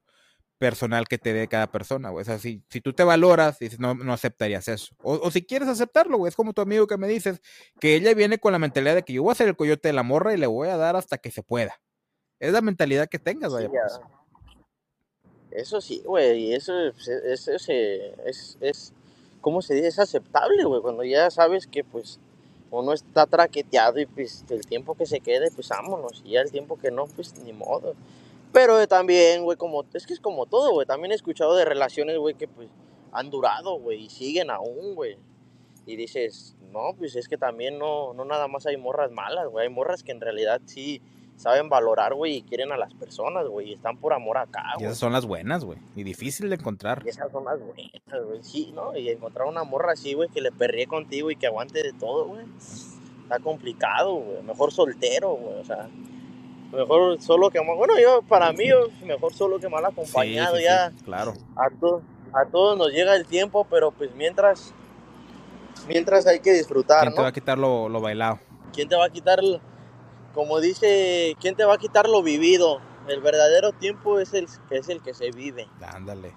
[0.58, 2.22] personal que te dé cada persona, güey.
[2.22, 4.94] O sea, si, si tú te valoras, dices, no, no aceptarías eso.
[5.02, 7.40] O, o si quieres aceptarlo, güey, es como tu amigo que me dices,
[7.78, 9.92] que ella viene con la mentalidad de que yo voy a ser el coyote de
[9.92, 11.78] la morra y le voy a dar hasta que se pueda.
[12.40, 13.68] Es la mentalidad que tengas, vaya.
[13.68, 14.00] Sí, ya.
[14.00, 14.16] pues.
[15.52, 18.92] Eso sí, güey, y eso, es, es, es, es, es-
[19.46, 19.86] ¿cómo se dice?
[19.86, 22.18] Es aceptable, güey, cuando ya sabes que, pues,
[22.72, 26.50] uno está traqueteado y, pues, el tiempo que se quede, pues, vámonos, y ya el
[26.50, 27.94] tiempo que no, pues, ni modo.
[28.52, 31.64] Pero eh, también, güey, como, es que es como todo, güey, también he escuchado de
[31.64, 32.68] relaciones, güey, que, pues,
[33.12, 35.16] han durado, güey, y siguen aún, güey.
[35.86, 39.68] Y dices, no, pues, es que también no, no nada más hay morras malas, güey,
[39.68, 41.00] hay morras que en realidad sí
[41.36, 44.78] saben valorar, güey, y quieren a las personas, güey, y están por amor acá, Y
[44.78, 44.86] güey.
[44.86, 45.78] esas son las buenas, güey.
[45.94, 47.02] Y difícil de encontrar.
[47.04, 48.42] Y esas son las buenas, güey.
[48.42, 48.96] Sí, ¿no?
[48.96, 52.26] Y encontrar una morra así, güey, que le perríe contigo y que aguante de todo,
[52.26, 52.44] güey.
[53.22, 54.42] Está complicado, güey.
[54.42, 55.60] Mejor soltero, güey.
[55.60, 55.88] O sea,
[56.72, 57.76] mejor solo que mal.
[57.76, 58.66] Bueno, yo, para mí,
[59.04, 60.54] mejor solo que mal acompañado.
[60.56, 61.34] sí, sí, ya claro.
[61.56, 64.72] A, to- a todos nos llega el tiempo, pero pues mientras.
[65.88, 67.22] Mientras hay que disfrutar, ¿Quién te ¿no?
[67.22, 68.38] va a quitar lo, lo bailado?
[68.72, 69.60] ¿Quién te va a quitar, el-
[70.36, 72.82] como dice, quién te va a quitar lo vivido?
[73.08, 75.66] El verdadero tiempo es el, es el que se vive.
[75.80, 76.34] Ándale.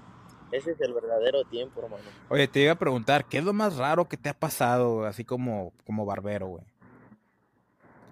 [0.54, 2.04] Ese es el verdadero tiempo, hermano.
[2.30, 5.26] Oye, te iba a preguntar, ¿qué es lo más raro que te ha pasado así
[5.26, 6.64] como, como barbero, güey?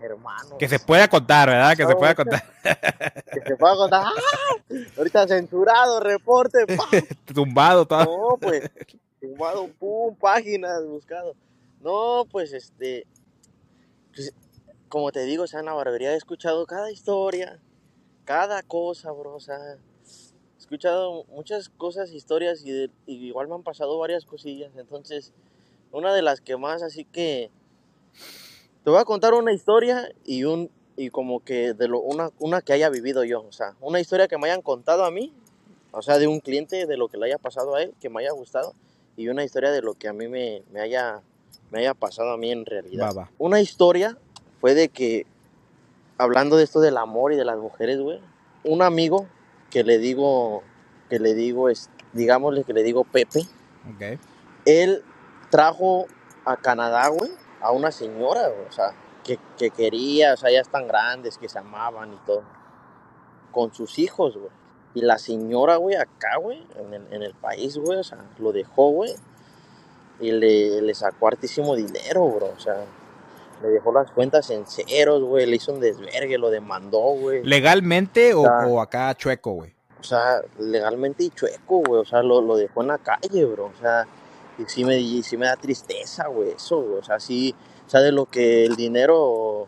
[0.02, 0.58] Hermano.
[0.58, 1.78] Que se pueda contar, ¿verdad?
[1.78, 2.44] Que se pueda contar.
[3.34, 4.04] que se pueda contar.
[4.08, 4.76] ¡Ah!
[4.98, 6.66] Ahorita censurado, reporte.
[7.34, 8.04] Tumbado, todo.
[8.04, 8.70] No, pues,
[9.22, 11.34] sumado, pum, páginas, buscado.
[11.80, 13.08] No, pues, este,
[14.14, 14.34] pues,
[14.90, 17.60] como te digo, o sea, en la barbería he escuchado cada historia,
[18.26, 23.56] cada cosa, bro, o sea, he escuchado muchas cosas, historias y, de- y igual me
[23.56, 24.72] han pasado varias cosillas.
[24.78, 25.32] Entonces,
[25.92, 27.50] una de las que más, así que,
[28.84, 32.62] te voy a contar una historia y un, y como que de lo, una, una
[32.62, 35.34] que haya vivido yo, o sea, una historia que me hayan contado a mí,
[35.92, 38.22] o sea, de un cliente, de lo que le haya pasado a él, que me
[38.22, 38.74] haya gustado,
[39.16, 41.22] y una historia de lo que a mí me, me haya,
[41.72, 43.14] me haya pasado a mí en realidad.
[43.16, 43.32] Va.
[43.40, 44.18] Una historia
[44.60, 45.26] fue de que,
[46.18, 48.22] hablando de esto del amor y de las mujeres, güey,
[48.64, 49.28] un amigo
[49.70, 50.64] que le digo,
[51.10, 53.42] que le digo, es, digámosle que le digo Pepe,
[53.94, 54.20] Ok.
[54.66, 55.04] él
[55.50, 56.08] trajo
[56.46, 57.32] a Canadá, güey,
[57.62, 58.94] a una señora, güey, o sea,
[59.24, 62.44] que, que quería, o sea, ya están grandes, que se amaban y todo,
[63.52, 64.52] con sus hijos, güey.
[64.94, 68.52] Y la señora, güey, acá, güey, en el, en el país, güey, o sea, lo
[68.52, 69.14] dejó, güey,
[70.20, 72.86] y le, le sacó hartísimo dinero, bro, o sea,
[73.62, 77.44] le dejó las cuentas en ceros, güey, le hizo un desvergue, lo demandó, güey.
[77.44, 79.74] ¿Legalmente o, sea, o acá chueco, güey?
[80.00, 82.02] O sea, legalmente y chueco, güey.
[82.02, 83.66] O sea, lo, lo dejó en la calle, bro.
[83.66, 84.08] O sea,
[84.58, 87.00] y sí me, y sí me da tristeza, güey, eso, güey.
[87.00, 87.56] O sea, sí,
[87.86, 89.68] o sea, de lo que el dinero o,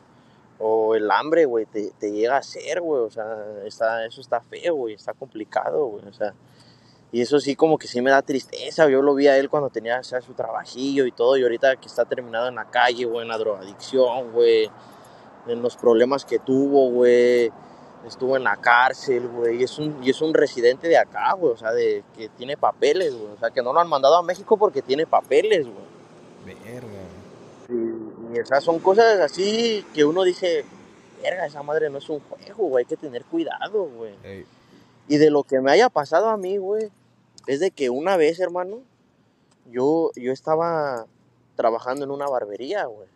[0.59, 3.01] o el hambre, güey, te, te llega a hacer, güey.
[3.01, 3.25] O sea,
[3.65, 4.93] está, eso está feo, güey.
[4.93, 6.05] Está complicado, güey.
[6.07, 6.33] O sea,
[7.12, 8.88] y eso sí como que sí me da tristeza.
[8.89, 11.38] Yo lo vi a él cuando tenía o sea, su trabajillo y todo.
[11.38, 14.70] Y ahorita que está terminado en la calle, güey, en la drogadicción, güey.
[15.47, 17.51] En los problemas que tuvo, güey.
[18.05, 21.53] estuvo en la cárcel, güey, y es un, y es un residente de acá, güey,
[21.53, 24.24] o sea, de que tiene papeles, güey, o sea, que no lo han mandado a
[24.24, 26.55] México porque tiene papeles, güey.
[26.64, 26.88] Verga.
[27.70, 30.64] Y, y, o sea, son cosas así que uno dice,
[31.22, 34.16] verga, esa madre no es un juego, güey, hay que tener cuidado, güey.
[34.24, 34.45] Ey,
[35.07, 36.91] Y de lo que me haya pasado a mí, güey,
[37.50, 38.84] es de que una vez, hermano,
[39.72, 41.08] yo, yo estaba
[41.56, 43.08] trabajando en una barbería, güey.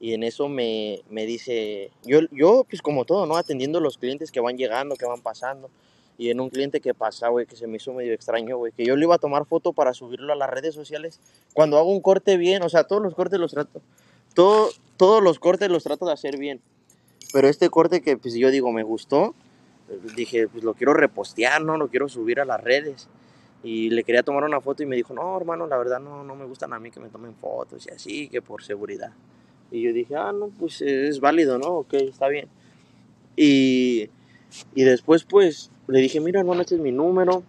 [0.00, 3.36] Y en eso me, me dice, yo, yo, pues como todo, ¿no?
[3.36, 5.70] Atendiendo los clientes que van llegando, que van pasando.
[6.18, 8.84] Y en un cliente que pasa, güey, que se me hizo medio extraño, güey, que
[8.84, 11.20] yo le iba a tomar foto para subirlo a las redes sociales.
[11.54, 13.80] Cuando hago un corte bien, o sea, todos los cortes los trato,
[14.34, 16.60] todo, todos los cortes los trato de hacer bien.
[17.32, 19.36] Pero este corte que, pues yo digo, me gustó,
[20.16, 21.76] dije, pues lo quiero repostear, ¿no?
[21.76, 23.06] Lo quiero subir a las redes.
[23.64, 26.34] Y le quería tomar una foto y me dijo, no, hermano, la verdad no, no
[26.34, 29.12] me gustan a mí que me tomen fotos y así, que por seguridad.
[29.70, 31.68] Y yo dije, ah, no, pues es válido, ¿no?
[31.68, 32.48] Ok, está bien.
[33.36, 34.10] Y,
[34.74, 37.42] y después, pues, le dije, mira, hermano, este es mi número.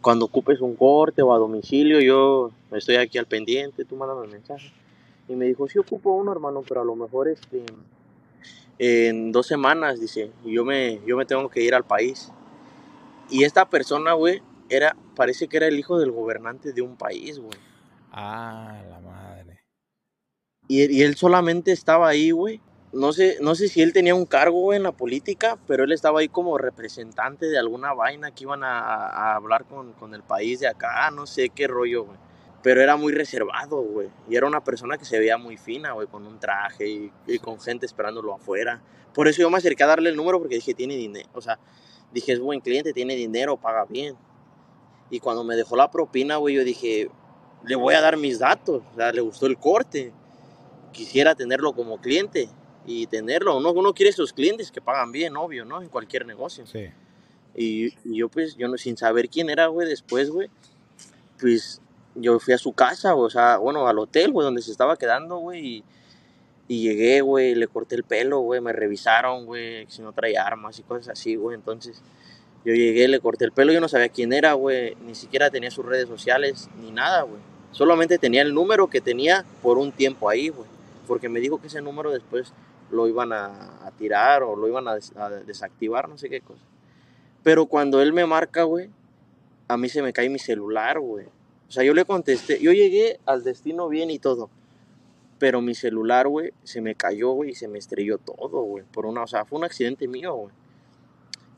[0.00, 4.32] Cuando ocupes un corte o a domicilio, yo estoy aquí al pendiente, tú mándame el
[4.32, 4.72] mensaje.
[5.28, 7.64] Y me dijo, sí ocupo uno, hermano, pero a lo mejor este,
[8.78, 12.32] en dos semanas, dice, yo me, yo me tengo que ir al país.
[13.30, 17.38] Y esta persona, güey, era, parece que era el hijo del gobernante de un país,
[17.38, 17.58] güey.
[18.12, 19.60] Ah, la madre.
[20.66, 22.60] Y, y él solamente estaba ahí, güey.
[22.92, 25.92] No sé, no sé si él tenía un cargo, güey, en la política, pero él
[25.92, 30.22] estaba ahí como representante de alguna vaina que iban a, a hablar con, con el
[30.22, 32.18] país de acá, no sé qué rollo, güey.
[32.62, 34.08] Pero era muy reservado, güey.
[34.28, 37.38] Y era una persona que se veía muy fina, güey, con un traje y, y
[37.38, 38.82] con gente esperándolo afuera.
[39.14, 41.28] Por eso yo me acerqué a darle el número porque dije, tiene dinero.
[41.34, 41.58] O sea,
[42.12, 44.16] dije, es buen cliente, tiene dinero, paga bien.
[45.10, 47.10] Y cuando me dejó la propina, güey, yo dije,
[47.66, 48.82] le voy a dar mis datos.
[48.92, 50.12] O sea, le gustó el corte.
[50.92, 52.48] Quisiera tenerlo como cliente
[52.86, 53.56] y tenerlo.
[53.56, 55.80] Uno, uno quiere sus clientes que pagan bien, obvio, ¿no?
[55.82, 56.66] En cualquier negocio.
[56.66, 56.88] Sí.
[57.54, 60.48] Y, y yo, pues, yo no, sin saber quién era, güey, después, güey,
[61.40, 61.80] pues
[62.14, 64.96] yo fui a su casa, güey, o sea, bueno, al hotel, güey, donde se estaba
[64.96, 65.84] quedando, güey, y,
[66.68, 70.78] y llegué, güey, le corté el pelo, güey, me revisaron, güey, si no traía armas
[70.78, 72.00] y cosas así, güey, entonces
[72.68, 75.70] yo llegué, le corté el pelo, yo no sabía quién era, güey, ni siquiera tenía
[75.70, 77.40] sus redes sociales, ni nada, güey,
[77.72, 80.68] solamente tenía el número que tenía por un tiempo ahí, güey,
[81.06, 82.52] porque me dijo que ese número después
[82.90, 86.42] lo iban a, a tirar o lo iban a, des- a desactivar, no sé qué
[86.42, 86.62] cosa.
[87.42, 88.90] Pero cuando él me marca, güey,
[89.68, 91.26] a mí se me cae mi celular, güey.
[91.68, 94.50] O sea, yo le contesté, yo llegué al destino bien y todo.
[95.38, 98.84] Pero mi celular, güey, se me cayó, güey, y se me estrelló todo, güey.
[98.92, 100.54] Por una, o sea, fue un accidente mío, güey.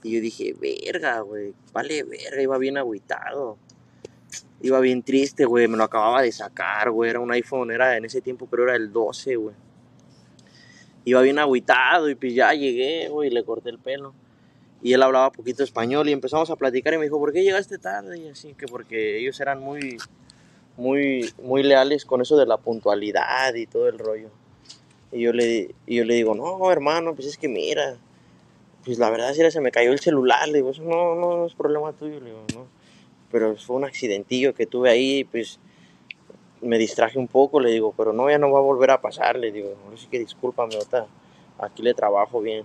[0.02, 3.58] Y yo dije, verga, güey, vale, verga, iba bien agüitado.
[4.62, 7.10] Iba bien triste, güey, me lo acababa de sacar, güey.
[7.10, 9.54] Era un iPhone, era en ese tiempo, pero era el 12, güey.
[11.04, 14.14] Iba bien agüitado y pues ya llegué, güey, le corté el pelo.
[14.82, 17.78] Y él hablaba poquito español y empezamos a platicar y me dijo, ¿por qué llegaste
[17.78, 18.18] tarde?
[18.18, 19.98] Y así, que porque ellos eran muy,
[20.76, 24.30] muy, muy leales con eso de la puntualidad y todo el rollo.
[25.12, 27.96] Y yo le, y yo le digo, no, hermano, pues es que mira,
[28.84, 30.48] pues la verdad sí se me cayó el celular.
[30.48, 32.66] Le digo, eso no, no, es problema tuyo, le digo, no.
[33.30, 35.60] Pero fue un accidentillo que tuve ahí, pues
[36.60, 39.38] me distraje un poco, le digo, pero no, ya no va a volver a pasar,
[39.38, 41.06] le digo, ahora sí que discúlpame, ahorita
[41.58, 42.64] aquí le trabajo bien,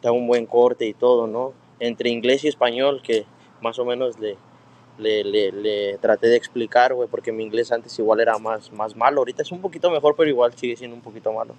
[0.00, 1.52] te hago un buen corte y todo, ¿no?
[1.78, 3.26] Entre inglés y español, que
[3.60, 4.36] más o menos le,
[4.98, 8.96] le, le, le traté de explicar, güey, porque mi inglés antes igual era más, más
[8.96, 11.54] malo, ahorita es un poquito mejor, pero igual sigue siendo un poquito malo.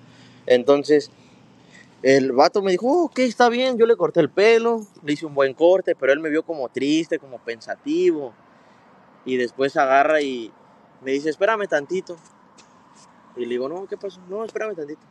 [0.46, 1.12] Entonces,
[2.02, 5.26] el vato me dijo, "Oh, ok, está bien, yo le corté el pelo, le hice
[5.26, 8.34] un buen corte, pero él me vio como triste, como pensativo,
[9.26, 10.52] y después agarra y
[11.02, 12.18] me dice, espérame tantito.
[13.36, 14.20] Y le digo, no, ¿qué pasó?
[14.30, 15.02] No, espérame tantito.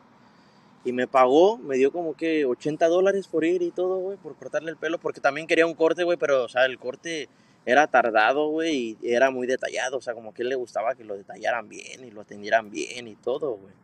[0.85, 4.37] Y me pagó, me dio como que 80 dólares por ir y todo, güey, por
[4.37, 7.29] cortarle el pelo, porque también quería un corte, güey, pero, o sea, el corte
[7.67, 11.05] era tardado, güey, y era muy detallado, o sea, como que él le gustaba que
[11.05, 13.75] lo detallaran bien y lo atendieran bien y todo, güey.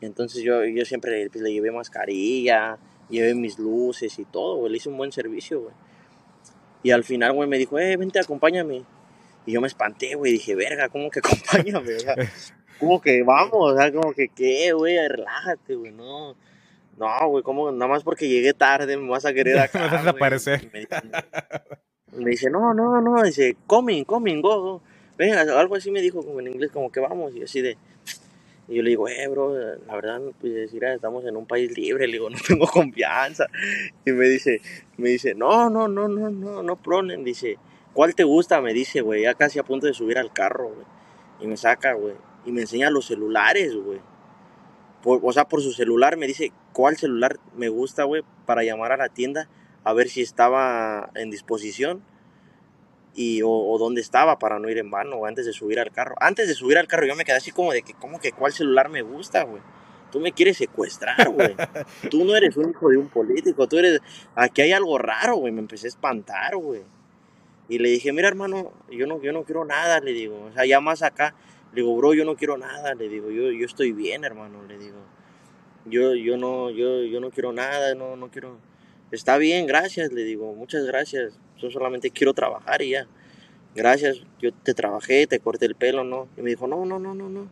[0.00, 2.78] Entonces yo, yo siempre pues, le llevé mascarilla,
[3.08, 5.74] llevé mis luces y todo, güey, le hice un buen servicio, güey.
[6.82, 8.84] Y al final, güey, me dijo, eh, vente, acompáñame.
[9.46, 11.94] Y yo me espanté, güey, dije, verga, ¿cómo que acompáñame?
[11.94, 12.14] O sea,
[12.80, 13.74] ¿Cómo que vamos?
[13.74, 14.96] O sea, como que, ¿qué, güey?
[15.06, 16.34] Relájate, güey, no.
[16.96, 17.70] No, güey, ¿cómo?
[17.70, 20.04] Nada más porque llegué tarde me vas a querer acá, Vas a güey.
[20.06, 20.64] desaparecer.
[20.64, 21.02] Y Me dice,
[22.12, 24.82] me dice, no, no, no, dice, coming, coming, go, go.
[25.18, 27.76] Venga, algo así me dijo como en inglés, como que vamos, y así de...
[28.70, 32.06] Y yo le digo, eh, bro, la verdad, pues, mira, estamos en un país libre,
[32.06, 33.46] le digo, no tengo confianza.
[34.06, 34.62] Y me dice,
[34.96, 37.58] me dice, no, no, no, no, no, no problem, dice,
[37.92, 38.60] ¿cuál te gusta?
[38.60, 40.86] Me dice, güey, ya casi a punto de subir al carro, güey.
[41.40, 42.14] Y me saca, güey,
[42.46, 43.98] y me enseña los celulares, güey.
[45.02, 48.96] O sea, por su celular me dice, cuál celular me gusta, güey, para llamar a
[48.96, 49.48] la tienda
[49.82, 52.04] a ver si estaba en disposición
[53.14, 56.14] y o, dónde estaba para no ir en vano antes de subir al carro.
[56.20, 58.52] Antes de subir al carro yo me quedé así como de que, ¿cómo que cuál
[58.52, 59.62] celular me gusta, güey?
[60.10, 61.54] Tú me quieres secuestrar, güey.
[62.10, 64.00] Tú no eres un hijo de un político, tú eres...
[64.34, 65.52] Aquí hay algo raro, güey.
[65.52, 66.82] Me empecé a espantar, güey.
[67.68, 70.46] Y le dije, mira, hermano, yo no, yo no quiero nada, le digo.
[70.50, 71.36] O sea, ya más acá,
[71.72, 73.30] le digo, bro, yo no quiero nada, le digo.
[73.30, 74.98] Yo, yo estoy bien, hermano, le digo.
[75.84, 78.58] Yo, yo, no, yo, yo no quiero nada, no, no quiero
[79.10, 81.40] Está bien, gracias, le digo, muchas gracias.
[81.60, 83.06] Yo solamente quiero trabajar y ya.
[83.74, 86.28] Gracias, yo te trabajé, te corté el pelo, ¿no?
[86.36, 87.48] Y me dijo, no, no, no, no, no.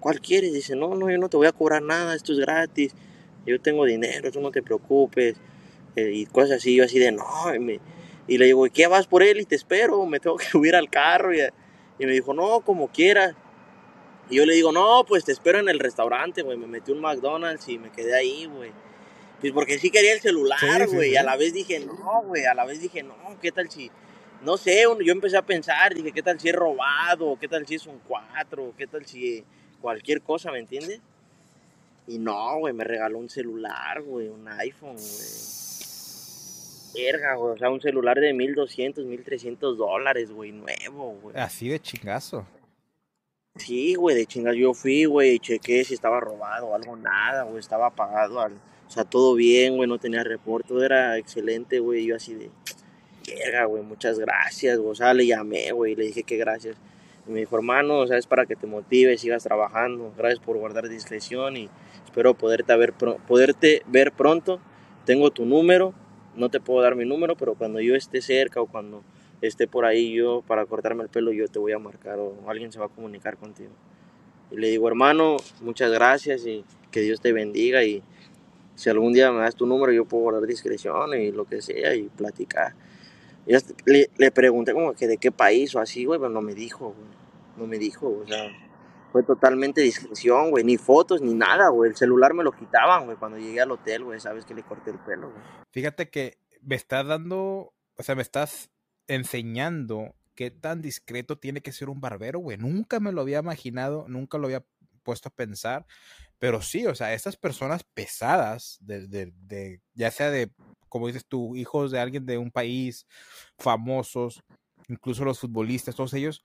[0.00, 0.52] ¿Cuál quieres?
[0.52, 2.94] Dice, no, no, yo no te voy a cobrar nada, esto es gratis.
[3.46, 5.36] Yo tengo dinero, tú no te preocupes.
[5.96, 7.24] Eh, y cosas así, yo así de, no.
[8.28, 9.40] Y, le digo, ¿y qué vas por él?
[9.40, 11.34] Y te espero, me tengo que subir al carro.
[11.34, 11.40] Y,
[11.98, 13.34] y me dijo, no, como quieras.
[14.28, 16.58] Y yo le digo, no, pues te espero en el restaurante, güey.
[16.58, 18.72] Me metí un McDonald's y me quedé ahí, güey.
[19.42, 21.10] Pues porque sí quería el celular, güey.
[21.10, 22.46] Y a la vez dije, no, güey.
[22.46, 23.90] A la vez dije, no, ¿qué tal si.?
[24.40, 27.36] No sé, yo empecé a pensar, dije, ¿qué tal si es robado?
[27.40, 28.74] ¿Qué tal si es un 4?
[28.76, 29.44] ¿Qué tal si
[29.80, 31.00] cualquier cosa, ¿me entiendes?
[32.08, 35.52] Y no, güey, me regaló un celular, güey, un iPhone, güey.
[36.94, 41.36] Verga, güey, o sea, un celular de 1200, 1300 dólares, güey, nuevo, güey.
[41.36, 42.46] Así de chingazo.
[43.56, 44.56] Sí, güey, de chingazo.
[44.56, 48.60] Yo fui, güey, chequé si estaba robado o algo, nada, güey, estaba apagado al
[48.92, 52.04] sea, todo bien, güey, no tenía reporte, todo era excelente, güey.
[52.04, 52.50] Yo así de,
[53.26, 54.90] verga, güey, muchas gracias, güey.
[54.90, 56.76] O sea, le llamé, güey, le dije que gracias.
[57.26, 60.12] Y me dijo, hermano, o sea, es para que te motives, sigas trabajando.
[60.16, 61.70] Gracias por guardar discreción y
[62.04, 64.60] espero poderte ver, poderte ver pronto.
[65.04, 65.94] Tengo tu número,
[66.36, 69.02] no te puedo dar mi número, pero cuando yo esté cerca o cuando
[69.40, 72.72] esté por ahí yo para cortarme el pelo, yo te voy a marcar o alguien
[72.72, 73.72] se va a comunicar contigo.
[74.50, 78.02] Y le digo, hermano, muchas gracias y que Dios te bendiga y
[78.82, 81.94] si algún día me das tu número, yo puedo guardar discreción y lo que sea
[81.94, 82.74] y platicar.
[83.46, 86.52] Yo le, le, pregunté como que de qué país o así, güey, pero no me
[86.52, 87.22] dijo, güey.
[87.56, 88.50] No me dijo, o sea,
[89.12, 90.64] fue totalmente discreción, güey.
[90.64, 91.90] Ni fotos, ni nada, güey.
[91.90, 94.18] El celular me lo quitaban, güey, cuando llegué al hotel, güey.
[94.18, 95.42] Sabes que le corté el pelo, güey.
[95.70, 98.70] Fíjate que me estás dando, o sea, me estás
[99.06, 102.58] enseñando qué tan discreto tiene que ser un barbero, güey.
[102.58, 104.64] Nunca me lo había imaginado, nunca lo había
[105.04, 105.86] puesto a pensar.
[106.42, 110.50] Pero sí, o sea, estas personas pesadas, de, de, ya sea de,
[110.88, 113.06] como dices tú, hijos de alguien de un país,
[113.60, 114.42] famosos,
[114.88, 116.42] incluso los futbolistas, todos ellos,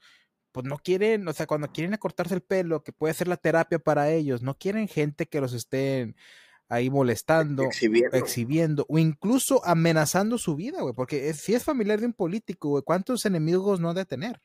[0.51, 3.79] pues no quieren, o sea, cuando quieren acortarse el pelo, que puede ser la terapia
[3.79, 6.15] para ellos, no quieren gente que los estén
[6.69, 12.13] ahí molestando, exhibiendo, o incluso amenazando su vida, güey, porque si es familiar de un
[12.13, 14.43] político, güey, ¿cuántos enemigos no ha de tener?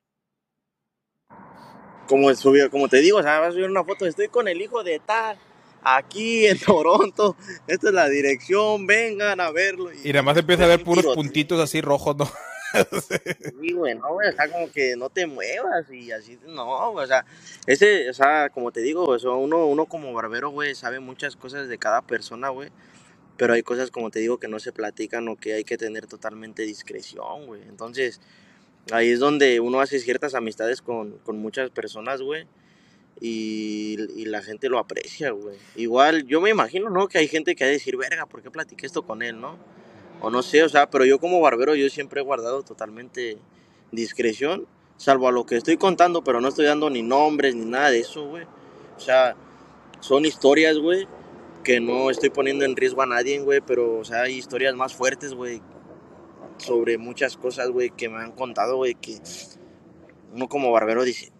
[2.13, 2.29] Como,
[2.71, 5.01] como te digo, o sea, vas a subir una foto, estoy con el hijo de
[5.01, 5.39] tal,
[5.83, 7.37] aquí en Toronto,
[7.67, 9.91] esta es la dirección, vengan a verlo.
[10.05, 12.31] Y, nada más empieza a ver puros puntitos así rojos, ¿no?
[13.61, 17.07] sí, güey, no, güey, o sea, como que no te muevas y así, no, o
[17.07, 17.25] sea,
[17.67, 21.69] ese, o sea, como te digo, o uno, uno como barbero, güey, sabe muchas cosas
[21.69, 22.71] de cada persona, güey,
[23.39, 26.07] pero hay cosas, como te digo, que no se platican o que hay que tener
[26.07, 28.21] totalmente discreción, güey, entonces,
[28.91, 32.47] ahí es donde uno hace ciertas amistades con, muchas personas, güey.
[33.21, 35.57] Y, la gente lo aprecia, güey.
[35.77, 37.07] Igual, yo me imagino, ¿no?
[37.09, 39.59] Que hay gente que ha de decir, verga, ¿por qué platiqué esto con él, no?
[40.21, 43.39] O no sé, o sea, pero yo como barbero, yo siempre he guardado totalmente
[43.91, 47.91] discreción, salvo a lo que estoy contando, pero no estoy dando ni nombres ni nada
[47.91, 48.45] de eso, güey.
[48.97, 49.37] O sea,
[50.01, 51.07] son historias, güey,
[51.63, 54.95] que no estoy poniendo en riesgo a nadie, güey, pero, o sea, hay historias más
[54.95, 55.61] fuertes, güey,
[56.63, 59.19] sobre muchas cosas, güey, que me han contado, güey, que
[60.33, 61.31] uno como barbero dice,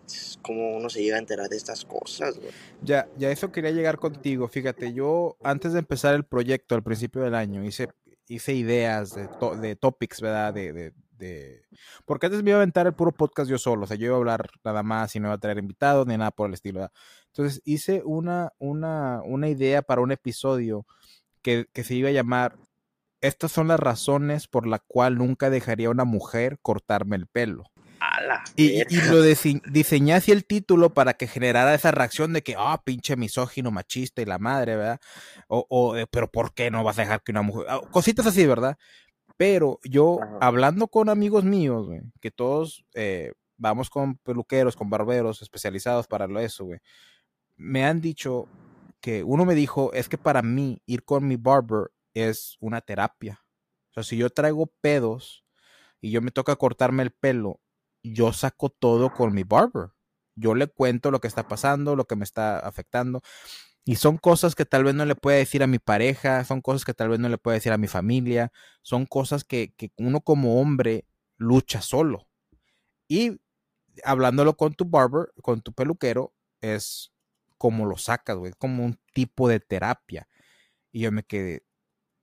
[0.43, 2.51] ¿cómo uno se llega a enterar de estas cosas, güey?
[2.83, 4.49] Ya, ya eso quería llegar contigo.
[4.49, 7.89] Fíjate, yo antes de empezar el proyecto al principio del año hice,
[8.29, 9.29] hice ideas de,
[9.61, 10.53] de topics, ¿verdad?
[10.53, 11.63] De, de,
[12.05, 14.15] Porque antes me iba a aventar el puro podcast yo solo, o sea, yo iba
[14.17, 16.81] a hablar nada más y no iba a traer invitados ni nada por el estilo,
[16.81, 16.93] ¿verdad?
[17.29, 20.85] Entonces hice una, una, una idea para un episodio
[21.41, 22.57] que, que se iba a llamar
[23.23, 27.71] estas son las razones por la cual nunca dejaría a una mujer cortarme el pelo.
[28.57, 32.83] Y, y, lo diseñé así el título para que generara esa reacción de que, ah,
[32.85, 35.01] pinche misógino, machista y la madre, ¿verdad?
[35.47, 37.67] O, o, pero ¿por qué no vas a dejar que una mujer...
[37.71, 38.77] Ah, cositas así, ¿verdad?
[39.37, 45.41] Pero yo, hablando con amigos míos, güey, que todos eh, vamos con peluqueros, con barberos
[45.41, 46.81] especializados para eso, güey,
[47.57, 48.49] me han dicho
[49.01, 53.45] que uno me dijo, es que para mí ir con mi barber es una terapia.
[53.91, 55.45] O sea, si yo traigo pedos
[56.01, 57.61] y yo me toca cortarme el pelo,
[58.03, 59.91] yo saco todo con mi barber.
[60.35, 63.23] Yo le cuento lo que está pasando, lo que me está afectando.
[63.85, 66.85] Y son cosas que tal vez no le pueda decir a mi pareja, son cosas
[66.85, 68.53] que tal vez no le pueda decir a mi familia,
[68.83, 71.07] son cosas que, que uno como hombre
[71.37, 72.29] lucha solo.
[73.09, 73.41] Y
[74.05, 77.13] hablándolo con tu barber, con tu peluquero, es
[77.59, 80.29] como lo sacas, güey, como un tipo de terapia.
[80.93, 81.65] Y yo me quedé,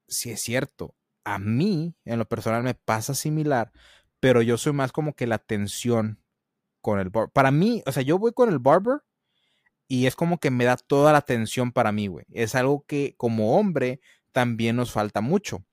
[0.10, 3.72] si es cierto, a mí en lo personal me pasa similar,
[4.20, 6.22] pero yo soy más como que la tensión
[6.82, 7.32] con el barber.
[7.32, 9.02] Para mí, o sea, yo voy con el barber
[9.88, 12.26] y es como que me da toda la atención para mí, güey.
[12.32, 15.66] Es algo que como hombre también nos falta mucho.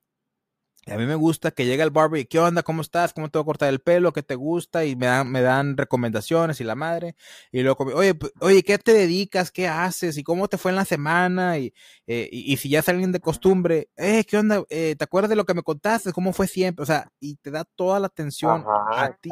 [0.89, 2.63] A mí me gusta que llegue el barber y, ¿qué onda?
[2.63, 3.11] ¿Cómo estás?
[3.13, 4.13] ¿Cómo te voy a cortar el pelo?
[4.13, 4.85] ¿Qué te gusta?
[4.85, 7.15] Y me dan, me dan recomendaciones y la madre.
[7.51, 9.51] Y luego, oye, oye, ¿qué te dedicas?
[9.51, 10.17] ¿Qué haces?
[10.17, 11.57] ¿Y cómo te fue en la semana?
[11.57, 11.73] Y,
[12.07, 14.63] eh, y, si ya es alguien de costumbre, eh, ¿qué onda?
[14.69, 16.13] Eh, ¿Te acuerdas de lo que me contaste?
[16.13, 16.83] ¿Cómo fue siempre?
[16.83, 19.29] O sea, y te da toda la atención a ti.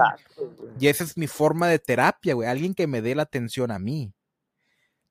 [0.77, 2.49] y esa es mi forma de terapia, güey.
[2.49, 4.13] Alguien que me dé la atención a mí.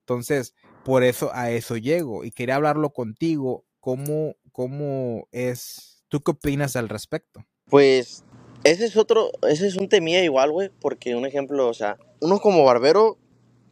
[0.01, 0.55] Entonces,
[0.85, 2.23] por eso a eso llego.
[2.23, 3.65] Y quería hablarlo contigo.
[3.81, 7.45] ¿Cómo, cómo es ¿Tú qué opinas al respecto?
[7.69, 8.23] Pues
[8.63, 12.39] ese es otro, ese es un temía igual, güey, porque un ejemplo, o sea, uno
[12.39, 13.19] como barbero,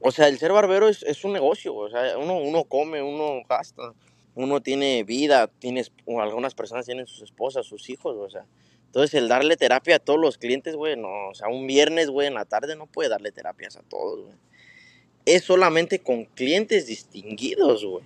[0.01, 3.43] o sea, el ser barbero es, es un negocio, o sea, uno, uno come, uno
[3.49, 3.95] gasta,
[4.35, 8.45] uno tiene vida, tienes, algunas personas tienen sus esposas, sus hijos, o sea,
[8.87, 12.27] entonces el darle terapia a todos los clientes, güey, no, o sea, un viernes, güey,
[12.27, 14.35] en la tarde no puede darle terapias a todos, güey.
[15.27, 18.03] Es solamente con clientes distinguidos, güey.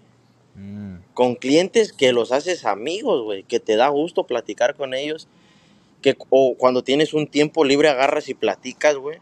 [0.56, 0.96] Mm.
[1.12, 5.28] Con clientes que los haces amigos, güey, que te da gusto platicar con ellos.
[6.02, 9.18] Que, o cuando tienes un tiempo libre agarras y platicas, güey.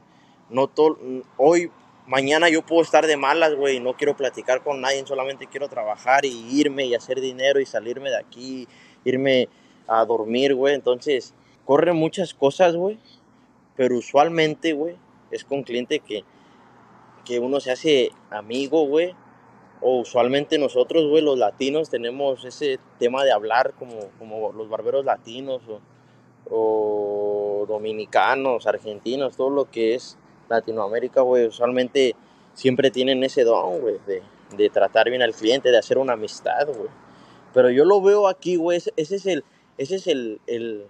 [0.48, 0.98] No todo,
[1.36, 1.70] hoy,
[2.06, 6.24] mañana yo puedo estar de malas, güey, no quiero platicar con nadie, solamente quiero trabajar
[6.24, 8.68] y irme y hacer dinero y salirme de aquí,
[9.04, 9.48] irme
[9.88, 10.74] a dormir, güey.
[10.74, 11.34] Entonces,
[11.64, 12.98] corren muchas cosas, güey.
[13.76, 14.94] Pero usualmente, güey,
[15.32, 16.22] es con cliente que,
[17.24, 19.16] que uno se hace amigo, güey
[19.86, 25.04] o usualmente nosotros, güey, los latinos tenemos ese tema de hablar como, como los barberos
[25.04, 25.60] latinos
[26.50, 30.16] o, dominicanos, argentinos, todo lo que es
[30.48, 32.16] Latinoamérica, güey, usualmente
[32.54, 34.22] siempre tienen ese don, güey, de,
[34.56, 36.88] de, tratar bien al cliente, de hacer una amistad, güey.
[37.52, 39.44] Pero yo lo veo aquí, güey, ese, es el,
[39.76, 40.86] ese es el, el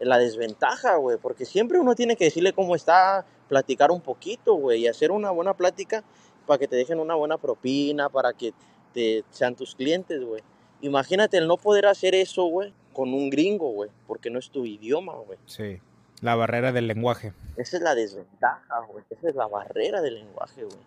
[0.00, 4.80] la desventaja, güey, porque siempre uno tiene que decirle cómo está, platicar un poquito, güey,
[4.80, 6.02] y hacer una buena plática
[6.46, 8.52] para que te dejen una buena propina, para que
[8.92, 10.42] te, sean tus clientes, güey.
[10.80, 14.66] Imagínate el no poder hacer eso, güey, con un gringo, güey, porque no es tu
[14.66, 15.38] idioma, güey.
[15.46, 15.80] Sí,
[16.20, 17.32] la barrera del lenguaje.
[17.56, 19.04] Esa es la desventaja, güey.
[19.10, 20.78] Esa es la barrera del lenguaje, güey.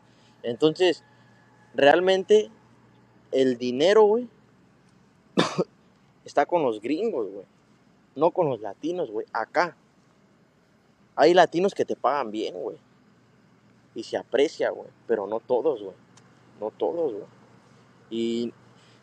[0.43, 1.03] Entonces,
[1.73, 2.49] realmente,
[3.31, 4.27] el dinero, güey,
[6.25, 7.45] está con los gringos, güey.
[8.15, 9.25] No con los latinos, güey.
[9.33, 9.75] Acá.
[11.17, 12.77] Hay latinos que te pagan bien, güey
[13.95, 15.95] y se aprecia, güey, pero no todos, güey,
[16.59, 17.25] no todos, güey.
[18.09, 18.53] Y,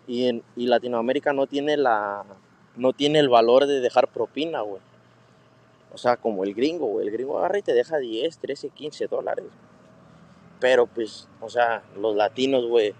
[0.06, 2.24] y, en, y Latinoamérica no tiene la,
[2.76, 4.80] no tiene el valor de dejar propina, güey.
[5.92, 7.06] O sea, como el gringo, güey.
[7.06, 9.44] El gringo agarra y te deja 10, 13, 15 dólares.
[10.60, 12.94] Pero pues, o sea, los latinos, güey,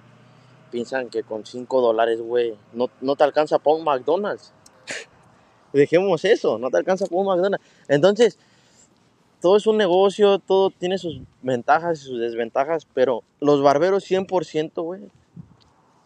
[0.71, 4.53] piensan que con 5 dólares, güey, no, no te alcanza para un McDonald's.
[5.73, 7.65] Dejemos eso, no te alcanza para un McDonald's.
[7.89, 8.39] Entonces,
[9.43, 14.83] todo es un negocio, todo tiene sus ventajas y sus desventajas, pero los barberos 100%,
[14.83, 15.11] güey,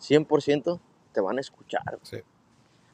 [0.01, 0.81] 100%
[1.13, 1.83] te van a escuchar.
[2.03, 2.17] Sí.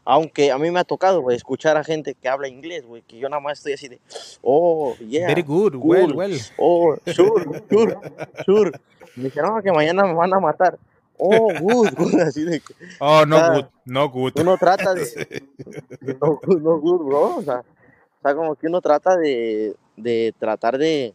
[0.05, 3.19] Aunque a mí me ha tocado, güey, escuchar a gente que habla inglés, güey, que
[3.19, 4.01] yo nada más estoy así de,
[4.43, 5.29] oh, yeah.
[5.29, 6.37] Very good, well, well.
[6.59, 7.97] Oh, sure, sure,
[8.45, 8.73] sure.
[9.15, 10.77] Me dijeron que mañana me van a matar.
[11.19, 12.75] Oh, good, good, así de que.
[12.99, 14.33] Oh, no good, no good.
[14.41, 15.05] Uno trata de.
[16.21, 17.63] no, no good, bro, o sea,
[18.23, 21.13] o sea, como que uno trata de, de tratar de,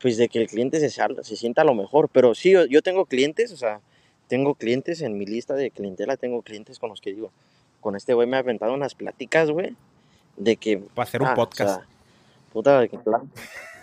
[0.00, 2.08] pues de que el cliente se, se sienta lo mejor.
[2.08, 3.80] Pero sí, yo, tengo clientes, o sea,
[4.26, 7.30] tengo clientes en mi lista de clientela, tengo clientes con los que digo,
[7.80, 9.76] con este güey me ha aventado unas pláticas, güey,
[10.36, 10.78] de que...
[10.78, 11.84] Para hacer un ah, podcast.
[12.52, 13.30] puta, de que plan.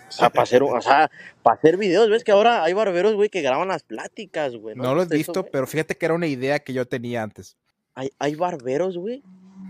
[0.09, 1.09] O sea, para hacer, o sea,
[1.41, 4.75] para hacer videos, ves que ahora hay barberos, güey, que graban las pláticas, güey.
[4.75, 7.55] No, lo he visto, pero fíjate que era una idea que yo tenía antes.
[7.93, 9.23] Hay, hay barberos, güey,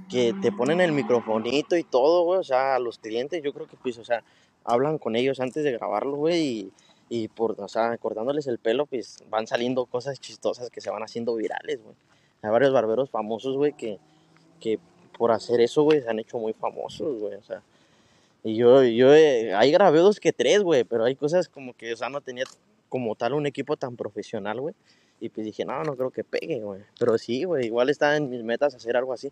[0.09, 3.67] que te ponen el microfonito y todo, güey, o sea, a los clientes, yo creo
[3.67, 4.23] que, pues, o sea,
[4.63, 6.71] hablan con ellos antes de grabarlo, güey, y,
[7.09, 11.03] y, por, o sea, cortándoles el pelo, pues van saliendo cosas chistosas que se van
[11.03, 11.95] haciendo virales, güey.
[12.41, 13.99] Hay varios barberos famosos, güey, que,
[14.59, 14.79] que
[15.17, 17.61] por hacer eso, güey, se han hecho muy famosos, güey, o sea.
[18.43, 21.93] Y yo, yo, eh, ahí grabé dos que tres, güey, pero hay cosas como que,
[21.93, 22.45] o sea, no tenía
[22.87, 24.75] como tal un equipo tan profesional, güey.
[25.21, 26.81] Y pues dije, no, no creo que pegue, güey.
[26.97, 29.31] Pero sí, güey, igual está en mis metas hacer algo así.